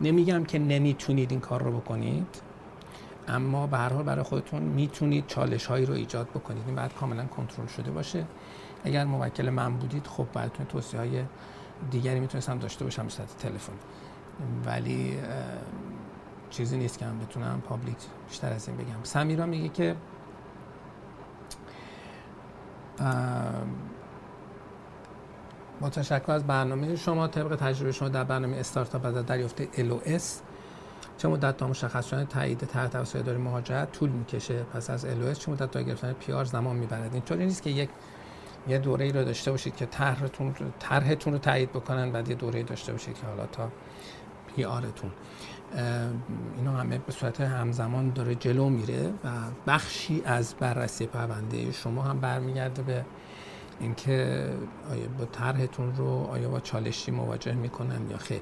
نمیگم 0.00 0.44
که 0.44 0.58
نمی‌تونید 0.58 1.30
این 1.30 1.40
کار 1.40 1.62
رو 1.62 1.80
بکنید. 1.80 2.26
اما 3.28 3.66
به 3.66 3.76
هر 3.76 3.92
حال 3.92 4.04
برای 4.04 4.22
خودتون 4.22 4.62
می‌تونید 4.62 5.26
چالش 5.26 5.66
هایی 5.66 5.86
رو 5.86 5.94
ایجاد 5.94 6.28
بکنید. 6.28 6.62
این 6.66 6.74
بعد 6.74 6.94
کاملا 6.94 7.24
کنترل 7.24 7.66
شده 7.66 7.90
باشه. 7.90 8.24
اگر 8.84 9.04
موکل 9.04 9.50
من 9.50 9.76
بودید 9.76 10.06
خب 10.06 10.26
براتون 10.34 10.66
توصیه 10.66 11.00
های 11.00 11.24
دیگری 11.90 12.20
می‌تونستم 12.20 12.58
داشته 12.58 12.84
باشم 12.84 13.08
صورت 13.08 13.38
تلفن. 13.38 13.72
ولی 14.66 15.18
چیزی 16.50 16.76
نیست 16.76 16.98
که 16.98 17.06
من 17.06 17.18
بتونم 17.18 17.62
پابلیک 17.68 17.96
بیشتر 18.28 18.52
از 18.52 18.68
این 18.68 18.76
بگم. 18.76 19.02
سمیرا 19.02 19.46
میگه 19.46 19.68
که 19.68 19.96
با 25.80 25.90
تشکر 25.90 26.32
از 26.32 26.46
برنامه 26.46 26.96
شما 26.96 27.28
طبق 27.28 27.56
تجربه 27.56 27.92
شما 27.92 28.08
در 28.08 28.24
برنامه 28.24 28.56
استارتاپ 28.56 29.06
از 29.06 29.14
دریافت 29.14 29.64
LOS 29.64 30.22
چه 31.18 31.28
مدت 31.28 31.56
تا 31.56 31.66
مشخص 31.68 32.06
شدن 32.06 32.24
تایید 32.24 32.58
تحت 32.58 32.92
توسط 32.92 33.16
اداره 33.16 33.38
مهاجرت؟ 33.38 33.92
طول 33.92 34.10
می‌کشه 34.10 34.62
پس 34.62 34.90
از 34.90 35.06
LOS 35.06 35.38
چه 35.38 35.52
مدت 35.52 35.70
تا 35.70 35.82
گرفتن 35.82 36.12
پیار 36.12 36.44
زمان 36.44 36.76
می‌برد؟ 36.76 37.12
اینطوری 37.12 37.46
نیست 37.46 37.62
که 37.62 37.70
یک 37.70 37.88
یه 38.68 38.78
دوره 38.78 39.04
ای 39.04 39.12
رو 39.12 39.24
داشته 39.24 39.50
باشید 39.50 39.76
که 39.76 39.86
طرحتون 39.86 40.54
طرحتون 40.78 41.32
رو 41.32 41.38
تایید 41.38 41.70
بکنن 41.70 42.12
بعد 42.12 42.28
یه 42.28 42.34
دوره 42.34 42.62
داشته 42.62 42.92
باشید 42.92 43.14
که 43.14 43.26
حالا 43.26 43.46
تا 43.46 43.68
پی 44.56 44.64
آرتون 44.64 45.10
اینا 46.56 46.72
همه 46.72 46.98
به 46.98 47.12
صورت 47.12 47.40
همزمان 47.40 48.10
داره 48.10 48.34
جلو 48.34 48.68
میره 48.68 49.08
و 49.08 49.28
بخشی 49.66 50.22
از 50.24 50.54
بررسی 50.54 51.06
پرونده 51.06 51.72
شما 51.72 52.02
هم 52.02 52.20
برمیگرده 52.20 52.82
به 52.82 53.04
اینکه 53.80 54.48
آیا 54.90 55.06
با 55.18 55.24
طرحتون 55.24 55.96
رو 55.96 56.28
آیا 56.30 56.48
با 56.48 56.60
چالشی 56.60 57.10
مواجه 57.10 57.54
می‌کنن 57.54 58.10
یا 58.10 58.16
خیر. 58.16 58.40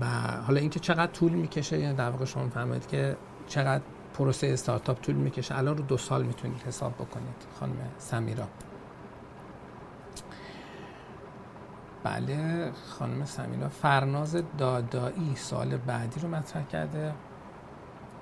و 0.00 0.06
حالا 0.46 0.60
اینکه 0.60 0.80
چقدر 0.80 1.12
طول 1.12 1.32
می‌کشه 1.32 1.78
یعنی 1.78 1.94
در 1.94 2.10
واقع 2.10 2.24
شما 2.24 2.48
فهمید 2.48 2.86
که 2.86 3.16
چقدر 3.46 3.82
پروسه 4.14 4.46
استارتاپ 4.46 5.00
طول 5.00 5.14
می‌کشه. 5.14 5.58
الان 5.58 5.76
رو 5.76 5.84
دو 5.84 5.96
سال 5.96 6.22
می‌تونید 6.22 6.62
حساب 6.62 6.94
بکنید 6.94 7.46
خانم 7.60 7.76
سمیرا. 7.98 8.48
بله 12.04 12.72
خانم 12.98 13.24
سمیرا 13.24 13.68
فرناز 13.68 14.42
دادایی 14.58 15.36
سال 15.36 15.76
بعدی 15.76 16.20
رو 16.20 16.28
مطرح 16.28 16.62
کرده. 16.62 17.12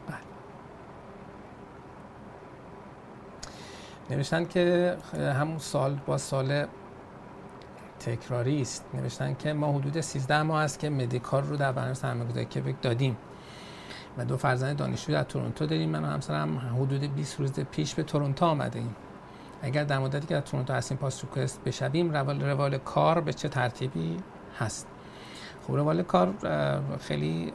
بله. 0.06 0.16
نوشتن 4.10 4.44
که 4.44 4.96
همون 5.14 5.58
سال 5.58 5.98
با 6.06 6.18
سال 6.18 6.66
تکراری 8.06 8.62
است 8.62 8.84
نوشتن 8.94 9.34
که 9.34 9.52
ما 9.52 9.72
حدود 9.72 10.00
13 10.00 10.42
ماه 10.42 10.62
است 10.62 10.78
که 10.78 10.90
مدیکال 10.90 11.44
رو 11.44 11.56
در 11.56 11.72
برنامه 11.72 11.94
سرمایه‌گذاری 11.94 12.46
کبک 12.46 12.82
دادیم. 12.82 13.16
و 14.18 14.24
دو 14.24 14.36
فرزند 14.36 14.76
دانشجو 14.76 15.12
در 15.12 15.22
تورنتو 15.22 15.66
داریم. 15.66 15.90
من 15.90 16.04
و 16.04 16.06
همسرم 16.06 16.58
حدود 16.58 17.14
20 17.14 17.40
روز 17.40 17.60
پیش 17.60 17.94
به 17.94 18.02
تورنتو 18.02 18.46
آمده 18.46 18.78
ایم 18.78 18.96
اگر 19.62 19.84
در 19.84 19.98
مدتی 19.98 20.26
که 20.26 20.34
در 20.34 20.40
تورنتو 20.40 20.72
هستیم 20.72 20.96
پاس 20.96 21.24
ریکوست 21.24 21.64
بشویم 21.64 22.12
روال 22.12 22.42
روال 22.42 22.78
کار 22.78 23.20
به 23.20 23.32
چه 23.32 23.48
ترتیبی 23.48 24.16
هست؟ 24.58 24.86
خب 25.66 25.74
روال 25.74 26.02
کار 26.02 26.34
خیلی 27.00 27.52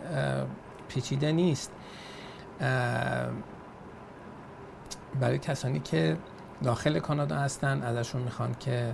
پیچیده 0.88 1.32
نیست. 1.32 1.72
برای 5.20 5.38
کسانی 5.42 5.80
که 5.80 6.18
داخل 6.64 7.00
کانادا 7.00 7.36
هستن 7.36 7.84
ازشون 7.84 8.22
می‌خوان 8.22 8.56
که 8.60 8.94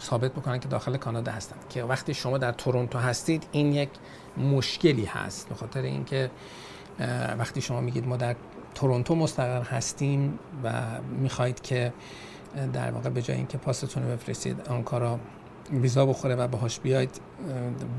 ثابت 0.00 0.32
بکنن 0.32 0.60
که 0.60 0.68
داخل 0.68 0.96
کانادا 0.96 1.32
هستن. 1.32 1.56
که 1.68 1.84
وقتی 1.84 2.14
شما 2.14 2.38
در 2.38 2.52
تورنتو 2.52 2.98
هستید 2.98 3.46
این 3.52 3.72
یک 3.72 3.88
مشکلی 4.36 5.04
هست. 5.04 5.48
به 5.48 5.54
خاطر 5.54 5.82
اینکه 5.82 6.30
وقتی 7.38 7.60
شما 7.60 7.80
میگید 7.80 8.06
ما 8.06 8.16
در 8.16 8.36
تورنتو 8.74 9.14
مستقر 9.14 9.62
هستیم 9.62 10.38
و 10.64 10.82
می‌خواهید 11.20 11.60
که 11.60 11.92
در 12.72 12.90
واقع 12.90 13.10
به 13.10 13.22
جای 13.22 13.36
اینکه 13.36 13.58
پاستون 13.58 14.02
رو 14.02 14.10
بفرستید 14.10 14.60
آن 14.68 14.82
کارا 14.82 15.20
ویزا 15.72 16.06
بخوره 16.06 16.34
و 16.34 16.48
باهاش 16.48 16.80
بیاید 16.80 17.20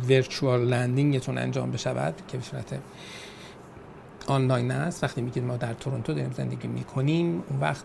ورچوال 0.09 0.65
لندینگتون 0.65 1.37
انجام 1.37 1.71
بشود 1.71 2.21
که 2.27 2.37
به 2.37 2.43
صورت 2.43 2.79
آنلاین 4.27 4.71
است. 4.71 5.03
وقتی 5.03 5.21
میگید 5.21 5.43
ما 5.43 5.57
در 5.57 5.73
تورنتو 5.73 6.13
داریم 6.13 6.31
زندگی 6.31 6.67
می‌کنیم 6.67 7.43
اون 7.49 7.59
وقت 7.59 7.83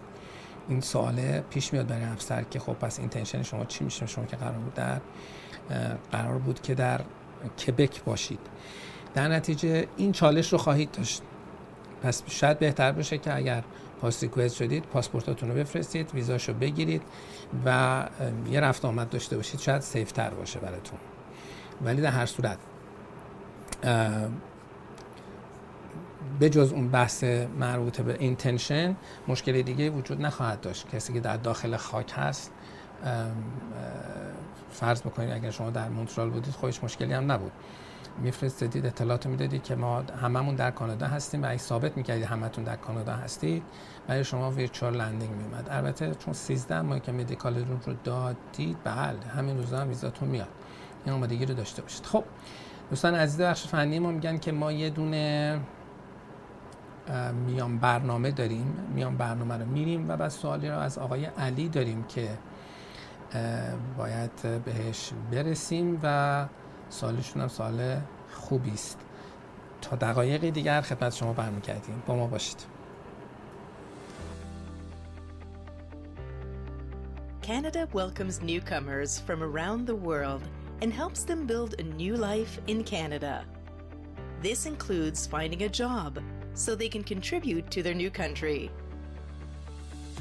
این 0.68 0.80
سوال 0.80 1.40
پیش 1.40 1.72
میاد 1.72 1.86
برای 1.86 2.04
officer 2.04 2.42
که 2.42 2.58
خب 2.58 2.72
پس 2.72 2.98
intention 2.98 3.42
شما 3.42 3.64
چی 3.64 3.84
میشه؟ 3.84 4.06
شما 4.06 4.24
که 4.24 4.36
قرار 4.36 4.58
بود 4.58 4.74
در 4.74 5.00
قرار 6.12 6.38
بود 6.38 6.62
که 6.62 6.74
در 6.74 7.00
کبک 7.66 8.04
باشید. 8.04 8.40
در 9.14 9.28
نتیجه 9.28 9.86
این 9.96 10.12
چالش 10.12 10.52
رو 10.52 10.58
خواهید 10.58 10.90
داشت. 10.90 11.22
پس 12.02 12.22
شاید 12.26 12.58
بهتر 12.58 12.92
بشه 12.92 13.18
که 13.18 13.36
اگر 13.36 13.64
pass 14.00 14.24
شدید 14.54 14.84
پاسپورتاتون 14.84 15.48
رو 15.48 15.54
بفرستید 15.54 16.14
ویزاشو 16.14 16.52
بگیرید 16.52 17.02
و 17.64 18.02
یه 18.50 18.60
رفت 18.60 18.84
آمد 18.84 19.10
داشته 19.10 19.36
باشید. 19.36 19.60
شاید 19.60 19.80
safe 19.80 20.13
تر 20.13 20.30
باشه 20.30 20.58
براتون. 20.58 20.98
ولی 21.84 22.02
در 22.02 22.10
هر 22.10 22.26
صورت 22.26 22.58
به 26.38 26.50
جز 26.50 26.72
اون 26.72 26.88
بحث 26.88 27.24
مربوط 27.58 28.00
به 28.00 28.16
intention 28.18 28.96
مشکل 29.28 29.62
دیگه 29.62 29.90
وجود 29.90 30.22
نخواهد 30.22 30.60
داشت. 30.60 30.88
کسی 30.88 31.12
که 31.12 31.20
در 31.20 31.36
داخل 31.36 31.76
خاک 31.76 32.12
هست 32.16 32.52
فرض 34.70 35.02
بکنید 35.02 35.30
اگر 35.30 35.50
شما 35.50 35.70
در 35.70 35.88
مونترال 35.88 36.30
بودید 36.30 36.54
خودش 36.54 36.84
مشکلی 36.84 37.12
هم 37.12 37.32
نبود. 37.32 37.52
میفرستید 38.18 38.86
اطلاعات 38.86 39.26
می‌دادید 39.26 39.62
که 39.62 39.74
ما 39.74 40.02
هممون 40.22 40.54
در 40.54 40.70
کانادا 40.70 41.06
هستیم 41.06 41.42
و 41.42 41.46
اگه 41.46 41.58
ثابت 41.58 41.96
می‌کردید 41.96 42.24
همتون 42.24 42.64
در 42.64 42.76
کانادا 42.76 43.12
هستید 43.12 43.62
برای 44.06 44.24
شما 44.24 44.50
virtual 44.50 44.96
landing 44.96 45.30
میومد 45.30 45.68
البته 45.70 46.14
چون 46.14 46.34
13 46.34 46.80
ماهی 46.80 47.00
که 47.00 47.12
medical 47.12 47.60
تون 47.60 47.80
رو 47.86 47.94
دادید 48.04 48.76
بله 48.84 49.18
همین 49.36 49.58
روزا 49.58 49.78
هم 49.78 49.88
ویزاتون 49.88 50.28
میاد. 50.28 50.48
این 51.04 51.14
آمادگی 51.14 51.46
رو 51.46 51.54
داشته 51.54 51.82
باشید. 51.82 52.06
خب 52.06 52.24
دوستان 52.90 53.14
عزیز 53.14 53.40
بخش 53.40 53.66
فنی 53.66 53.98
ما 53.98 54.10
میگن 54.10 54.38
که 54.38 54.52
ما 54.52 54.72
یه 54.72 54.90
دونه 54.90 55.60
میان 57.46 57.78
برنامه 57.78 58.30
داریم 58.30 58.66
میان 58.94 59.16
برنامه 59.16 59.56
رو 59.56 59.66
میریم 59.66 60.08
و 60.08 60.16
بعد 60.16 60.28
سوالی 60.28 60.68
رو 60.68 60.78
از 60.78 60.98
آقای 60.98 61.24
علی 61.24 61.68
داریم 61.68 62.02
که 62.02 62.28
باید 63.98 64.62
بهش 64.64 65.10
برسیم 65.32 66.00
و 66.02 66.46
سالشون 66.88 67.42
هم 67.42 67.48
سال 67.48 67.96
خوبی 68.32 68.70
است. 68.70 68.98
تا 69.80 69.96
دقایقی 69.96 70.50
دیگر 70.50 70.80
خدمت 70.80 71.14
شما 71.14 71.32
برمیگردیم 71.32 72.02
با 72.06 72.16
ما 72.16 72.26
باشید. 72.26 72.56
Canada 77.42 77.86
welcomes 77.92 78.40
newcomers 78.40 79.18
from 79.26 79.42
around 79.42 79.86
the 79.86 79.94
world 79.94 80.42
and 80.82 80.90
helps 80.92 81.24
them 81.24 81.46
build 81.46 81.74
a 81.78 81.82
new 81.82 82.16
life 82.16 82.58
in 82.66 82.82
Canada. 82.82 83.44
This 84.42 84.64
includes 84.64 85.26
finding 85.26 85.62
a 85.62 85.68
job 85.68 86.12
so 86.54 86.74
they 86.74 86.88
can 86.88 87.04
contribute 87.04 87.70
to 87.70 87.82
their 87.82 87.94
new 87.94 88.10
country. 88.10 88.70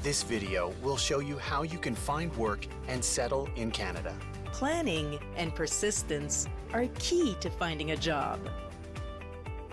This 0.02 0.24
video 0.24 0.74
will 0.82 0.98
show 0.98 1.19
you 1.19 1.38
how 1.38 1.63
you 1.63 1.78
can 1.78 1.96
find 1.96 2.36
work 2.36 2.67
and 2.88 3.04
settle 3.04 3.48
in 3.56 3.72
Canada. 3.72 4.13
Planning 4.52 5.17
and 5.38 5.56
persistence 5.56 6.48
are 6.74 6.88
key 7.00 7.38
to 7.39 7.50
finding 7.50 7.91
a 7.91 7.98
job. 7.98 8.39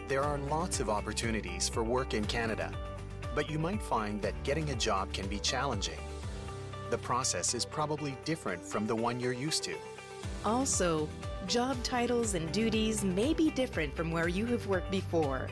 There 0.07 0.23
are 0.23 0.38
lots 0.38 0.81
of 0.81 0.88
opportunities 0.88 1.68
for 1.68 1.83
work 1.83 2.14
in 2.14 2.25
Canada, 2.25 2.73
but 3.35 3.51
you 3.51 3.59
might 3.59 3.83
find 3.83 4.23
that 4.23 4.40
getting 4.44 4.70
a 4.70 4.77
job 4.77 5.12
can 5.12 5.27
be 5.27 5.38
challenging. 5.38 5.99
The 6.90 6.99
process 6.99 7.55
is 7.55 7.64
probably 7.64 8.16
different 8.25 8.62
from 8.62 8.87
the 8.87 8.94
one 8.96 9.20
you're 9.20 9.33
used 9.33 9.62
to. 9.64 9.75
Also, 10.44 11.09
job 11.46 11.77
titles 11.83 12.35
and 12.35 12.51
duties 12.53 13.05
may 13.05 13.35
be 13.35 13.51
different 13.51 13.94
from 13.94 14.11
where 14.11 14.29
you 14.29 14.46
have 14.46 14.66
worked 14.66 14.90
before. 14.90 15.49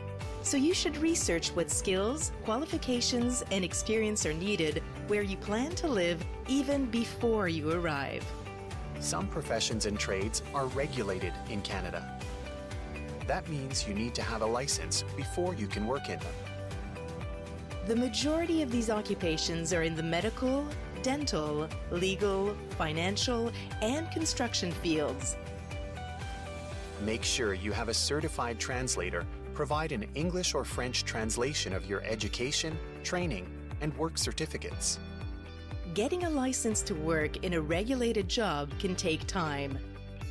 So 0.49 0.57
you 0.57 0.73
should 0.73 0.97
research 0.97 1.51
what 1.51 1.71
skills, 1.71 2.33
qualifications, 2.43 3.45
and 3.51 3.63
experience 3.63 4.25
are 4.25 4.33
needed 4.33 4.83
where 5.07 5.21
you 5.21 5.37
plan 5.37 5.73
to 5.73 5.87
live 5.87 6.25
even 6.49 6.87
before 6.87 7.49
you 7.49 7.71
arrive. 7.71 8.25
Some 8.99 9.27
professions 9.27 9.85
and 9.85 10.01
trades 10.01 10.43
are 10.55 10.65
regulated 10.69 11.35
in 11.51 11.61
Canada. 11.61 12.19
That 13.27 13.47
means 13.51 13.87
you 13.87 13.93
need 13.93 14.15
to 14.15 14.23
have 14.23 14.41
a 14.41 14.47
license 14.47 15.05
before 15.19 15.53
you 15.53 15.67
can 15.67 15.87
work 15.87 16.09
in 16.09 16.19
them. 16.19 16.35
The 17.87 17.97
majority 17.97 18.63
of 18.63 18.73
these 18.73 18.89
occupations 18.89 19.75
are 19.75 19.83
in 19.83 19.97
the 19.97 20.03
medical, 20.03 20.67
dental, 21.03 21.69
legal, 21.91 22.57
financial, 22.79 23.53
and 23.83 24.11
construction 24.11 24.73
fields. 24.73 25.37
Make 27.05 27.23
sure 27.23 27.53
you 27.53 27.73
have 27.73 27.91
a 27.91 27.95
certified 27.95 28.59
translator 28.59 29.27
provide 29.59 29.91
an 29.91 30.07
English 30.15 30.55
or 30.55 30.65
French 30.65 31.05
translation 31.05 31.73
of 31.73 31.85
your 31.85 32.01
education, 32.05 32.79
training, 33.03 33.45
and 33.81 33.93
work 33.99 34.17
certificates. 34.17 35.01
Getting 35.95 36.23
a 36.23 36.31
license 36.31 36.81
to 36.83 36.95
work 36.95 37.43
in 37.45 37.55
a 37.55 37.61
regulated 37.61 38.29
job 38.29 38.71
can 38.79 38.95
take 38.95 39.27
time. 39.27 39.77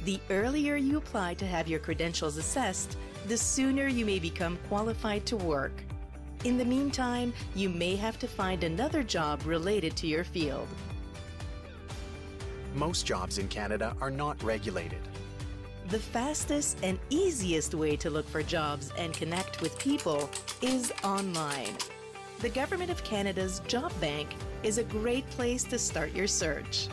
The 0.05 0.21
earlier 0.29 0.77
you 0.77 0.97
apply 0.97 1.33
to 1.33 1.45
have 1.45 1.67
your 1.67 1.81
credentials 1.81 2.37
assessed, 2.37 2.95
the 3.27 3.35
sooner 3.35 3.87
you 3.87 4.05
may 4.05 4.17
become 4.17 4.57
qualified 4.69 5.25
to 5.25 5.35
work. 5.35 5.73
In 6.45 6.57
the 6.57 6.63
meantime, 6.63 7.33
you 7.53 7.67
may 7.67 7.97
have 7.97 8.17
to 8.19 8.29
find 8.29 8.63
another 8.63 9.03
job 9.03 9.41
related 9.45 9.97
to 9.97 10.07
your 10.07 10.23
field. 10.23 10.69
Most 12.75 13.05
jobs 13.05 13.39
in 13.39 13.49
Canada 13.49 13.93
are 13.99 14.11
not 14.11 14.41
regulated. 14.41 15.01
The 15.89 15.99
fastest 15.99 16.79
and 16.83 16.99
easiest 17.09 17.73
way 17.73 17.95
to 17.95 18.09
look 18.09 18.27
for 18.27 18.43
jobs 18.43 18.91
and 18.97 19.13
connect 19.13 19.61
with 19.61 19.79
people 19.79 20.29
is 20.61 20.91
online. 21.01 21.77
The 22.39 22.49
Government 22.49 22.91
of 22.91 23.05
Canada's 23.05 23.61
Job 23.69 23.93
Bank 24.01 24.35
is 24.63 24.79
a 24.79 24.83
great 24.83 25.25
place 25.29 25.63
to 25.63 25.79
start 25.79 26.13
your 26.13 26.27
search. 26.27 26.89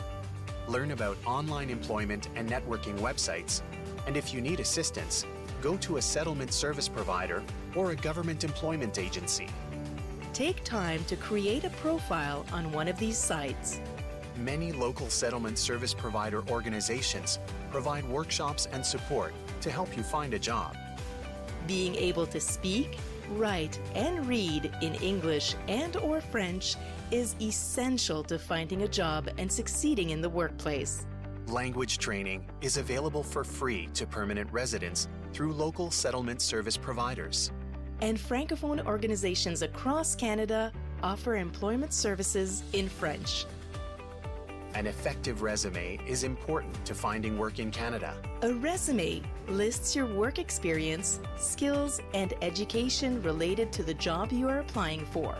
Learn 0.69 0.91
about 0.91 1.17
online 1.25 1.69
employment 1.69 2.29
and 2.37 2.49
networking 2.49 2.97
websites, 2.99 3.63
and 4.07 4.15
if 4.15 4.33
you 4.33 4.39
need 4.39 4.61
assistance, 4.61 5.25
go 5.61 5.75
to 5.75 5.97
a 5.97 6.01
settlement 6.01 6.53
service 6.53 6.87
provider 6.87 7.43
or 7.75 7.91
a 7.91 7.97
government 7.97 8.45
employment 8.45 8.97
agency. 8.97 9.49
Take 10.31 10.63
time 10.63 11.03
to 11.09 11.17
create 11.17 11.65
a 11.65 11.69
profile 11.81 12.45
on 12.53 12.71
one 12.71 12.87
of 12.87 12.97
these 12.97 13.17
sites. 13.17 13.81
Many 14.37 14.71
local 14.71 15.09
settlement 15.09 15.57
service 15.57 15.93
provider 15.93 16.43
organizations 16.49 17.39
provide 17.75 18.07
workshops 18.07 18.69
and 18.71 18.85
support 18.85 19.33
to 19.59 19.69
help 19.69 19.97
you 19.97 20.01
find 20.01 20.33
a 20.33 20.39
job. 20.39 20.77
Being 21.67 21.93
able 21.95 22.25
to 22.27 22.39
speak, 22.39 22.97
write, 23.31 23.77
and 23.95 24.25
read 24.25 24.71
in 24.81 24.95
English 24.95 25.55
and 25.67 25.97
or 25.97 26.21
French 26.21 26.77
is 27.11 27.35
essential 27.41 28.23
to 28.23 28.39
finding 28.39 28.83
a 28.83 28.87
job 28.87 29.27
and 29.37 29.51
succeeding 29.51 30.11
in 30.11 30.21
the 30.21 30.29
workplace. 30.29 31.05
Language 31.47 31.97
training 31.97 32.45
is 32.61 32.77
available 32.77 33.23
for 33.23 33.43
free 33.43 33.89
to 33.93 34.07
permanent 34.07 34.49
residents 34.53 35.09
through 35.33 35.51
local 35.51 35.91
settlement 35.91 36.41
service 36.41 36.77
providers. 36.77 37.51
And 37.99 38.17
francophone 38.17 38.85
organizations 38.85 39.63
across 39.63 40.15
Canada 40.15 40.71
offer 41.03 41.35
employment 41.35 41.91
services 41.91 42.63
in 42.71 42.87
French. 42.87 43.45
An 44.75 44.87
effective 44.87 45.41
resume 45.41 45.97
is 46.05 46.25
important 46.25 46.85
to 46.85 46.93
finding 46.93 47.37
work 47.37 47.59
in 47.59 47.71
Canada. 47.71 48.13
A 48.41 48.53
resume 48.55 49.21
lists 49.47 49.95
your 49.95 50.05
work 50.05 50.37
experience, 50.37 51.21
skills, 51.37 52.01
and 52.13 52.33
education 52.41 53.21
related 53.21 53.71
to 53.71 53.83
the 53.83 53.93
job 53.93 54.33
you 54.33 54.49
are 54.49 54.59
applying 54.59 55.05
for. 55.05 55.37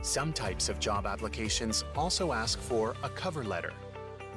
Some 0.00 0.32
types 0.32 0.68
of 0.68 0.78
job 0.78 1.06
applications 1.06 1.82
also 1.96 2.32
ask 2.32 2.60
for 2.60 2.94
a 3.02 3.08
cover 3.08 3.42
letter. 3.42 3.72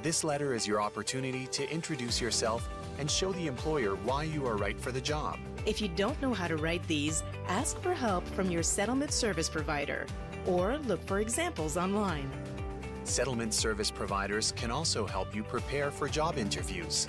This 0.02 0.24
letter 0.24 0.56
is 0.56 0.66
your 0.66 0.82
opportunity 0.82 1.46
to 1.46 1.72
introduce 1.72 2.20
yourself 2.20 2.68
and 2.98 3.12
show 3.12 3.32
the 3.34 3.46
employer 3.46 3.94
why 3.94 4.24
you 4.24 4.44
are 4.48 4.58
right 4.58 4.80
for 4.80 4.92
the 4.92 5.02
job. 5.02 5.38
If 5.68 5.82
you 5.82 5.88
don't 5.88 6.20
know 6.20 6.34
how 6.34 6.48
to 6.48 6.58
write 6.58 6.86
these, 6.88 7.22
ask 7.48 7.80
for 7.84 7.94
help 7.94 8.28
from 8.30 8.50
your 8.50 8.64
settlement 8.64 9.12
service 9.12 9.50
provider 9.50 10.08
or 10.48 10.80
look 10.80 11.06
for 11.06 11.20
examples 11.20 11.78
online. 11.78 12.32
Settlement 13.10 13.56
service 13.56 13.90
providers 13.90 14.54
can 14.56 14.70
also 14.70 15.08
help 15.08 15.34
you 15.34 15.44
prepare 15.44 15.90
for 15.90 16.08
job 16.08 16.38
interviews. 16.38 17.08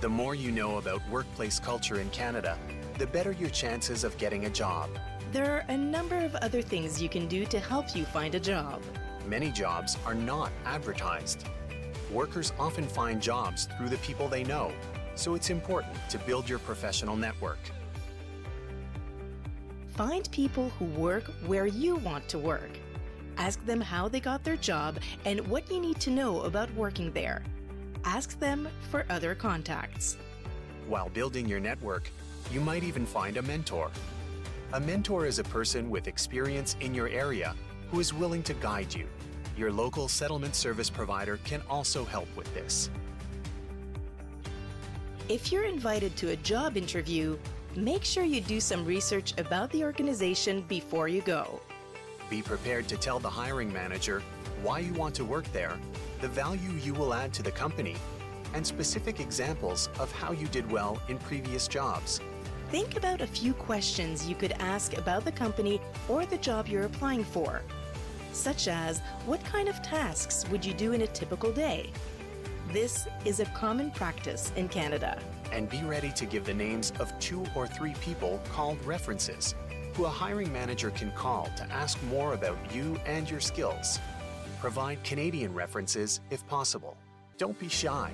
The 0.00 0.08
more 0.08 0.34
you 0.34 0.50
know 0.50 0.78
about 0.78 1.08
workplace 1.08 1.60
culture 1.60 2.00
in 2.00 2.10
Canada, 2.10 2.58
the 2.98 3.06
better 3.06 3.30
your 3.30 3.50
chances 3.50 4.02
of 4.02 4.18
getting 4.18 4.46
a 4.46 4.50
job. 4.50 4.90
There 5.30 5.52
are 5.52 5.64
a 5.68 5.76
number 5.76 6.16
of 6.16 6.34
other 6.34 6.60
things 6.62 7.00
you 7.00 7.08
can 7.08 7.28
do 7.28 7.46
to 7.46 7.60
help 7.60 7.94
you 7.94 8.04
find 8.06 8.34
a 8.34 8.40
job. 8.40 8.82
Many 9.28 9.52
jobs 9.52 9.96
are 10.04 10.16
not 10.16 10.50
advertised. 10.64 11.48
Workers 12.10 12.52
often 12.58 12.88
find 12.88 13.22
jobs 13.22 13.68
through 13.78 13.90
the 13.90 13.98
people 13.98 14.26
they 14.26 14.42
know, 14.42 14.72
so 15.14 15.36
it's 15.36 15.50
important 15.50 15.96
to 16.10 16.18
build 16.18 16.48
your 16.48 16.58
professional 16.58 17.14
network. 17.14 17.60
Find 19.90 20.28
people 20.32 20.70
who 20.70 20.86
work 20.86 21.30
where 21.46 21.66
you 21.66 21.94
want 21.96 22.28
to 22.30 22.38
work. 22.38 22.70
Ask 23.36 23.64
them 23.66 23.80
how 23.80 24.08
they 24.08 24.20
got 24.20 24.44
their 24.44 24.56
job 24.56 24.98
and 25.24 25.46
what 25.48 25.70
you 25.70 25.80
need 25.80 26.00
to 26.00 26.10
know 26.10 26.42
about 26.42 26.72
working 26.74 27.12
there. 27.12 27.42
Ask 28.04 28.38
them 28.38 28.68
for 28.90 29.04
other 29.10 29.34
contacts. 29.34 30.16
While 30.88 31.08
building 31.10 31.46
your 31.46 31.60
network, 31.60 32.10
you 32.50 32.60
might 32.60 32.84
even 32.84 33.04
find 33.04 33.36
a 33.36 33.42
mentor. 33.42 33.90
A 34.72 34.80
mentor 34.80 35.26
is 35.26 35.38
a 35.38 35.44
person 35.44 35.90
with 35.90 36.08
experience 36.08 36.76
in 36.80 36.94
your 36.94 37.08
area 37.08 37.54
who 37.90 38.00
is 38.00 38.14
willing 38.14 38.42
to 38.44 38.54
guide 38.54 38.94
you. 38.94 39.06
Your 39.56 39.72
local 39.72 40.08
settlement 40.08 40.54
service 40.54 40.90
provider 40.90 41.38
can 41.44 41.62
also 41.68 42.04
help 42.04 42.28
with 42.36 42.52
this. 42.54 42.90
If 45.28 45.50
you're 45.50 45.64
invited 45.64 46.16
to 46.18 46.30
a 46.30 46.36
job 46.36 46.76
interview, 46.76 47.36
make 47.74 48.04
sure 48.04 48.24
you 48.24 48.40
do 48.40 48.60
some 48.60 48.84
research 48.84 49.34
about 49.38 49.70
the 49.72 49.82
organization 49.82 50.62
before 50.68 51.08
you 51.08 51.20
go. 51.22 51.60
Be 52.28 52.42
prepared 52.42 52.88
to 52.88 52.96
tell 52.96 53.20
the 53.20 53.30
hiring 53.30 53.72
manager 53.72 54.22
why 54.62 54.80
you 54.80 54.92
want 54.94 55.14
to 55.16 55.24
work 55.24 55.50
there, 55.52 55.78
the 56.20 56.28
value 56.28 56.72
you 56.82 56.92
will 56.92 57.14
add 57.14 57.32
to 57.34 57.42
the 57.42 57.52
company, 57.52 57.94
and 58.54 58.66
specific 58.66 59.20
examples 59.20 59.88
of 60.00 60.10
how 60.12 60.32
you 60.32 60.46
did 60.48 60.70
well 60.70 61.00
in 61.08 61.18
previous 61.18 61.68
jobs. 61.68 62.20
Think 62.70 62.96
about 62.96 63.20
a 63.20 63.26
few 63.26 63.52
questions 63.54 64.26
you 64.26 64.34
could 64.34 64.52
ask 64.52 64.96
about 64.98 65.24
the 65.24 65.30
company 65.30 65.80
or 66.08 66.26
the 66.26 66.38
job 66.38 66.66
you're 66.66 66.84
applying 66.84 67.22
for, 67.22 67.62
such 68.32 68.66
as 68.66 69.00
what 69.24 69.44
kind 69.44 69.68
of 69.68 69.80
tasks 69.82 70.44
would 70.50 70.64
you 70.64 70.74
do 70.74 70.92
in 70.92 71.02
a 71.02 71.06
typical 71.06 71.52
day? 71.52 71.92
This 72.72 73.06
is 73.24 73.38
a 73.38 73.46
common 73.46 73.92
practice 73.92 74.52
in 74.56 74.68
Canada. 74.68 75.16
And 75.52 75.70
be 75.70 75.82
ready 75.84 76.10
to 76.12 76.26
give 76.26 76.44
the 76.44 76.54
names 76.54 76.92
of 76.98 77.16
two 77.20 77.44
or 77.54 77.68
three 77.68 77.94
people 78.00 78.42
called 78.52 78.84
references, 78.84 79.54
who 79.96 80.04
a 80.04 80.10
hiring 80.10 80.52
manager 80.52 80.90
can 80.90 81.10
call 81.12 81.48
to 81.56 81.64
ask 81.72 81.98
more 82.04 82.34
about 82.34 82.58
you 82.74 83.00
and 83.06 83.30
your 83.30 83.40
skills. 83.40 83.98
Provide 84.60 85.02
Canadian 85.04 85.54
references 85.54 86.20
if 86.28 86.46
possible. 86.46 86.98
Don't 87.38 87.58
be 87.58 87.68
shy. 87.68 88.12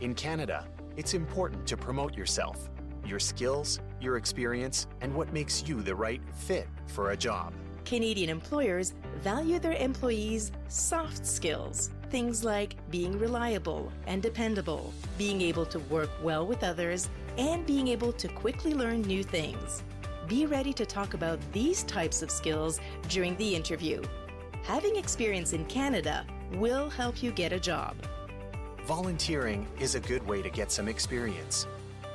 In 0.00 0.14
Canada, 0.14 0.66
it's 0.96 1.12
important 1.12 1.66
to 1.66 1.76
promote 1.76 2.16
yourself, 2.16 2.70
your 3.04 3.20
skills, 3.20 3.78
your 4.00 4.16
experience, 4.16 4.86
and 5.02 5.14
what 5.14 5.30
makes 5.30 5.68
you 5.68 5.82
the 5.82 5.94
right 5.94 6.22
fit 6.32 6.66
for 6.86 7.10
a 7.10 7.16
job. 7.16 7.52
Canadian 7.84 8.30
employers 8.30 8.94
value 9.20 9.58
their 9.58 9.74
employees' 9.74 10.50
soft 10.68 11.26
skills. 11.26 11.90
Things 12.08 12.42
like 12.42 12.74
being 12.90 13.18
reliable 13.18 13.92
and 14.06 14.22
dependable, 14.22 14.94
being 15.18 15.42
able 15.42 15.66
to 15.66 15.78
work 15.78 16.10
well 16.22 16.46
with 16.46 16.64
others, 16.64 17.10
and 17.36 17.66
being 17.66 17.88
able 17.88 18.12
to 18.14 18.28
quickly 18.28 18.72
learn 18.72 19.02
new 19.02 19.22
things. 19.22 19.82
Be 20.28 20.44
ready 20.44 20.74
to 20.74 20.84
talk 20.84 21.14
about 21.14 21.38
these 21.54 21.84
types 21.84 22.20
of 22.20 22.30
skills 22.30 22.80
during 23.08 23.34
the 23.38 23.56
interview. 23.56 24.02
Having 24.62 24.96
experience 24.96 25.54
in 25.54 25.64
Canada 25.64 26.26
will 26.52 26.90
help 26.90 27.22
you 27.22 27.32
get 27.32 27.54
a 27.54 27.58
job. 27.58 27.96
Volunteering 28.84 29.66
is 29.80 29.94
a 29.94 30.00
good 30.00 30.26
way 30.26 30.42
to 30.42 30.50
get 30.50 30.70
some 30.70 30.86
experience. 30.86 31.66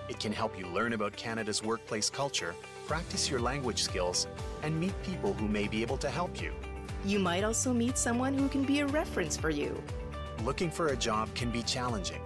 It 0.10 0.20
can 0.20 0.32
help 0.32 0.60
you 0.60 0.68
learn 0.68 0.94
about 0.94 1.16
Canada's 1.16 1.64
workplace 1.64 2.12
culture, 2.12 2.54
practice 2.86 3.32
your 3.32 3.40
language 3.40 3.82
skills, 3.82 4.28
and 4.62 4.80
meet 4.80 4.94
people 5.02 5.34
who 5.34 5.48
may 5.48 5.68
be 5.68 5.82
able 5.82 5.98
to 5.98 6.10
help 6.10 6.40
you. 6.40 6.52
You 7.04 7.18
might 7.18 7.44
also 7.44 7.74
meet 7.74 7.98
someone 7.98 8.38
who 8.38 8.48
can 8.48 8.64
be 8.64 8.82
a 8.82 8.88
reference 8.88 9.36
for 9.36 9.50
you. 9.50 9.82
Looking 10.44 10.70
for 10.70 10.90
a 10.90 10.96
job 10.96 11.34
can 11.34 11.50
be 11.50 11.64
challenging. 11.64 12.22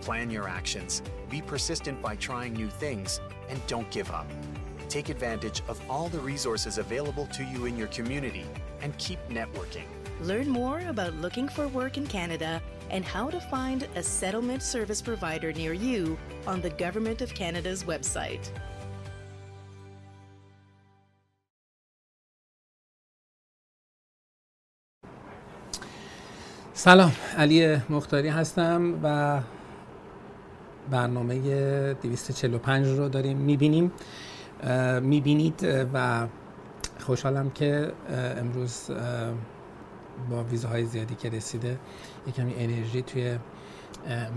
Plan 0.00 0.28
your 0.28 0.48
actions, 0.48 1.02
be 1.28 1.40
persistent 1.40 2.02
by 2.02 2.16
trying 2.16 2.52
new 2.52 2.68
things, 2.68 3.20
and 3.48 3.64
don't 3.68 3.88
give 3.92 4.10
up. 4.10 4.26
Take 4.89 5.09
advantage 5.09 5.61
of 5.67 5.81
all 5.89 6.07
the 6.09 6.19
resources 6.19 6.77
available 6.77 7.27
to 7.27 7.43
you 7.43 7.65
in 7.65 7.77
your 7.77 7.87
community 7.87 8.45
and 8.81 8.97
keep 8.97 9.19
networking. 9.29 9.87
Learn 10.21 10.49
more 10.49 10.79
about 10.87 11.13
looking 11.15 11.47
for 11.49 11.67
work 11.67 11.97
in 11.97 12.07
Canada 12.07 12.61
and 12.89 13.03
how 13.03 13.29
to 13.29 13.39
find 13.39 13.87
a 13.95 14.03
settlement 14.03 14.61
service 14.63 15.01
provider 15.01 15.51
near 15.51 15.73
you 15.73 16.17
on 16.47 16.61
the 16.61 16.69
Government 16.69 17.21
of 17.21 17.33
Canada's 17.33 17.83
website. 17.83 18.51
سلام 26.77 27.11
علی 27.37 27.81
مختاری 27.89 28.29
هستم 28.29 28.99
و 29.03 29.39
برنامه 30.89 31.93
245 31.93 32.87
رو 32.87 33.09
داریم 33.09 33.37
میبینیم 33.37 33.91
می‌بینید 35.02 35.66
و 35.94 36.26
خوشحالم 37.00 37.50
که 37.50 37.92
امروز 38.38 38.90
با 40.30 40.44
ویزاهای 40.44 40.84
زیادی 40.84 41.14
که 41.14 41.30
رسیده 41.30 41.78
کمی 42.36 42.54
انرژی 42.54 43.02
توی 43.02 43.38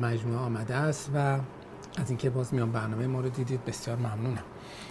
مجموعه 0.02 0.40
آمده 0.40 0.76
است 0.76 1.12
و 1.16 1.38
از 1.98 2.10
اینکه 2.10 2.30
باز 2.30 2.54
میان 2.54 2.72
برنامه 2.72 3.08
ما 3.08 3.22
رو 3.22 3.30
دیدید 3.30 3.66
بسیار 3.66 3.98
ممنونم. 3.98 4.44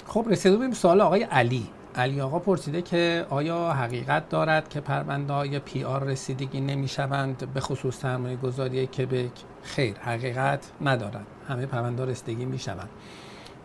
خب 0.07 0.27
رسیده 0.31 0.57
بودیم 0.57 0.73
سوال 0.73 1.01
آقای 1.01 1.23
علی. 1.23 1.69
علی 1.95 2.21
آقا 2.21 2.39
پرسیده 2.39 2.83
که 2.83 3.27
آیا 3.31 3.73
حقیقت 3.73 4.29
دارد 4.29 4.69
که 4.69 4.81
پرونده 4.81 5.33
های 5.33 5.59
پی 5.59 5.85
آر 5.85 6.05
رسیدگی 6.05 6.61
نمی 6.61 6.89
شوند 6.89 7.53
به 7.55 7.61
خصوص 7.61 8.01
سرمایه 8.01 8.37
گذاری 8.37 8.87
کبک 8.87 9.33
خیر 9.63 9.97
حقیقت 9.99 10.73
ندارد. 10.81 11.27
همه 11.49 11.67
پرونده 11.67 12.05
رسیدگی 12.05 12.45
می 12.45 12.59
شوند 12.59 12.89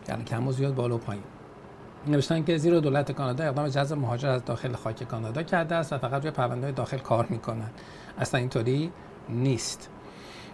یعنی 0.09 0.23
کم 0.23 0.47
و 0.47 0.51
زیاد 0.51 0.75
بالا 0.75 0.95
و 0.95 0.97
پایین. 0.97 1.23
نوشتن 2.07 2.43
که 2.43 2.57
زیرا 2.57 2.79
دولت 2.79 3.11
کانادا 3.11 3.43
اقدام 3.43 3.67
جذب 3.67 3.97
مهاجر 3.97 4.29
از 4.29 4.45
داخل 4.45 4.73
خاک 4.73 5.03
کانادا 5.03 5.43
کرده 5.43 5.75
است 5.75 5.93
و 5.93 5.97
فقط 5.97 6.21
روی 6.21 6.31
پرونده 6.31 6.71
داخل 6.71 6.97
کار 6.97 7.25
می‌کنند. 7.29 7.81
اصلا 8.17 8.39
اینطوری 8.39 8.91
نیست. 9.29 9.89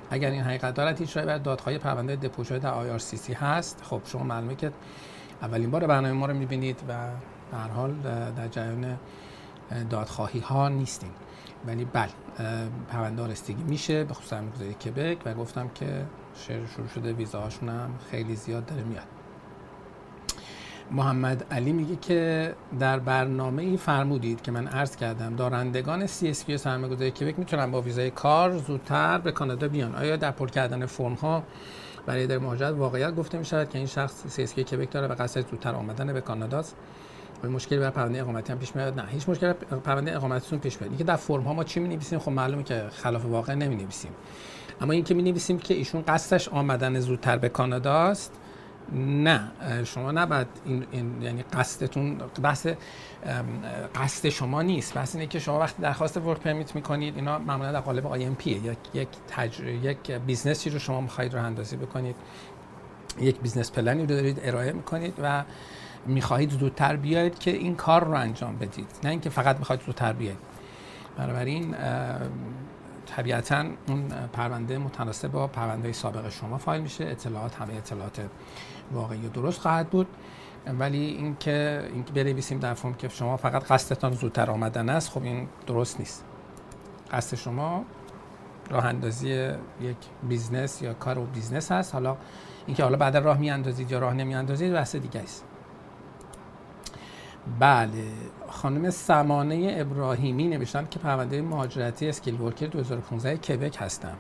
اگر 0.10 0.32
این 0.32 0.42
حقیقت 0.42 0.74
دارد 0.74 1.00
هیچ 1.00 1.18
رای 1.18 1.26
بر 1.26 1.38
دادخواهی 1.38 1.78
پرونده 1.78 2.16
دپو 2.16 2.44
شده 2.44 2.60
در 2.60 2.98
IRCC 2.98 3.34
هست. 3.34 3.82
خب 3.84 4.02
شما 4.06 4.24
معلومه 4.24 4.56
که 4.56 4.72
اولین 5.42 5.72
بار 5.72 5.88
برنامه 5.88 6.12
ما 6.12 6.26
رو 6.26 6.34
می‌بینید 6.34 6.80
و 6.90 6.94
هر 7.58 7.68
حال 7.68 7.94
در 8.36 8.48
جریان 8.48 8.98
دادخواهی 9.90 10.40
ها 10.40 10.70
نیستیم. 10.70 11.12
ولی 11.68 11.86
بله 11.86 12.10
پرونده 12.90 13.28
رسیدگی 13.28 13.64
میشه 13.64 14.04
به 14.04 14.14
خصوص 14.14 14.34
کبک 14.86 15.18
و 15.26 15.34
گفتم 15.34 15.70
که 15.76 16.06
شروع 16.76 16.88
شده 16.96 17.14
ویزاهاشون 17.14 17.70
هم 17.70 17.90
خیلی 18.12 18.36
زیاد 18.36 18.66
داره 18.66 18.84
میاد. 18.84 19.13
محمد 20.92 21.46
علی 21.52 21.74
میگه 21.74 21.96
که 21.96 22.54
در 22.80 23.00
برنامه 23.00 23.64
ای 23.64 23.78
فرمودید 23.78 24.42
که 24.42 24.52
من 24.52 24.68
عرض 24.68 24.96
کردم 24.96 25.36
دارندگان 25.36 26.08
CSP 26.08 26.56
سرمایه‌گذاری 26.56 27.12
کبک 27.12 27.40
می‌تونن 27.40 27.72
با 27.72 27.82
ویزای 27.82 28.12
کار 28.12 28.58
زودتر 28.58 29.18
به 29.18 29.32
کانادا 29.32 29.68
بیان. 29.68 29.96
آیا 29.96 30.16
در 30.16 30.32
پر 30.32 30.50
کردن 30.50 30.86
فرم 30.86 31.14
ها 31.14 31.44
برای 32.06 32.28
در 32.28 32.38
مهاجرت 32.38 32.76
واقعیت 32.76 33.16
گفته 33.16 33.38
می 33.38 33.46
شود 33.46 33.70
که 33.70 33.78
این 33.78 33.88
شخص 33.88 34.40
CSP 34.40 34.60
کبک 34.60 34.92
داره 34.92 35.08
و 35.08 35.16
قصد 35.20 35.50
زودتر 35.50 35.76
آمدن 35.76 36.14
به 36.14 36.22
کاناداست؟ 36.22 36.76
و 37.44 37.50
مشکلی 37.50 37.80
بر 37.80 37.90
پرونده 37.90 38.22
اقامتی 38.22 38.52
هم 38.52 38.60
پیش 38.60 38.76
میاد؟ 38.76 39.00
نه 39.00 39.08
هیچ 39.08 39.30
مشکلی 39.30 39.54
پرونده 39.84 40.16
اقامتیتون 40.16 40.60
پیش 40.60 40.82
میاد. 40.82 40.98
که 40.98 41.04
در 41.04 41.16
فرم 41.16 41.44
ها 41.44 41.54
ما 41.54 41.64
چی 41.64 41.80
می 41.80 41.90
نویسیم 41.90 42.20
خب 42.20 42.32
معلومه 42.32 42.64
که 42.64 42.84
خلاف 42.92 43.26
واقع 43.26 43.54
نمی 43.54 43.76
نویسیم 43.76 44.12
اما 44.82 44.94
این 44.94 45.04
که 45.04 45.14
می 45.14 45.24
نویسیم 45.24 45.60
که 45.60 45.74
ایشون 45.74 46.04
قصدش 46.08 46.50
آمدن 46.50 47.00
زودتر 47.00 47.38
به 47.38 47.50
کاناداست 47.50 48.32
نه 48.92 49.52
شما 49.84 50.12
نباید 50.12 50.48
این, 50.66 50.86
این 50.92 51.22
یعنی 51.22 51.44
قصدتون 51.44 52.18
بحث 52.42 52.68
قصد 53.96 54.30
شما 54.30 54.62
نیست. 54.62 54.94
بحث 54.94 55.16
اینه 55.16 55.28
که 55.28 55.40
شما 55.40 55.60
وقتی 55.60 55.82
درخواست 55.82 56.18
work 56.18 56.40
permit 56.40 56.76
می‌کنید 56.76 57.16
اینا 57.16 57.40
معمولا 57.40 57.72
در 57.72 57.80
قالب 57.80 58.08
IMP 58.08 58.50
یک 58.52 58.78
یک 58.94 59.08
تج... 59.28 59.60
یک 59.60 60.12
business 60.12 60.63
ی 60.63 60.70
رو 60.70 60.80
شما 60.80 61.02
می‌خواهید 61.02 61.34
راه 61.34 61.46
اندازی 61.46 61.78
بکنید. 61.78 62.16
یک 63.20 63.40
business 63.40 63.72
plan 63.72 63.96
ی 63.96 64.02
رو 64.02 64.08
دارید 64.08 64.40
ارائه 64.44 64.72
می‌کنید 64.72 65.14
و 65.24 65.44
می‌خواهید 66.06 66.50
زودتر 66.50 66.96
بیاید 66.96 67.40
که 67.40 67.52
این 67.52 67.76
کار 67.76 68.04
رو 68.04 68.14
انجام 68.14 68.58
بدید. 68.58 68.88
نه 69.04 69.10
اینکه 69.10 69.30
فقط 69.30 69.58
می‌خواهید 69.58 69.86
زودتر 69.86 70.14
بیاید. 70.14 70.38
بنابراین 71.18 71.76
طبیعتا 73.06 73.66
اون 73.88 74.08
پرونده 74.34 74.78
متناسب 74.78 75.32
با 75.32 75.48
پرونده 75.48 75.92
سابق 75.92 76.30
شما 76.30 76.58
فایل 76.58 76.82
میشه. 76.82 77.06
اطلاعات 77.06 77.56
همه 77.56 77.74
اطلاعات 77.74 78.22
واقعی 78.92 79.26
و 79.26 79.30
درست 79.30 79.62
خواهد 79.62 79.90
بود. 79.90 80.08
ولی 80.80 81.06
اینکه 81.06 81.90
این 81.94 82.04
بنویسیم 82.14 82.60
در 82.60 82.74
فرم 82.74 82.94
که 82.94 83.10
شما 83.10 83.38
فقط 83.38 83.64
قصدتان 83.64 84.14
زودتر 84.14 84.52
آمدن 84.52 84.90
است 84.90 85.10
خب 85.10 85.24
این 85.24 85.48
درست 85.68 86.00
نیست. 86.00 86.24
قصد 87.12 87.38
شما 87.38 87.86
راه 88.70 88.86
اندازی 88.86 89.30
یک 89.82 89.98
business 90.24 90.82
یا 90.82 90.94
کار 90.94 91.18
و 91.18 91.26
business 91.26 91.72
هست. 91.72 91.94
حالا 91.94 92.18
اینکه 92.68 92.84
حالا 92.84 92.98
بعد 92.98 93.18
راه 93.18 93.38
میاندازید 93.38 93.92
یا 93.92 94.00
راه 94.00 94.14
نمیاندازید 94.14 94.74
بحث 94.74 94.96
دیگه 94.96 95.20
است. 95.20 95.46
بله 97.60 98.08
خانم 98.50 98.90
سمانه 98.90 99.76
ابراهیمی 99.78 100.48
نوشتن 100.48 100.88
که 100.92 101.00
پرونده 101.00 101.42
مهاجرتی 101.42 102.10
skilled 102.10 102.42
worker 102.42 102.68
2015 102.68 103.38
کبک 103.38 103.78
هستم. 103.80 104.18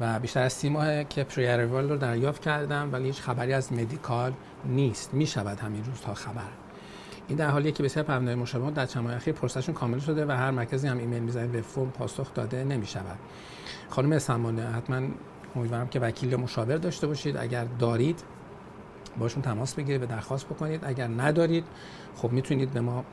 و 0.00 0.18
بیشتر 0.18 0.42
از 0.42 0.52
سی 0.52 0.68
ماه 0.68 1.04
که 1.04 1.24
pre-arrival 1.24 1.88
رو 1.88 1.96
دریافت 1.96 2.42
کردم 2.42 2.88
ولی 2.92 3.04
هیچ 3.04 3.20
خبری 3.20 3.52
از 3.52 3.72
medical 3.72 4.32
نیست. 4.64 5.14
می 5.14 5.26
شود 5.26 5.60
همین 5.60 5.84
روز 5.84 6.00
تا 6.00 6.14
خبر. 6.14 6.48
این 7.28 7.38
در 7.38 7.48
حالیه 7.48 7.72
که 7.72 7.82
بسیار 7.82 8.04
پرونده 8.04 8.34
مشابه 8.34 8.70
در 8.70 8.86
چند 8.86 9.04
ماه 9.04 9.14
اخیر 9.14 9.34
پروسه‌شون 9.34 9.74
کامل 9.74 9.98
شده 9.98 10.26
و 10.26 10.30
هر 10.30 10.50
مرکزی 10.50 10.88
هم 10.88 10.98
ایمیل 10.98 11.22
می‌زنید 11.22 11.52
به 11.52 11.62
فرم 11.62 11.90
پاسخ 11.90 12.34
داده 12.34 12.64
نمی 12.64 12.86
شود 12.86 13.18
خانم 13.88 14.18
سمانه 14.18 14.62
حتما 14.62 15.00
امیدوارم 15.56 15.88
که 15.88 16.00
وکیل 16.00 16.36
مشاور 16.36 16.76
داشته 16.76 17.06
باشید. 17.06 17.36
اگر 17.36 17.64
دارید 17.78 18.22
باشون 19.18 19.42
تماس 19.42 19.74
بگیرید 19.74 20.02
و 20.02 20.06
درخواست 20.06 20.46
بکنید. 20.46 20.80
اگر 20.84 21.08
ندارید 21.08 21.64
خب 22.16 22.32
می‌تونید 22.32 22.70
به 22.70 22.80
ما 22.80 23.04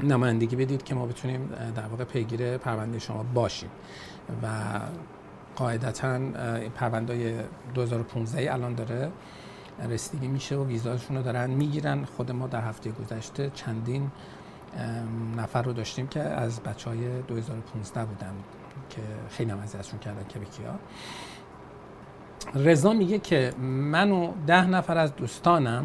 نمایندگی 0.00 0.56
بدید 0.56 0.82
که 0.82 0.94
ما 0.94 1.06
بتونیم 1.06 1.50
در 1.76 1.86
واقع 1.86 2.04
پیگیر 2.04 2.56
پرونده 2.56 2.98
شما 2.98 3.24
باشیم. 3.34 3.70
و 4.42 4.46
قاعدتا 5.58 6.18
پرونده 6.74 7.44
2015 7.74 8.52
الان 8.52 8.74
داره 8.74 9.10
رسیدگی 9.90 10.28
میشه 10.28 10.56
و 10.56 10.66
ویزاشون 10.66 11.16
رو 11.16 11.22
دارن 11.22 11.50
می‌گیرن. 11.50 12.04
خود 12.04 12.32
ما 12.32 12.46
در 12.46 12.60
هفته 12.60 12.90
گذشته 12.90 13.50
چندین 13.54 14.10
نفر 15.36 15.62
رو 15.62 15.72
داشتیم 15.72 16.06
که 16.06 16.20
از 16.20 16.60
بچه 16.60 16.90
های 16.90 17.22
2015 17.22 18.04
بودن 18.04 18.32
که 18.90 19.00
خیلی 19.30 19.50
هم 19.50 19.58
ازشون 19.58 19.87
یاد 19.87 19.98
کردن 19.98 20.24
که 20.28 20.38
ها 20.68 20.78
رضا 22.54 22.92
میگه 22.92 23.18
که 23.18 23.52
من 23.58 24.10
و 24.10 24.32
ده 24.46 24.66
نفر 24.66 24.98
از 24.98 25.16
دوستانم 25.16 25.84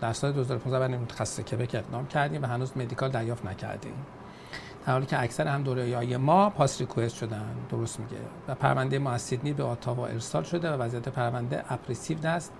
در 0.00 0.12
سال 0.12 0.32
2015 0.32 0.78
برای 0.78 0.96
متخصص 0.96 1.40
کبک 1.40 1.74
اقدام 1.74 2.06
کردیم 2.06 2.42
و 2.42 2.46
هنوز 2.46 2.76
مدیکال 2.76 3.10
دریافت 3.10 3.46
نکردیم. 3.46 3.94
در 4.86 4.92
حالی 4.92 5.06
که 5.06 5.22
اکثر 5.22 5.46
هم 5.46 5.62
دوره 5.62 6.16
ما 6.16 6.50
پاسپورت 6.50 6.80
request 6.80 7.16
شدن 7.16 7.54
درست 7.70 8.00
میگه. 8.00 8.16
و 8.48 8.54
پرونده 8.54 8.98
ما 8.98 9.10
از 9.10 9.22
سیدنی 9.22 9.52
به 9.52 9.64
آتاوا 9.64 10.06
ارسال 10.06 10.42
شده 10.42 10.70
و 10.70 10.82
وضعیت 10.82 11.08
پرونده 11.08 11.64
in 11.68 11.81
process 11.81 12.26
است. 12.26 12.52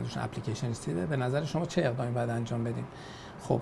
ازشون 0.00 0.22
اپلیکیشن 0.22 0.70
رسیده. 0.70 1.06
به 1.06 1.16
نظر 1.16 1.44
شما 1.44 1.66
چه 1.66 1.82
اقدامی 1.84 2.12
باید 2.12 2.30
انجام 2.30 2.64
بدیم؟ 2.64 2.86
خب 3.42 3.60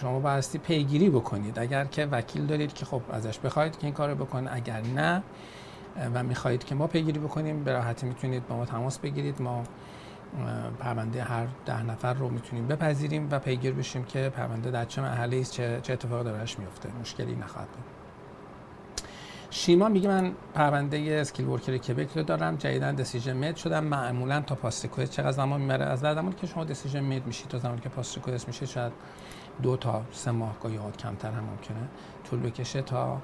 شما 0.00 0.20
بایستی 0.20 0.58
پیگیری 0.58 1.10
بکنید. 1.10 1.58
اگر 1.58 1.84
که 1.84 2.06
وکیل 2.06 2.46
دارید 2.46 2.72
که 2.72 2.84
خب 2.84 3.02
ازش 3.12 3.38
بخواید 3.38 3.78
که 3.78 3.84
این 3.84 3.94
کارو 3.94 4.14
بکنه 4.14 4.50
اگر 4.54 4.80
نه 4.80 5.22
و 6.14 6.22
می‌خواهید 6.22 6.64
که 6.64 6.74
ما 6.74 6.86
پیگیری 6.86 7.18
بکنیم 7.18 7.64
به 7.64 7.72
راحتی 7.72 8.06
می‌تونید 8.06 8.48
با 8.48 8.56
ما 8.56 8.64
تماس 8.64 8.98
بگیرید. 8.98 9.42
ما 9.42 9.62
پرونده 10.78 11.22
هر 11.22 11.46
ده 11.66 11.82
نفر 11.82 12.14
رو 12.14 12.28
می‌تونیم 12.28 12.66
بپذیریم 12.66 13.28
و 13.30 13.38
پیگیر 13.38 13.72
بشیم 13.72 14.04
که 14.04 14.28
پرونده 14.28 14.70
در 14.70 14.84
چه 14.84 15.02
محله 15.02 15.36
است 15.36 15.52
چه, 15.52 15.80
چه 15.82 15.92
اتفاقی 15.92 16.24
دارش 16.24 16.58
میفته 16.58 16.88
مشکلی 17.00 17.36
نخواهد 17.36 17.68
بود. 17.68 17.84
شیما 19.50 19.88
میگه 19.88 20.08
من 20.08 20.32
پرونده 20.54 21.18
اسکیل 21.20 21.46
ورکر 21.46 21.76
کبک 21.76 22.16
رو 22.16 22.22
دارم 22.22 22.56
جدیدا 22.56 22.92
دسیژن 22.92 23.36
مید 23.36 23.56
شدم 23.56 23.84
معمولا 23.84 24.40
تا 24.40 24.54
پاس 24.54 24.86
چقدر 25.10 25.32
زمان 25.32 25.60
می‌بره؟ 25.60 25.84
از 25.84 26.00
زمانی 26.00 26.34
که 26.34 26.46
شما 26.46 26.64
دسیژن 26.64 27.00
مید 27.00 27.26
میشید 27.26 27.48
تا 27.48 27.58
زمانی 27.58 27.80
که 27.80 27.88
پاس 27.88 28.18
میشه 28.46 28.66
شاید 28.66 28.92
دو 29.62 29.76
تا 29.76 30.02
سه 30.12 30.30
ماه 30.30 30.58
گاهی 30.62 30.78
کمتر 30.98 31.30
هم 31.30 31.44
ممکنه. 31.44 31.88
طول 32.24 32.40
بکشه 32.40 32.82
تا 32.82 33.20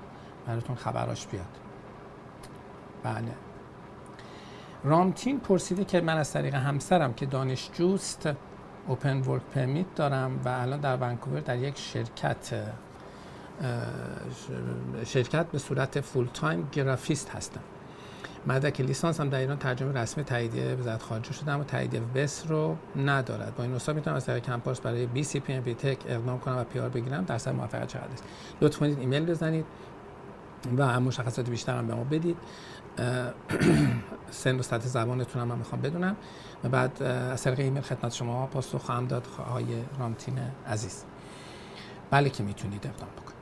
براتون 0.46 0.76
خبراش 0.76 1.26
بیاد. 1.26 1.46
بله. 3.02 3.49
رامتین 4.84 5.40
پرسیده 5.40 5.84
که 5.84 6.00
من 6.00 6.16
از 6.16 6.32
طریق 6.32 6.54
همسرم 6.54 7.12
که 7.12 7.26
دانشجوست 7.26 8.28
open 8.88 9.20
work 9.20 9.42
permit 9.54 9.94
دارم 9.94 10.40
و 10.44 10.48
الان 10.48 10.80
در 10.80 10.96
ونکوور 10.96 11.40
در 11.40 11.58
یک 11.58 11.78
شرکت 11.78 12.54
شرکت 15.06 15.46
به 15.46 15.58
صورت 15.58 16.00
full 16.00 16.28
time 16.34 16.68
گرافیست 16.72 17.30
هستم. 17.30 17.60
مدرک 18.46 18.80
لیسانس 18.80 19.20
هم 19.20 19.28
در 19.28 19.38
ایران 19.38 19.56
ترجمه 19.56 20.00
رسمی 20.00 20.24
تاییدیه 20.24 20.74
وزارت 20.74 21.02
خارجه 21.02 21.32
شده 21.32 21.50
اما 21.50 21.64
تاییدیه 21.64 22.00
WES 22.14 22.44
رو 22.48 22.76
ندارد. 22.96 23.56
با 23.56 23.64
این 23.64 23.74
اصلا 23.74 23.94
می‌تونم 23.94 24.16
از 24.16 24.26
طریق 24.26 24.42
کمپاس 24.42 24.80
برای 24.80 25.06
BC 25.06 25.40
PNP 25.40 25.74
Tech 25.74 25.98
اقدام 26.08 26.38
کنم 26.38 26.56
و 26.56 26.64
PR 26.64 26.88
بگیرم. 26.88 27.24
درصد 27.24 27.54
موفقیت 27.54 27.86
چقدر 27.86 28.12
است؟ 28.12 28.24
لطف 28.62 28.78
کنید 28.78 28.98
ایمیل 28.98 29.26
بزنید 29.26 29.64
و 30.76 31.00
مشخصات 31.00 31.50
بیشتر 31.50 31.78
هم 31.78 31.86
به 31.86 31.94
ما 31.94 32.04
بدید. 32.04 32.36
سن 34.30 34.58
و 34.58 34.62
سطح 34.62 34.86
زبانتون 34.86 35.42
هم, 35.42 35.58
می‌خوام 35.58 35.80
بدونم 35.80 36.16
و 36.64 36.68
بعد 36.68 37.02
از 37.02 37.42
طریق 37.42 37.60
ایمیل 37.60 37.82
خدمت 37.82 38.14
شما 38.14 38.46
پاسخ 38.46 38.80
خواهم 38.82 39.06
داد 39.06 39.26
آقای 39.38 39.64
رامتین 39.98 40.38
عزیز. 40.68 41.04
بله 42.10 42.30
که 42.30 42.42
می‌تونید 42.42 42.86
اقدام 42.86 43.08
بکنید. 43.08 43.40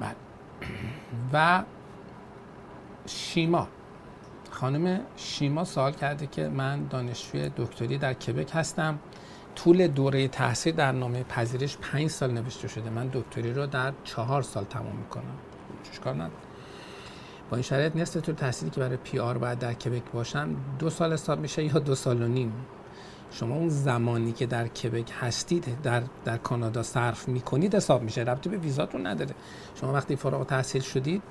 بله. 0.00 0.16
و 1.32 1.62
شیما. 3.06 3.68
خانم 4.50 5.00
شیما 5.16 5.64
سوال 5.64 5.92
کرده 5.92 6.26
که 6.26 6.48
من 6.48 6.86
دانشجوی 6.86 7.50
دکتری 7.56 7.98
در 7.98 8.14
کبک 8.14 8.50
هستم. 8.54 8.98
طول 9.54 9.86
دوره 9.86 10.28
تحصیل 10.28 10.74
در 10.74 10.92
نامه 10.92 11.22
پذیرش 11.22 11.76
پنج 11.76 12.10
سال 12.10 12.30
نوشته 12.30 12.68
شده. 12.68 12.90
من 12.90 13.10
دکتری 13.12 13.52
رو 13.52 13.66
در 13.66 13.92
چهار 14.04 14.42
سال 14.42 14.64
تمام 14.64 14.96
می‌کنم. 14.96 15.36
چیکار 15.92 16.14
ندارم؟ 16.14 16.45
با 17.50 17.56
این 17.56 17.62
شرایط 17.62 17.96
نصف 17.96 18.16
طول 18.16 18.34
تحصیلی 18.34 18.70
که 18.70 18.80
برای 18.80 18.96
پی 18.96 19.18
آر 19.18 19.38
باید 19.38 19.58
در 19.58 19.72
کبک 19.74 20.02
باشم 20.12 20.56
دو 20.78 20.90
سال 20.90 21.12
حساب 21.12 21.40
میشه 21.40 21.64
یا 21.64 21.78
دو 21.78 21.94
سال 21.94 22.22
و 22.22 22.28
نیم. 22.28 22.52
شما 23.30 23.54
اون 23.54 23.68
زمانی 23.68 24.32
که 24.32 24.46
در 24.46 24.68
کبک 24.68 25.12
هستید 25.20 25.82
در 25.82 26.02
در 26.24 26.36
کانادا 26.36 26.82
صرف 26.82 27.28
می‌کنید 27.28 27.74
حساب 27.74 28.02
میشه. 28.02 28.22
ربطی 28.22 28.48
به 28.48 28.56
ویزاتون 28.56 29.06
نداره. 29.06 29.34
شما 29.74 29.92
وقتی 29.92 30.16
فارغ 30.16 30.46
تحصیل 30.46 30.82
شدید 30.82 31.22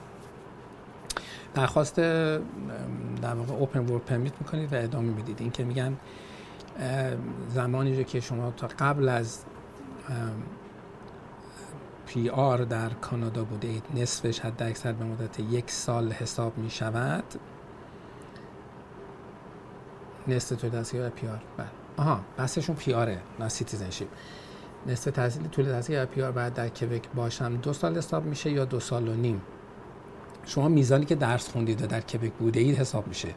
درخواست 1.53 1.95
در 1.95 3.36
واقع 3.36 3.53
اوپن 3.53 3.80
ورک 3.80 4.01
پرمیت 4.01 4.34
می‌کنید 4.39 4.74
و 4.74 4.76
ادامه 4.76 5.13
می‌دید. 5.13 5.41
این 5.41 5.51
که 5.51 5.63
میگن 5.63 5.97
زمانی 7.49 8.03
که 8.03 8.20
شما 8.20 8.51
تا 8.51 8.68
قبل 8.80 9.09
از 9.09 9.39
PR 12.06 12.58
در 12.58 12.89
کانادا 12.89 13.43
بوده 13.43 13.68
اید. 13.68 13.84
نصفش 13.95 14.39
حد 14.39 14.64
اکثر 14.64 14.93
به 14.93 15.06
مدت 15.06 15.39
یک 15.39 15.72
سال 15.72 16.12
حساب 16.12 16.58
می 16.58 16.70
شود. 16.70 17.24
نصف 20.28 20.62
طول 20.62 20.70
تحصیل 20.70 21.10
PR 21.10 21.41
بله. 21.58 21.68
آها 21.97 22.20
بحثشون 22.38 22.76
PR 22.76 22.93
ه 22.93 23.22
نه 23.39 23.49
citizenship 23.50 24.08
نصف 24.88 25.12
تحصیل 25.12 25.47
طول 25.47 25.66
تحصیل 25.66 26.06
PR 26.06 26.32
بعد 26.32 26.53
در 26.53 26.70
کبک 26.70 27.10
باشم. 27.16 27.58
دو 27.58 27.74
سال 27.74 27.97
حساب 27.97 28.26
میشه 28.26 28.51
یا 28.51 28.66
دو 28.66 28.80
سال 28.80 29.08
و 29.08 29.14
نیم؟ 29.14 29.41
شما 30.45 30.68
میزانی 30.68 31.06
که 31.06 31.16
درس 31.16 31.49
خوندید 31.49 31.88
در 31.88 32.01
کبک 32.01 32.34
بوده 32.34 32.60
اید 32.60 32.78
حساب 32.78 33.08
میشه. 33.08 33.30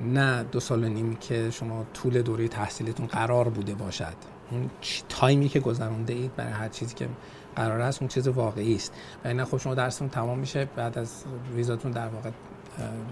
نه 0.00 0.42
دو 0.42 0.60
سال 0.60 0.84
و 0.84 0.88
نیم 0.88 1.16
که 1.16 1.50
شما 1.50 1.86
طول 1.94 2.22
دوره 2.22 2.48
تحصیلتون 2.48 3.06
قرار 3.06 3.48
بوده 3.48 3.74
باشد. 3.74 4.37
اون 4.50 4.70
تایمی 5.08 5.48
که 5.48 5.60
گذرانده 5.60 6.12
اید 6.12 6.36
برای 6.36 6.52
هر 6.52 6.68
چیزی 6.68 6.94
که 6.94 7.08
قرار 7.56 7.80
است 7.80 8.02
اون 8.02 8.08
چیز 8.08 8.28
واقعی 8.28 8.74
است. 8.74 8.92
و 9.24 9.34
نه 9.34 9.44
خب 9.44 9.56
شما 9.56 9.74
درستون 9.74 10.08
تمام 10.08 10.38
میشه 10.38 10.68
بعد 10.76 10.98
از 10.98 11.24
ویزاتون 11.56 11.92
در 11.92 12.08
واقع 12.08 12.30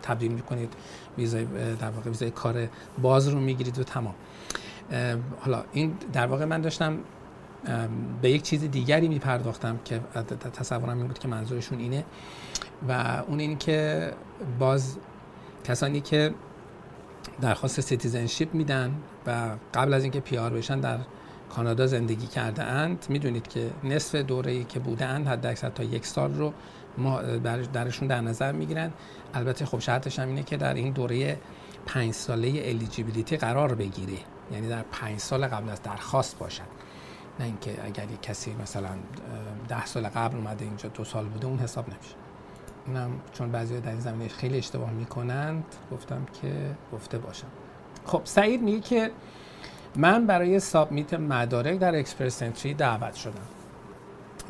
تبدیل 0.03 0.32
می‌کنید 0.32 0.72
ویزای 1.18 1.45
در 1.80 1.91
واقع 1.91 2.11
ویزای 2.11 2.30
کار 2.30 2.68
باز 3.03 3.28
رو 3.28 3.41
می‌گیرید 3.41 3.78
و 3.78 3.84
تمام. 3.84 4.14
حالا 5.41 5.64
این 5.72 5.95
در 6.12 6.26
واقع 6.26 6.45
من 6.45 6.61
داشتم 6.61 6.99
به 8.22 8.30
یک 8.30 8.43
چیز 8.43 8.70
دیگری 8.70 9.09
میپرداختم 9.09 9.78
که 9.84 10.01
تصورم 10.55 10.99
این 10.99 11.07
بود 11.07 11.18
که 11.18 11.28
منظورشون 11.28 11.78
اینه 11.78 12.05
و 12.89 13.22
اون 13.28 13.41
این 13.41 13.59
که 13.59 14.12
باز 14.59 14.97
کسانی 15.64 16.01
که 16.01 16.34
درخواست 17.41 17.80
citizenship 17.80 18.54
میدن 18.55 18.95
و 19.26 19.51
قبل 19.74 19.95
از 19.95 20.03
اینکه 20.03 20.20
PR 20.20 20.50
بشن 20.53 20.80
در 20.80 20.99
کانادا 21.51 21.86
زندگی 21.86 22.26
کرده 22.26 22.62
اند 22.62 23.07
می‌دونید 23.09 23.49
که 23.49 23.70
نصف 23.84 24.14
دوره 24.14 24.53
ای 24.53 24.64
که 24.64 24.80
بودند 24.80 25.28
حد 25.28 25.47
اکثر 25.47 25.70
تا 25.70 25.82
یک 25.82 26.07
سال 26.07 26.34
رو 26.34 26.53
ما 26.99 27.22
درشون 27.72 28.09
در 28.09 28.20
نظر 28.20 28.53
می‌گیرن. 28.53 28.92
البته 29.34 29.66
خب 29.66 29.78
شرطش 29.78 30.18
هم 30.18 30.28
اینه 30.28 30.42
که 30.42 30.57
در 30.57 30.74
این 30.74 30.92
دوره 30.92 31.38
پنج 31.86 32.12
ساله 32.12 32.49
eligibility 32.48 33.36
قرار 33.36 33.74
بگیره 33.74 34.18
یعنی 34.53 34.68
در 34.68 34.82
پنج 34.92 35.18
سال 35.18 35.47
قبل 35.47 35.70
از 35.70 35.82
درخواست 35.82 36.38
باشد. 36.38 36.62
نه 37.40 37.44
اینکه 37.47 37.84
اگر 37.84 38.05
یک 38.05 38.22
کسی 38.22 38.55
مثلا 38.62 38.88
ده 39.68 39.86
سال 39.86 40.09
قبل 40.09 40.36
اومده 40.36 40.64
اینجا 40.64 40.88
دو 40.88 41.05
سال 41.05 41.24
بوده 41.24 41.47
اون 41.47 41.59
حساب 41.59 41.84
نمیشه. 41.88 42.14
اینم 42.86 43.11
چون 43.32 43.51
بعضی 43.53 43.80
در 43.80 43.90
این 43.90 44.01
زمینه 44.01 44.28
خیلی 44.28 44.59
اشتباه 44.59 44.90
می‌کنند 44.90 45.64
گفتم 45.92 46.26
که 46.42 46.76
گفته 46.92 47.18
باشم. 47.18 47.47
خب 48.05 48.20
سعید 48.24 48.62
میگه 48.62 48.80
که 48.80 49.11
من 49.97 50.26
برای 50.26 50.61
سابمیت 50.61 51.14
مدارک 51.14 51.78
در 51.78 51.94
اکسپرس 51.94 52.38
سنتری 52.38 52.74
دعوت 52.74 53.14
شدم 53.14 53.47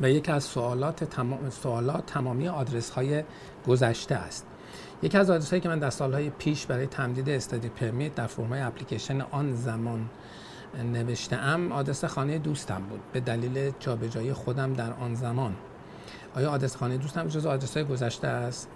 و 0.01 0.09
یکی 0.09 0.31
از 0.31 0.43
سوالات 0.43 1.03
تمام 1.03 1.49
سوالات 1.49 2.05
تمامی 2.05 2.47
آدرس 2.47 2.89
های 2.89 3.23
گذشته 3.67 4.15
است. 4.15 4.45
یکی 5.03 5.17
از 5.17 5.29
آدرس 5.29 5.49
هایی 5.49 5.61
که 5.61 5.69
من 5.69 5.79
در 5.79 5.89
سالهای 5.89 6.29
پیش 6.29 6.65
برای 6.65 6.87
تمدید 6.87 7.29
استادی 7.29 7.69
پرمیت 7.69 8.15
در 8.15 8.27
فرمای 8.27 8.61
اپلیکیشن 8.61 9.21
آن 9.21 9.55
زمان 9.55 10.09
نوشته 10.93 11.39
آدرس 11.71 12.05
خانه 12.05 12.37
دوستم 12.37 12.81
بود. 12.89 12.99
به 13.13 13.19
دلیل 13.19 13.71
جابجایی 13.79 14.33
خودم 14.33 14.73
در 14.73 14.93
آن 14.93 15.15
زمان. 15.15 15.55
آیا 16.35 16.51
آدرس 16.51 16.75
خانه 16.75 16.97
دوستم 16.97 17.27
جز 17.27 17.45
آدرس 17.45 17.77
های 17.77 17.85
گذشته 17.85 18.27
است؟ 18.27 18.69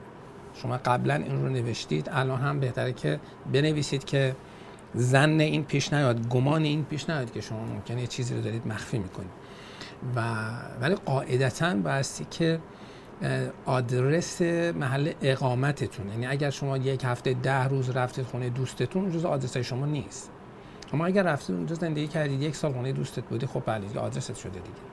شما 0.53 0.77
قبلا 0.77 1.15
این 1.15 1.41
رو 1.41 1.49
نوشتید. 1.49 2.09
الان 2.11 2.39
هم 2.39 2.59
بهتره 2.59 2.93
که 2.93 3.19
بنویسید 3.53 4.03
که 4.03 4.35
زن 4.93 5.39
این 5.39 5.63
پیش 5.63 5.93
نیاد 5.93 6.27
گمان 6.27 6.63
این 6.63 6.85
پیش 6.85 7.09
نیاد 7.09 7.31
که 7.31 7.41
شما 7.41 7.65
ممکنه 7.65 8.01
یه 8.01 8.07
چیزی 8.07 8.35
رو 8.35 8.41
دارید 8.41 8.67
مخفی 8.67 8.99
می‌کنید. 8.99 9.31
و 10.15 10.21
ولی 10.81 10.95
قاعدتا 10.95 11.75
بایستی 11.75 12.25
که 12.31 12.59
آدرس 13.65 14.41
محل 14.41 15.11
اقامتتون 15.21 16.09
یعنی 16.09 16.25
اگر 16.25 16.49
شما 16.49 16.77
یک 16.77 17.03
هفته 17.03 17.33
ده 17.33 17.63
روز 17.63 17.89
رفتید 17.89 18.25
خونه 18.25 18.49
دوستتون 18.49 19.11
جز 19.11 19.25
آدرس 19.25 19.57
شما 19.57 19.85
نیست. 19.85 20.31
شما 20.91 21.05
اگر 21.05 21.23
رفتید 21.23 21.55
اونجا 21.55 21.75
زندگی 21.75 22.07
کردید 22.07 22.41
یک 22.41 22.55
سال 22.55 22.73
خونه 22.73 22.91
دوستت 22.91 23.23
بودی 23.23 23.45
خب 23.45 23.63
بله 23.65 23.99
آدرست 23.99 24.35
شده 24.35 24.51
دیگه. 24.51 24.91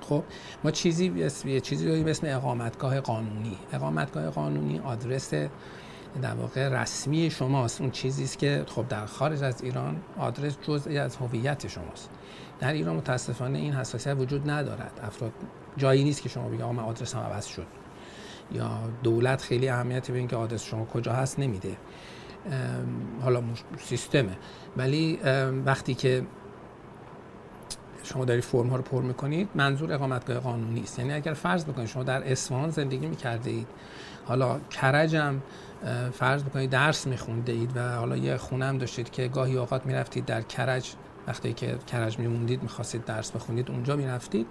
خب 0.00 0.24
ما 0.64 0.70
چیزی 0.70 1.32
یه 1.44 1.60
چیزی 1.60 1.86
داریم 1.86 2.06
اسم 2.06 2.26
اقامتگاه 2.30 3.00
قانونی. 3.00 3.58
اقامتگاه 3.72 4.30
قانونی 4.30 4.78
آدرس 4.78 5.34
در 6.22 6.34
واقع 6.34 6.68
رسمی 6.68 7.30
شماست. 7.30 7.80
اون 7.80 7.90
چیزی 7.90 8.24
است 8.24 8.38
که 8.38 8.64
خب 8.68 8.88
در 8.88 9.06
خارج 9.06 9.42
از 9.42 9.62
ایران 9.62 9.96
آدرس 10.18 10.56
جزئی 10.62 10.98
از 10.98 11.16
هویت 11.16 11.68
شماست. 11.68 12.10
در 12.60 12.72
ایران 12.72 12.96
متاسفانه 12.96 13.58
این 13.58 13.72
حساسیت 13.72 14.16
وجود 14.18 14.50
ندارد. 14.50 15.00
افراد 15.02 15.32
جایی 15.76 16.04
نیست 16.04 16.22
که 16.22 16.28
شما 16.28 16.48
بگید 16.48 16.62
آقا 16.62 16.72
من 16.72 16.82
آدرسم 16.82 17.18
عوض 17.18 17.46
شد. 17.46 17.66
یا 18.52 18.78
دولت 19.02 19.42
خیلی 19.42 19.68
اهمیتی 19.68 20.12
به 20.12 20.18
اینکه 20.18 20.36
آدرس 20.36 20.64
شما 20.64 20.84
کجا 20.84 21.12
هست 21.12 21.38
نمیده. 21.38 21.76
حالا 23.22 23.42
سیستمه. 23.78 24.36
ولی 24.76 25.18
وقتی 25.66 25.94
که 25.94 26.26
شما 28.02 28.24
داری 28.24 28.40
فرم 28.40 28.68
ها 28.68 28.76
رو 28.76 28.82
پر 28.82 29.02
می‌کنید 29.02 29.48
منظور 29.54 29.92
اقامتگاه 29.92 30.38
قانونی 30.38 30.80
است. 30.82 30.98
یعنی 30.98 31.12
اگر 31.12 31.32
فرض 31.32 31.64
بکنید 31.64 31.88
شما 31.88 32.02
در 32.02 32.32
اصفهان 32.32 32.70
زندگی 32.70 33.06
می‌کرده 33.06 33.50
اید 33.50 33.66
حالا 34.24 34.60
کرجم 34.70 35.40
فرض 36.12 36.44
بکنید 36.44 36.70
درس 36.70 37.06
میخونده 37.06 37.52
اید 37.52 37.76
و 37.76 37.96
حالا 37.96 38.16
یه 38.16 38.36
خونه 38.36 38.64
هم 38.64 38.78
داشتید 38.78 39.10
که 39.10 39.28
گاهی 39.28 39.56
اوقات 39.56 39.86
می‌رفتید 39.86 40.24
در 40.24 40.42
کرج 40.42 40.92
وقتی 41.26 41.52
که 41.52 41.78
کرج 41.86 42.18
میموندید 42.18 42.62
می‌خواستید 42.62 43.04
درس 43.04 43.30
بخونید 43.30 43.70
اونجا 43.70 43.96
می‌رفتید. 43.96 44.46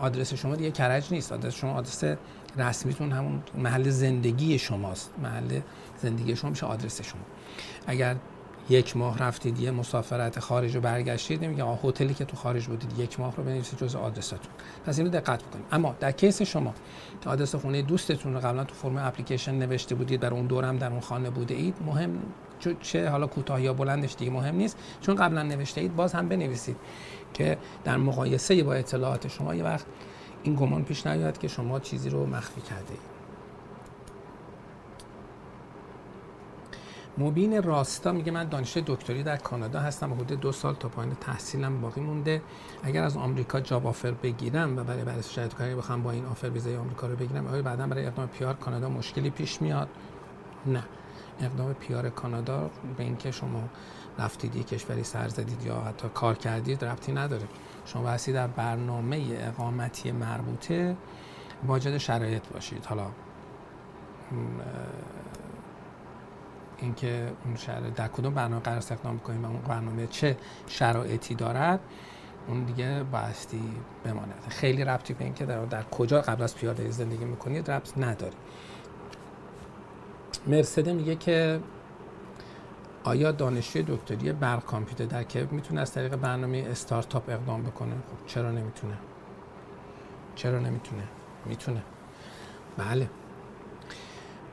آدرس 0.00 0.34
شما 0.34 0.56
دیگه 0.56 0.70
کرج 0.70 1.12
نیست. 1.12 1.32
آدرس 1.32 1.54
شما 1.54 1.72
آدرس 1.72 2.04
رسمیتون 2.56 3.12
همون 3.12 3.42
محل 3.54 3.90
زندگی 3.90 4.58
شماست. 4.58 5.10
محل 5.22 5.60
زندگی 6.02 6.36
شما 6.36 6.50
میشه 6.50 6.66
آدرس 6.66 7.02
شما. 7.02 7.20
اگر 7.86 8.16
یک 8.70 8.96
ماه 8.96 9.18
رفتید 9.18 9.60
یه 9.60 9.70
مسافرت 9.70 10.40
خارج 10.40 10.74
رو 10.74 10.80
برگشتید 10.80 11.44
نمیگه 11.44 11.64
هتلی 11.64 12.14
که 12.14 12.24
تو 12.24 12.36
خارج 12.36 12.66
بودید 12.66 12.98
یک 12.98 13.20
ماه 13.20 13.36
رو 13.36 13.44
بنویسید 13.44 13.78
جز 13.78 13.96
آدرستون. 13.96 14.38
پس 14.86 14.98
اینو 14.98 15.10
دقت 15.10 15.42
بکنید. 15.42 15.64
اما 15.72 15.94
در 16.00 16.12
کیس 16.12 16.42
شما 16.42 16.74
که 17.20 17.30
آدرس 17.30 17.54
خونه 17.54 17.82
دوستتون 17.82 18.34
رو 18.34 18.40
قبلا 18.40 18.64
تو 18.64 18.74
فرم 18.74 18.96
اپلیکیشن 18.96 19.54
نوشته 19.54 19.94
بودید 19.94 20.20
در 20.20 20.34
اون 20.34 20.46
دورم 20.46 20.76
در 20.76 20.90
اون 20.90 21.00
خانه 21.00 21.30
بوده 21.30 21.54
اید 21.54 21.74
مهم 21.86 22.18
چه 22.80 23.08
حالا 23.08 23.26
کوتاه 23.26 23.62
یا 23.62 23.74
بلندش 23.74 24.14
دیگه 24.14 24.30
مهم 24.30 24.56
نیست. 24.56 24.76
چون 25.00 25.14
قبلا 25.14 25.42
نوشته 25.42 25.80
اید 25.80 25.96
باز 25.96 26.12
هم 26.12 26.28
بنویسید 26.28 26.76
که 27.34 27.58
در 27.84 27.96
مقایسه 27.96 28.62
با 28.62 28.74
اطلاعات 28.74 29.28
شما 29.28 29.54
یه 29.54 29.64
وقت 29.64 29.86
این 30.42 30.54
گمان 30.54 30.84
پیش 30.84 31.06
نیاد 31.06 31.38
که 31.38 31.48
شما 31.48 31.80
چیزی 31.80 32.10
رو 32.10 32.26
مخفی 32.26 32.60
کرده 32.60 32.90
اید. 32.90 33.13
مبین 37.18 37.62
راستا 37.62 38.12
میگه 38.12 38.32
من 38.32 38.48
دانشجوی 38.48 38.82
دکتری 38.86 39.22
در 39.22 39.36
کانادا 39.36 39.80
هستم 39.80 40.12
حدود 40.14 40.40
دو 40.40 40.52
سال 40.52 40.74
تا 40.74 40.88
پایان 40.88 41.16
تحصیلم 41.20 41.80
باقی 41.80 42.00
مونده. 42.00 42.42
اگر 42.82 43.02
از 43.02 43.16
آمریکا 43.16 43.60
جاب 43.60 43.86
آفر 43.86 44.10
بگیرم 44.10 44.78
و 44.78 44.84
برای 44.84 45.04
بررسی 45.04 45.34
شرایط 45.34 45.54
کاری 45.54 45.74
بخوام 45.74 46.02
با 46.02 46.10
این 46.10 46.26
آفر 46.26 46.50
ویزای 46.50 46.76
آمریکا 46.76 47.06
رو 47.06 47.16
بگیرم 47.16 47.46
آیا 47.46 47.62
بعدا 47.62 47.86
برای 47.86 48.06
اقدام 48.06 48.26
پیار 48.26 48.54
کانادا 48.54 48.88
مشکلی 48.88 49.30
پیش 49.30 49.62
میاد؟ 49.62 49.88
نه. 50.66 50.82
اقدام 51.40 51.74
پیار 51.74 52.10
کانادا 52.10 52.70
به 52.96 53.02
اینکه 53.02 53.30
شما 53.30 53.62
رفتید 54.18 54.56
یک 54.56 54.68
کشوری 54.68 55.04
سر 55.04 55.28
زدید 55.28 55.62
یا 55.66 55.80
حتی 55.80 56.08
کار 56.14 56.34
کردید 56.34 56.84
ربطی 56.84 57.12
نداره. 57.12 57.46
شما 57.86 58.02
بسی 58.02 58.32
در 58.32 58.46
برنامه 58.46 59.26
اقامتی 59.40 60.12
مربوطه 60.12 60.96
واجد 61.66 61.98
شرایط 61.98 62.48
باشید. 62.48 62.86
حالا 62.86 63.06
اینکه 66.78 67.32
اون 67.44 67.56
شهر 67.56 67.80
در 67.80 68.08
کدوم 68.08 68.34
برنامه 68.34 68.62
قرار 68.62 68.78
استخدام 68.78 69.18
کنیم 69.18 69.44
و 69.44 69.48
اون 69.48 69.60
برنامه 69.60 70.06
چه 70.06 70.36
شرایطی 70.66 71.34
دارد 71.34 71.80
اون 72.48 72.64
دیگه 72.64 73.02
بایستی 73.02 73.62
بماند. 74.04 74.34
خیلی 74.48 74.84
ربطی 74.84 75.14
به 75.14 75.24
اینکه 75.24 75.46
در, 75.46 75.64
در 75.64 75.82
کجا 75.82 76.20
قبل 76.20 76.42
از 76.42 76.56
پیاده 76.56 76.90
زندگی 76.90 77.24
می‌کنید 77.24 77.70
ربط 77.70 77.98
نداره. 77.98 78.34
مرسده 80.46 80.92
میگه 80.92 81.16
که 81.16 81.60
آیا 83.04 83.32
دانشجوی 83.32 83.84
دکتری 83.88 84.32
برق 84.32 84.64
کامپیوتر 84.64 85.04
در 85.04 85.22
کبک 85.22 85.52
می‌تونه 85.52 85.80
از 85.80 85.92
طریق 85.92 86.16
برنامه 86.16 86.66
استارتاپ 86.70 87.28
اقدام 87.28 87.62
بکنه؟ 87.62 87.94
خب 87.94 88.26
چرا 88.26 88.50
نمی‌تونه؟ 88.50 88.94
چرا 90.34 90.58
نمی‌تونه؟ 90.58 91.02
می‌تونه. 91.46 91.82
بله. 92.76 93.08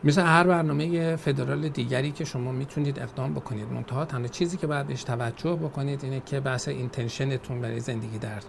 مثل 0.03 0.21
هر 0.21 0.43
برنامه 0.43 1.15
فدرال 1.15 1.69
دیگری 1.69 2.11
که 2.11 2.25
شما 2.25 2.51
می‌تونید 2.51 2.99
اقدام 2.99 3.33
بکنید. 3.33 3.71
منتها 3.71 4.05
تنها 4.05 4.27
چیزی 4.27 4.57
که 4.57 4.67
باید 4.67 4.87
بهش 4.87 5.03
توجه 5.03 5.55
بکنید 5.55 6.03
اینه 6.03 6.21
که 6.25 6.39
بحث 6.39 6.67
intention 6.67 7.38
تون 7.38 7.61
برای 7.61 7.79
زندگی 7.79 8.17
در 8.17 8.41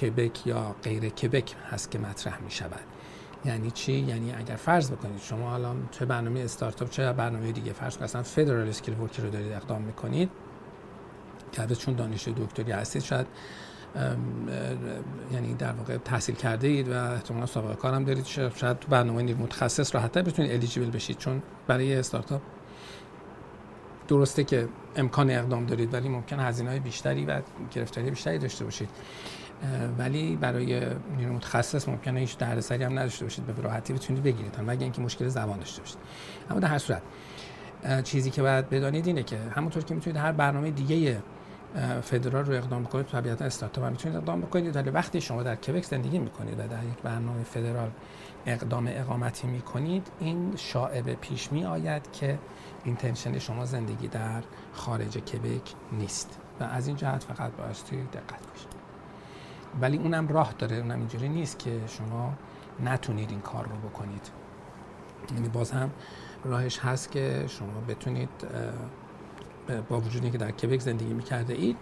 کبک 0.00 0.46
یا 0.46 0.76
غیر 0.82 1.08
کبک 1.08 1.54
هست 1.70 1.90
که 1.90 1.98
مطرح 1.98 2.42
می 2.42 2.50
شود 2.50 2.80
یعنی 3.44 3.70
چی؟ 3.70 3.92
یعنی 3.92 4.32
اگر 4.32 4.56
فرض 4.56 4.90
بکنید 4.90 5.20
شما 5.20 5.54
الان 5.54 5.88
چه 5.90 6.04
برنامه 6.04 6.40
استارتاپ 6.40 6.90
چه 6.90 7.12
برنامه 7.12 7.52
دیگه 7.52 7.72
فرض 7.72 7.96
کنید 7.96 8.10
Federal 8.10 8.68
Skilled 8.68 9.00
Worker 9.00 9.19
ی 9.19 9.22
رو 9.22 9.30
دارید 9.30 9.52
اقدام 9.52 9.82
می‌کنید 9.82 10.30
که 11.52 11.66
چون 11.66 11.94
دانشجوی 11.94 12.28
دکتری 12.28 12.72
هستید 12.72 13.02
شاید 13.02 13.26
یعنی 15.32 15.54
در 15.54 15.72
واقع 15.72 15.96
تحصیل 15.96 16.34
کرده 16.34 16.68
اید 16.68 16.88
و 16.88 17.12
احتمالا 17.12 17.46
سابقه 17.46 17.74
کارم 17.74 18.04
دارید. 18.04 18.24
شاید 18.24 18.78
تو 18.78 18.88
برنامه 18.88 19.34
متخصص 19.34 19.94
راحت‌تر 19.94 20.22
بتونید 20.22 20.52
الیجیبل 20.52 20.90
بشید 20.90 21.18
چون 21.18 21.42
برای 21.66 21.96
استارتاپ 21.96 22.42
درسته 24.08 24.44
که 24.44 24.68
امکان 24.96 25.30
اقدام 25.30 25.66
دارید 25.66 25.94
ولی 25.94 26.08
ممکن 26.08 26.40
هزینه 26.40 26.70
های 26.70 26.80
بیشتری 26.80 27.24
و 27.24 27.40
گرفتاری 27.74 28.10
بیشتری 28.10 28.38
داشته 28.38 28.64
باشید. 28.64 28.88
ولی 29.98 30.36
برای 30.36 30.80
نیرو 31.16 31.32
متخصص 31.32 31.88
ممکنه 31.88 32.20
هیچ 32.20 32.38
دردسری 32.38 32.84
هم 32.84 32.98
نداشته 32.98 33.24
باشید 33.24 33.46
به 33.46 33.62
راحتی 33.62 33.92
بتونید 33.92 34.22
بگیرید 34.22 34.60
مگر 34.60 34.82
اینکه 34.82 35.02
مشکل 35.02 35.28
زبان 35.28 35.58
داشته 35.58 35.80
باشید. 35.80 35.98
اما 36.50 36.60
در 36.60 36.68
هر 36.68 36.78
صورت 36.78 37.02
چیزی 38.04 38.30
که 38.30 38.42
باید 38.42 38.70
بدانید 38.70 39.06
اینه 39.06 39.22
که 39.22 39.38
همونطور 39.54 39.84
که 39.84 39.94
می‌تونید 39.94 40.16
هر 40.16 40.32
برنامه 40.32 40.70
دیگه 40.70 41.22
فدرال 42.02 42.44
رو 42.44 42.54
اقدام 42.54 42.82
بکنید 42.82 43.06
طبیعتا 43.06 43.44
استارتاپ 43.44 43.84
هم 43.84 43.92
می‌تونید 43.92 44.16
اقدام 44.16 44.40
بکنید 44.40 44.76
ولی 44.76 44.90
وقتی 44.90 45.20
شما 45.20 45.42
در 45.42 45.56
کبک 45.56 45.84
زندگی 45.84 46.18
می‌کنید 46.18 46.58
و 46.58 46.68
در 46.68 46.84
یک 46.84 47.02
برنامه 47.02 47.42
فدرال 47.42 47.90
اقدام 48.46 48.86
اقامتی 48.90 49.46
می‌کنید 49.46 50.06
این 50.20 50.52
شاعبه 50.56 51.14
پیش 51.14 51.52
می 51.52 51.64
آید 51.64 52.12
که 52.12 52.38
اینتنشن 52.84 53.38
شما 53.38 53.64
زندگی 53.64 54.08
در 54.08 54.42
خارج 54.72 55.18
کبک 55.18 55.74
نیست 55.92 56.40
و 56.60 56.64
از 56.64 56.86
این 56.86 56.96
جهت 56.96 57.22
فقط 57.22 57.52
بایستی 57.52 57.96
دقت 57.96 58.46
باشید 58.46 58.68
ولی 59.80 59.96
اونم 59.96 60.28
راه 60.28 60.54
داره 60.58 60.76
اونم 60.76 60.98
اینجوری 60.98 61.28
نیست 61.28 61.58
که 61.58 61.80
شما 61.86 62.34
نتونید 62.84 63.30
این 63.30 63.40
کار 63.40 63.64
رو 63.64 63.88
بکنید. 63.88 64.30
یعنی 65.34 65.48
باز 65.48 65.70
هم 65.70 65.90
راهش 66.44 66.78
هست 66.78 67.10
که 67.10 67.44
شما 67.48 67.80
بتونید 67.88 68.28
با 69.88 70.00
وجودی 70.00 70.30
که 70.30 70.38
در 70.38 70.50
کبک 70.50 70.80
زندگی 70.80 71.14
می‌کرده 71.14 71.54
اید 71.54 71.76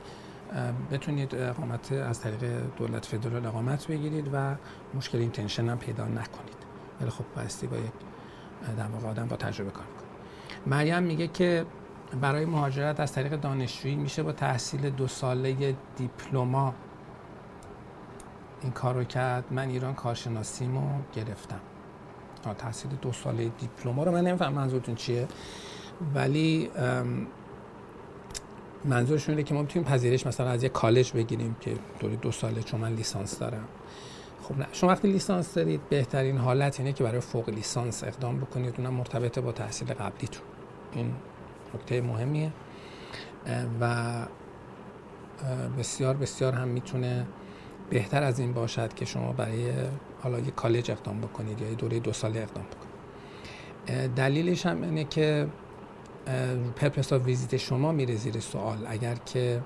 بتونید 0.90 1.34
اقامت 1.34 1.92
از 1.92 2.20
طریق 2.20 2.62
دولت 2.76 3.06
فدرال 3.06 3.46
اقامت 3.46 3.86
بگیرید 3.86 4.30
و 4.32 4.54
مشکل 4.94 5.18
این 5.18 5.30
تنشن 5.30 5.68
هم 5.68 5.78
پیدا 5.78 6.04
نکنید. 6.04 6.64
ولی 7.00 7.10
خب 7.10 7.24
بایستی 7.36 7.66
با 7.66 7.76
یک 7.76 7.92
در 8.78 8.86
واقع 8.86 9.08
آدم 9.08 9.26
با 9.26 9.36
تجربه 9.36 9.70
کار 9.70 9.84
کنید 9.84 10.04
مریم 10.66 11.02
میگه 11.02 11.28
که 11.28 11.66
برای 12.20 12.44
مهاجرت 12.44 13.00
از 13.00 13.12
طریق 13.12 13.36
دانشجویی 13.40 13.94
میشه 13.94 14.22
با 14.22 14.32
تحصیل 14.32 14.90
دو 14.90 15.08
ساله 15.08 15.76
دیپلما 15.96 16.74
این 18.62 18.72
کار 18.72 18.94
رو 18.94 19.04
کرد. 19.04 19.44
من 19.50 19.68
ایران 19.68 19.94
کارشناسیمو 19.94 21.00
گرفتم. 21.14 21.60
تحصیل 22.58 22.90
دو 23.02 23.12
ساله 23.12 23.48
دیپلما 23.48 24.04
رو 24.04 24.12
من 24.12 24.26
نمیفهم 24.26 24.52
منظورتون 24.52 24.94
چیه. 24.94 25.28
ولی 26.14 26.70
منظورشون 28.84 29.34
اینه 29.34 29.42
که 29.48 29.54
ما 29.54 29.62
می‌تونیم 29.62 29.88
پذیرش 29.88 30.26
مثلا 30.26 30.48
از 30.48 30.62
یه 30.62 30.68
کالج 30.68 31.12
بگیریم 31.12 31.56
که 31.60 31.70
دوری 32.00 32.16
دو 32.16 32.32
ساله 32.32 32.62
چون 32.62 32.80
من 32.80 32.92
لیسانس 32.92 33.38
دارم. 33.38 33.64
خب 34.42 34.58
نه 34.58 34.66
شما 34.72 34.90
وقتی 34.90 35.08
لیسانس 35.08 35.54
دارید 35.54 35.80
بهترین 35.88 36.38
حالت 36.38 36.80
اینه 36.80 36.92
که 36.92 37.04
برای 37.04 37.20
فوق 37.20 37.48
لیسانس 37.48 38.04
اقدام 38.04 38.40
بکنید. 38.40 38.74
اونم 38.78 38.94
مرتبط 38.94 39.38
با 39.38 39.52
تحصیل 39.52 39.88
قبلیتون. 39.88 40.42
این 40.92 41.12
نکته 41.74 42.00
مهمیه. 42.00 42.52
و 43.80 44.04
بسیار 45.78 46.14
بسیار 46.14 46.52
هم 46.52 46.68
می‌تونه 46.68 47.26
بهتر 47.90 48.22
از 48.22 48.38
این 48.38 48.52
باشد 48.52 48.94
که 48.94 49.04
شما 49.04 49.32
برای 49.32 49.72
حالا 50.22 50.38
یه 50.38 50.50
کالج 50.50 50.90
اقدام 50.90 51.20
بکنید 51.20 51.60
یا 51.60 51.74
دوره 51.74 51.98
دو 51.98 52.12
ساله 52.12 52.40
اقدام 52.40 52.64
بکنید. 52.64 54.14
دلیلش 54.14 54.66
هم 54.66 54.82
اینه 54.82 55.04
که 55.04 55.46
purpose 56.76 57.12
of 57.12 57.24
visit 57.24 57.56
شما 57.56 57.92
میره 57.92 58.14
زیر 58.14 58.40
سوال. 58.40 58.78
اگر 58.86 59.14
که 59.14 59.62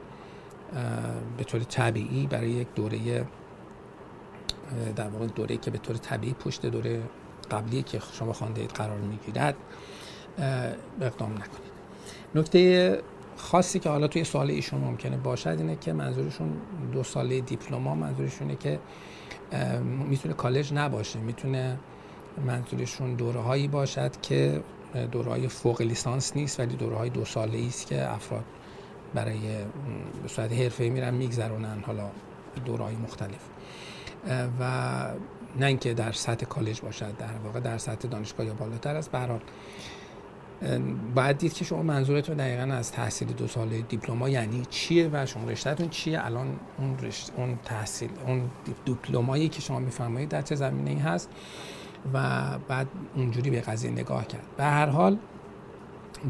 به 1.38 1.44
طور 1.44 1.60
طبیعی 1.60 2.26
برای 2.26 2.50
یک 2.50 2.68
دوره 2.74 3.26
در 4.96 5.08
واقع 5.08 5.26
دوره 5.26 5.56
که 5.56 5.70
به 5.70 5.78
طور 5.78 5.96
طبیعی 5.96 6.32
پشت 6.32 6.66
دوره 6.66 7.02
قبلی 7.50 7.82
که 7.82 8.00
شما 8.12 8.32
خوانده 8.32 8.66
قرار 8.66 8.98
می‌گیرد 8.98 9.54
اقدام 11.00 11.32
نکنید. 11.32 11.72
نکته 12.34 13.02
خاصی 13.36 13.78
که 13.78 13.88
حالا 13.88 14.08
توی 14.08 14.24
سوال 14.24 14.50
ایشون 14.50 14.80
ممکنه 14.80 15.16
باشد 15.16 15.48
اینه 15.58 15.76
که 15.76 15.92
منظورشون 15.92 16.52
دو 16.92 17.02
ساله 17.02 17.40
diploma 17.40 17.94
منظورشونه 17.94 18.56
که 18.56 18.78
می‌تونه 20.08 20.34
کالج 20.34 20.72
نباشه. 20.72 21.18
می‌تونه 21.18 21.78
منظورشون 22.46 23.14
دوره 23.14 23.40
هایی 23.40 23.68
باشد 23.68 24.20
که 24.20 24.62
دوره 25.12 25.30
های 25.30 25.48
فوق 25.48 25.82
لیسانس 25.82 26.36
نیست 26.36 26.60
ولی 26.60 26.76
دوره 26.76 26.96
های 26.96 27.10
دو 27.10 27.24
ساله 27.24 27.66
است 27.66 27.86
که 27.86 28.10
افراد 28.10 28.44
برای 29.14 29.40
به 30.22 30.28
صورت 30.28 30.52
حرفه 30.52 30.88
میرن 30.88 31.14
میگذرونن 31.14 31.82
حالا 31.86 32.10
دوره 32.64 32.84
های 32.84 32.96
مختلف. 32.96 33.48
و 34.60 35.04
نه 35.58 35.66
اینکه 35.66 35.94
در 35.94 36.12
سطح 36.12 36.46
کالج 36.46 36.80
باشد 36.80 37.16
در 37.16 37.38
واقع 37.44 37.60
در 37.60 37.78
سطح 37.78 38.08
دانشگاه 38.08 38.46
یا 38.46 38.54
بالاتر 38.54 38.96
است. 38.96 39.10
برحال 39.10 39.40
باید 41.14 41.38
دید 41.38 41.52
که 41.52 41.64
شما 41.64 41.82
منظورتون 41.82 42.36
دقیقا 42.36 42.62
از 42.62 42.92
تحصیل 42.92 43.28
دو 43.28 43.46
ساله 43.46 43.82
دیپلما 43.82 44.28
یعنی 44.28 44.62
چیه 44.70 45.10
و 45.12 45.26
شما 45.26 45.50
رشتهتون 45.50 45.88
چیه؟ 45.88 46.26
الان 46.26 46.56
اون 46.78 46.98
رشت، 46.98 47.32
اون 47.36 47.58
تحصیل 47.64 48.10
اون 48.26 48.50
دیپلمایی 48.84 49.48
که 49.48 49.60
شما 49.60 49.78
میفرمایید 49.78 50.28
در 50.28 50.42
چه 50.42 50.54
زمینه 50.54 50.90
ای 50.90 50.96
هست؟ 50.96 51.30
و 52.12 52.48
بعد 52.68 52.86
اونجوری 53.14 53.50
به 53.50 53.60
قضیه 53.60 53.90
نگاه 53.90 54.26
کرد. 54.26 54.46
به 54.56 54.64
هر 54.64 54.86
حال 54.86 55.18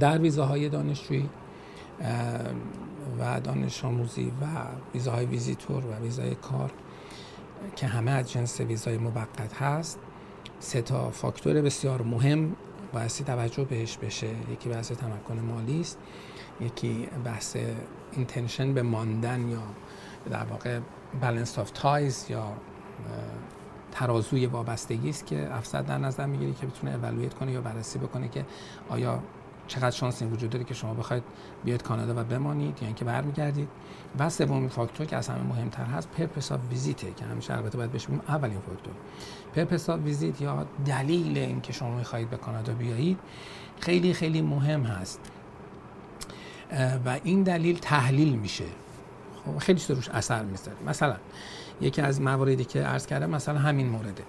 در 0.01 0.19
ویزاهای 0.19 0.69
دانشجویی 0.69 1.29
و 3.21 3.41
دانش 3.41 3.85
آموزی 3.85 4.33
و 4.41 4.45
ویزاهای 4.95 5.27
ویزیتور 5.27 5.87
و 5.87 6.03
ویزای 6.03 6.35
کار 6.35 6.73
که 7.77 7.87
همه 7.87 8.11
از 8.11 8.33
جنس 8.33 8.61
ویزای 8.61 8.99
موقت 8.99 9.63
هست 9.63 9.99
سه 10.61 10.83
تا 10.83 11.11
فاکتور 11.11 11.63
بسیار 11.63 12.03
مهم 12.03 12.57
بایستی 12.93 13.25
توجه 13.25 13.65
بهش 13.65 13.97
بشه. 13.97 14.31
یکی 14.53 14.69
بحث 14.69 14.93
تمکن 14.93 15.39
مالی 15.39 15.81
است 15.81 15.99
یکی 16.61 17.09
بحث 17.25 17.57
intention 18.13 18.75
به 18.75 18.83
ماندن 18.83 19.49
یا 19.49 19.63
در 20.31 20.45
واقع 20.45 20.81
balance 21.21 21.59
of 21.59 21.71
ties 21.71 22.27
یا 22.31 22.53
ترازوی 23.93 24.47
وابستگی 24.47 25.11
است 25.11 25.27
که 25.27 25.55
افسر 25.55 25.83
در 25.83 25.99
نظر 25.99 26.27
می‌گیری 26.27 26.53
که 26.53 26.67
بتونه 26.67 26.93
اولویت 26.95 27.35
کنه 27.35 27.53
یا 27.53 27.61
بررسی 27.61 27.99
بکنه 27.99 28.29
که 28.29 28.45
آیا 28.89 29.23
چقدر 29.67 29.91
شانس 29.91 30.23
این 30.23 30.33
وجود 30.33 30.51
داره 30.51 30.65
که 30.65 30.75
شما 30.75 30.95
بخواید 30.95 31.23
بیاید 31.65 31.83
کانادا 31.83 32.21
و 32.21 32.25
بمانید 32.25 32.79
یا 32.81 32.87
اینکه 32.87 33.05
برمیگردید. 33.05 33.69
و 34.19 34.31
سومین 34.31 34.69
فاکتور 34.69 35.07
که 35.07 35.17
از 35.17 35.29
همه 35.29 35.43
مهمتر 35.43 35.85
هست 35.85 36.09
purpose 36.09 36.53
of 36.53 36.61
visit 36.71 37.06
ه 37.06 37.13
که 37.13 37.25
همیشه 37.25 37.57
البته 37.57 37.79
باید 37.79 37.93
بهش 37.93 38.07
اولین 38.29 38.61
فاکتور. 38.61 38.95
purpose 39.55 39.91
of 39.91 40.01
visit 40.01 40.41
یا 40.41 40.67
دلیل 40.87 41.39
اینکه 41.39 41.73
شما 41.73 41.97
می‌خواهید 41.97 42.31
به 42.31 42.37
کانادا 42.37 42.73
بیایید 42.73 43.19
خیلی 43.81 44.13
خیلی 44.15 44.43
مهم 44.43 44.83
هست. 44.83 45.21
و 47.05 47.19
این 47.25 47.43
دلیل 47.43 47.79
تحلیل 47.79 48.35
میشه. 48.39 48.65
خب 49.45 49.59
خیلی 49.59 49.81
روش 49.89 50.09
اثر 50.09 50.43
می‌ذاره. 50.43 50.77
مثلا 50.87 51.17
یکی 51.81 52.03
از 52.03 52.21
مواردی 52.21 52.65
که 52.65 52.83
عرض 52.83 53.07
کردم 53.07 53.31
مثلا 53.31 53.59
همین 53.59 53.89
مورده. 53.89 54.23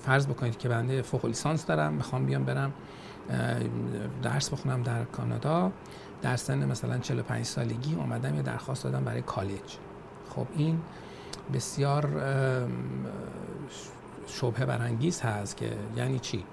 فرض 0.00 0.26
بکنید 0.26 0.58
که 0.58 0.68
بنده 0.68 1.02
فوق 1.02 1.26
لیسانس 1.26 1.66
دارم 1.66 1.92
می‌خوام 1.92 2.26
بیام 2.26 2.44
برم 2.44 2.72
درس 4.22 4.50
بخونم 4.50 4.82
در 4.82 5.04
کانادا. 5.04 5.72
در 6.22 6.36
سن 6.36 6.64
مثلا 6.64 6.98
45 6.98 7.44
سالگی 7.44 7.94
اومدم 7.94 8.34
یه 8.34 8.42
درخواست 8.42 8.84
دادم 8.84 9.04
برای 9.04 9.22
کالج. 9.22 9.76
خب 10.34 10.46
این 10.56 10.80
بسیار 11.54 12.22
شبه 14.26 14.66
برانگیز 14.66 15.20
هست 15.20 15.56
که 15.56 15.72
یعنی 15.96 16.18
چی؟ 16.18 16.44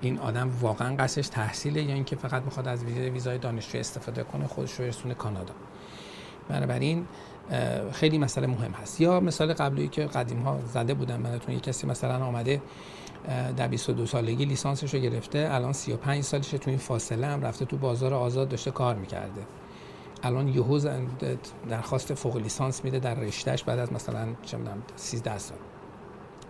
این 0.00 0.18
آدم 0.18 0.50
واقعا 0.60 0.96
قصدش 0.96 1.28
تحصیله 1.28 1.82
یا 1.82 1.94
اینکه 1.94 2.16
فقط 2.16 2.42
می‌خواد 2.42 2.68
از 2.68 2.84
ویزای 2.84 3.38
دانشجو 3.38 3.78
استفاده 3.78 4.22
کنه 4.22 4.46
خودش 4.46 4.72
رو 4.72 4.84
برسونه 4.84 5.14
کانادا. 5.14 5.54
بنابراین 6.48 7.06
خیلی 7.92 8.18
مسئله 8.18 8.46
مهم 8.46 8.72
هست. 8.72 9.00
یا 9.00 9.20
مثال 9.20 9.52
قبلی 9.52 9.88
که 9.88 10.04
قدیم 10.04 10.42
ها 10.42 10.58
زده 10.72 10.94
بودن 10.94 11.20
منتون 11.20 11.54
یه 11.54 11.60
کسی 11.60 11.86
مثلا 11.86 12.24
آمده 12.24 12.62
در 13.56 13.68
22 13.68 14.06
سالگی 14.06 14.44
لیسانسش 14.44 14.94
رو 14.94 15.00
گرفته 15.00 15.48
الان 15.50 15.72
35 15.72 16.24
سالشه 16.24 16.58
تو 16.58 16.70
این 16.70 16.78
فاصله 16.78 17.26
هم 17.26 17.42
رفته 17.42 17.64
تو 17.64 17.76
بازار 17.76 18.14
آزاد 18.14 18.48
داشته 18.48 18.70
کار 18.70 18.94
می‌کرده. 18.94 19.42
الان 20.22 20.48
یهو 20.48 20.80
درخواست 21.68 22.14
فوق 22.14 22.36
لیسانس 22.36 22.84
میده 22.84 22.98
در 22.98 23.14
رشتهش 23.14 23.62
بعد 23.62 23.78
از 23.78 23.92
مثلا 23.92 24.26
چه 24.42 24.56
می‌دونم 24.56 24.82
13 24.96 25.38
سال. 25.38 25.58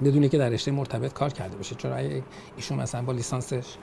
بدونه 0.04 0.28
که 0.28 0.38
در 0.38 0.48
رشته 0.48 0.70
مرتبط 0.70 1.12
کار 1.12 1.30
کرده 1.30 1.56
باشه. 1.56 1.74
چون 1.74 2.22
ایشون 2.56 2.78
مثلا 2.78 3.02
با 3.02 3.12
لیسانسش 3.12 3.76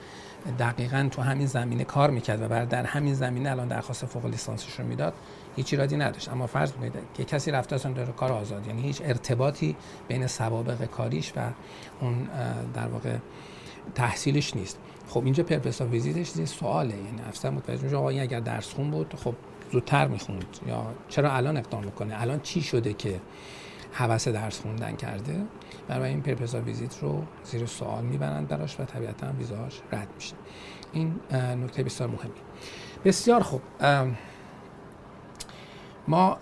دقیقا 0.59 1.07
تو 1.11 1.21
همین 1.21 1.47
زمینه 1.47 1.83
کار 1.83 2.09
می‌کرد 2.09 2.41
و 2.41 2.47
بعد 2.47 2.69
در 2.69 2.83
همین 2.83 3.13
زمینه 3.13 3.51
الان 3.51 3.67
درخواست 3.67 4.05
فوق 4.05 4.25
لیسانسش 4.25 4.79
رو 4.79 4.85
می‌داد. 4.85 5.13
هیچ 5.55 5.73
ایرادی 5.73 5.97
نداشت. 5.97 6.29
اما 6.29 6.47
فرض 6.47 6.71
کنید 6.71 6.93
که 7.13 7.23
کسی 7.23 7.51
رفته 7.51 7.75
اصلا 7.75 7.91
داره 7.91 8.11
کار 8.11 8.31
آزاد 8.31 8.67
یعنی 8.67 8.81
هیچ 8.81 9.01
ارتباطی 9.05 9.75
بین 10.07 10.27
سوابق 10.27 10.85
کاریش 10.85 11.33
و 11.35 11.39
اون 12.01 12.27
در 12.73 12.87
واقع 12.87 13.17
تحصیلش 13.95 14.55
نیست. 14.55 14.79
خب 15.07 15.23
اینجا 15.23 15.43
پرپس 15.43 15.81
ویزیتش 15.81 16.35
یه 16.35 16.45
سواله 16.45 16.95
یعنی 16.95 17.21
افسر 17.27 17.49
متوجه 17.49 17.83
میشه 17.83 17.95
آقا 17.95 18.09
اگر 18.09 18.39
درس 18.39 18.73
خون 18.73 18.91
بود 18.91 19.13
خب 19.23 19.35
زودتر 19.71 20.07
می‌خوند. 20.07 20.45
یا 20.67 20.85
چرا 21.09 21.31
الان 21.31 21.57
اقدام 21.57 21.83
می‌کنه؟ 21.83 22.21
الان 22.21 22.39
چی 22.39 22.61
شده 22.61 22.93
که 22.93 23.19
حوس 23.93 24.27
درس 24.27 24.59
خوندن 24.59 24.95
کرده؟ 24.95 25.45
برای 25.87 26.09
این 26.09 26.21
پرپس 26.21 26.55
ویزیت 26.55 26.99
رو 27.01 27.23
زیر 27.43 27.65
سوال 27.65 28.03
می‌برند 28.03 28.47
براش 28.47 28.79
و 28.79 28.85
طبیعتا 28.85 29.27
ویزاش 29.39 29.81
رد 29.91 30.07
میشه. 30.15 30.35
این 30.93 31.19
نکته 31.33 31.83
بسیار 31.83 32.09
مهمی. 32.09 32.31
بسیار 33.05 33.41
خوب. 33.41 33.61
ما 36.11 36.37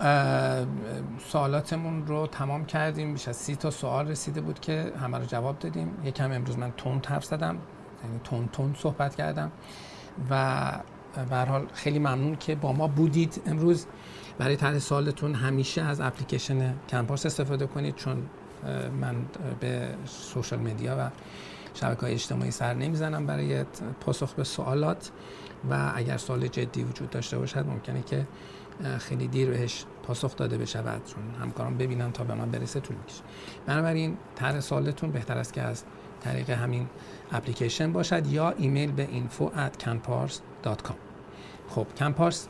سوالاتمون 1.28 2.08
رو 2.08 2.28
تمام 2.28 2.66
کردیم. 2.66 3.14
بیش 3.14 3.28
از 3.28 3.36
سی 3.36 3.56
تا 3.56 3.72
سوال 3.72 4.08
رسیده 4.08 4.42
بود 4.42 4.60
که 4.60 4.94
همه 5.02 5.18
رو 5.18 5.26
جواب 5.26 5.60
دادیم. 5.60 5.92
یکم 6.04 6.32
امروز 6.32 6.58
من 6.58 6.72
تون 6.78 7.02
حرف 7.08 7.26
زدم 7.26 7.58
یعنی 8.04 8.20
تون 8.24 8.50
تون 8.54 8.76
صحبت 8.78 9.16
کردم. 9.16 9.52
و 10.30 10.72
به 11.30 11.36
حال 11.36 11.68
خیلی 11.74 12.00
ممنون 12.00 12.36
که 12.36 12.56
با 12.56 12.74
ما 12.74 12.88
بودید 12.88 13.42
امروز. 13.46 13.86
برای 14.38 14.56
طرح 14.56 14.80
سوالتون 14.80 15.34
همیشه 15.34 15.82
از 15.82 16.02
اپلیکیشن 16.02 16.74
کمپاس 16.90 17.26
استفاده 17.26 17.68
کنید 17.68 17.96
چون 17.96 18.18
من 19.02 19.16
به 19.60 19.90
سوشال 20.06 20.60
مدیا 20.60 20.96
و 21.00 21.10
شبکه 21.74 22.02
های 22.02 22.14
اجتماعی 22.14 22.52
سر 22.52 22.74
نمی‌زنم 22.74 23.26
برای 23.26 23.64
پاسخ 24.02 24.34
به 24.34 24.44
سوالات. 24.44 25.12
و 25.70 25.92
اگر 25.96 26.18
سوال 26.18 26.48
جدی 26.48 26.84
وجود 26.84 27.10
داشته 27.10 27.38
باشد 27.38 27.68
ممکنه 27.68 28.02
که 28.02 28.28
خیلی 29.00 29.28
دیر 29.28 29.50
بهش 29.50 29.86
پاسخ 30.04 30.36
داده 30.36 30.58
بشود 30.58 31.02
چون 31.06 31.24
همکاران 31.42 31.78
ببینن 31.78 32.12
تا 32.12 32.24
به 32.24 32.34
من 32.34 32.52
برسه 32.52 32.80
طول 32.80 32.98
می‌کشه. 32.98 33.22
بنابراین 33.66 34.18
طرح 34.36 34.60
سوالتون 34.60 35.12
بهتر 35.12 35.38
است 35.38 35.54
که 35.54 35.62
از 35.62 35.84
طریق 36.22 36.50
همین 36.50 36.88
اپلیکیشن 37.32 37.94
باشد 37.94 38.28
یا 38.28 38.50
ایمیل 38.50 38.92
به 38.92 39.08
info 39.08 39.44
at 39.44 39.84
campars.com 39.84 40.94
خب 41.70 41.88
کمپارس 41.98 42.48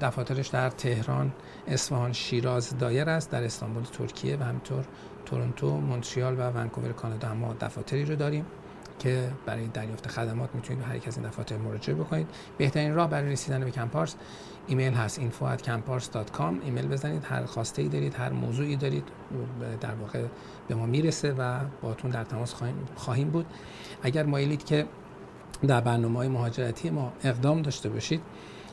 دفاترش 0.00 0.48
در 0.48 0.70
تهران، 0.70 1.32
اصفهان، 1.66 2.12
شیراز 2.12 2.78
دایر 2.78 3.08
است 3.08 3.30
در 3.30 3.44
استانبول 3.44 3.82
ترکیه 3.82 4.36
و 4.36 4.42
همینطور 4.42 4.84
تورنتو، 5.26 5.80
مونتریال 5.80 6.34
و 6.38 6.50
ونکوور 6.50 6.92
کانادا. 6.92 7.28
هم 7.28 7.36
ما 7.36 7.54
دفاتری 7.60 8.04
رو 8.04 8.16
داریم. 8.16 8.46
که 8.98 9.30
برای 9.46 9.66
دریافت 9.66 10.08
خدمات 10.08 10.54
می‌تونید 10.54 10.82
به 10.82 10.88
هر 10.88 10.96
یک 10.96 11.08
از 11.08 11.18
این 11.18 11.26
دفاتر 11.26 11.56
مراجعه 11.56 11.94
بکنید. 11.94 12.26
بهترین 12.58 12.94
راه 12.94 13.10
برای 13.10 13.32
رسیدن 13.32 13.64
به 13.64 13.70
کمپارس 13.70 14.14
ایمیل 14.66 14.92
هست 14.92 15.20
info@campars.com 15.20 16.64
ایمیل 16.64 16.88
بزنید 16.88 17.24
هر 17.24 17.44
خواسته 17.44 17.82
ای 17.82 17.88
دارید 17.88 18.14
هر 18.14 18.30
موضوعی 18.30 18.76
دارید 18.76 19.04
در 19.80 19.94
واقع 19.94 20.24
به 20.68 20.74
ما 20.74 20.86
می‌رسه 20.86 21.32
و 21.32 21.58
باتون 21.82 22.10
در 22.10 22.24
تماس 22.24 22.54
خواهیم 22.96 23.30
بود. 23.30 23.46
اگر 24.02 24.26
مایلید 24.26 24.64
که 24.64 24.86
در 25.66 25.80
برنامه 25.80 26.18
های 26.18 26.28
مهاجرتی 26.28 26.90
ما 26.90 27.12
اقدام 27.24 27.62
داشته 27.62 27.88
باشید 27.88 28.20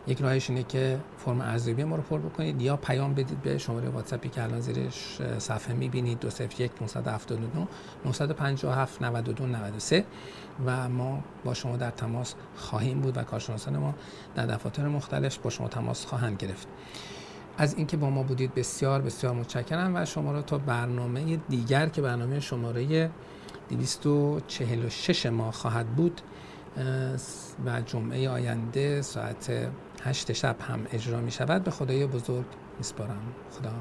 یک 0.07 0.21
راهش 0.21 0.49
اینه 0.49 0.63
که 0.63 0.99
فرم 1.17 1.41
ارزیابی 1.41 1.83
ما 1.83 1.95
رو 1.95 2.01
پر 2.01 2.19
بکنید 2.19 2.61
یا 2.61 2.77
پیام 2.77 3.13
بدید 3.13 3.41
به 3.41 3.57
شماره 3.57 3.89
واتساپی 3.89 4.29
که 4.29 4.43
الان 4.43 4.59
زیرش 4.59 5.21
صفحه 5.37 5.73
می‌بینید. 5.73 6.19
201 6.19 6.71
979 6.81 7.67
957 8.05 9.01
92 9.01 9.45
93 9.45 10.05
و 10.65 10.89
ما 10.89 11.23
با 11.45 11.53
شما 11.53 11.77
در 11.77 11.91
تماس 11.91 12.35
خواهیم 12.55 12.99
بود 12.99 13.17
و 13.17 13.23
کارشناسان 13.23 13.77
ما 13.77 13.95
در 14.35 14.45
دفاتر 14.45 14.87
مختلف 14.87 15.37
با 15.37 15.49
شما 15.49 15.67
تماس 15.67 16.05
خواهند 16.05 16.37
گرفت. 16.37 16.67
از 17.57 17.73
اینکه 17.73 17.97
با 17.97 18.09
ما 18.09 18.23
بودید 18.23 18.53
بسیار 18.53 19.01
بسیار 19.01 19.33
متشکرم 19.33 19.95
و 19.95 20.05
شما 20.05 20.31
را 20.31 20.41
تا 20.41 20.57
برنامه 20.57 21.37
دیگر 21.49 21.89
که 21.89 22.01
برنامه 22.01 22.39
شماره 22.39 23.09
246 23.69 25.25
ما 25.25 25.51
خواهد 25.51 25.87
بود 25.87 26.21
و 27.65 27.81
جمعه 27.81 28.29
آینده 28.29 29.01
ساعت 29.01 29.69
هشت 30.03 30.33
شب 30.33 30.55
هم 30.61 30.87
اجرا 30.93 31.19
می 31.19 31.31
شود 31.31 31.63
به 31.63 31.71
خدای 31.71 32.07
بزرگ 32.07 32.45
میسپارم. 32.77 33.21
خدا 33.51 33.71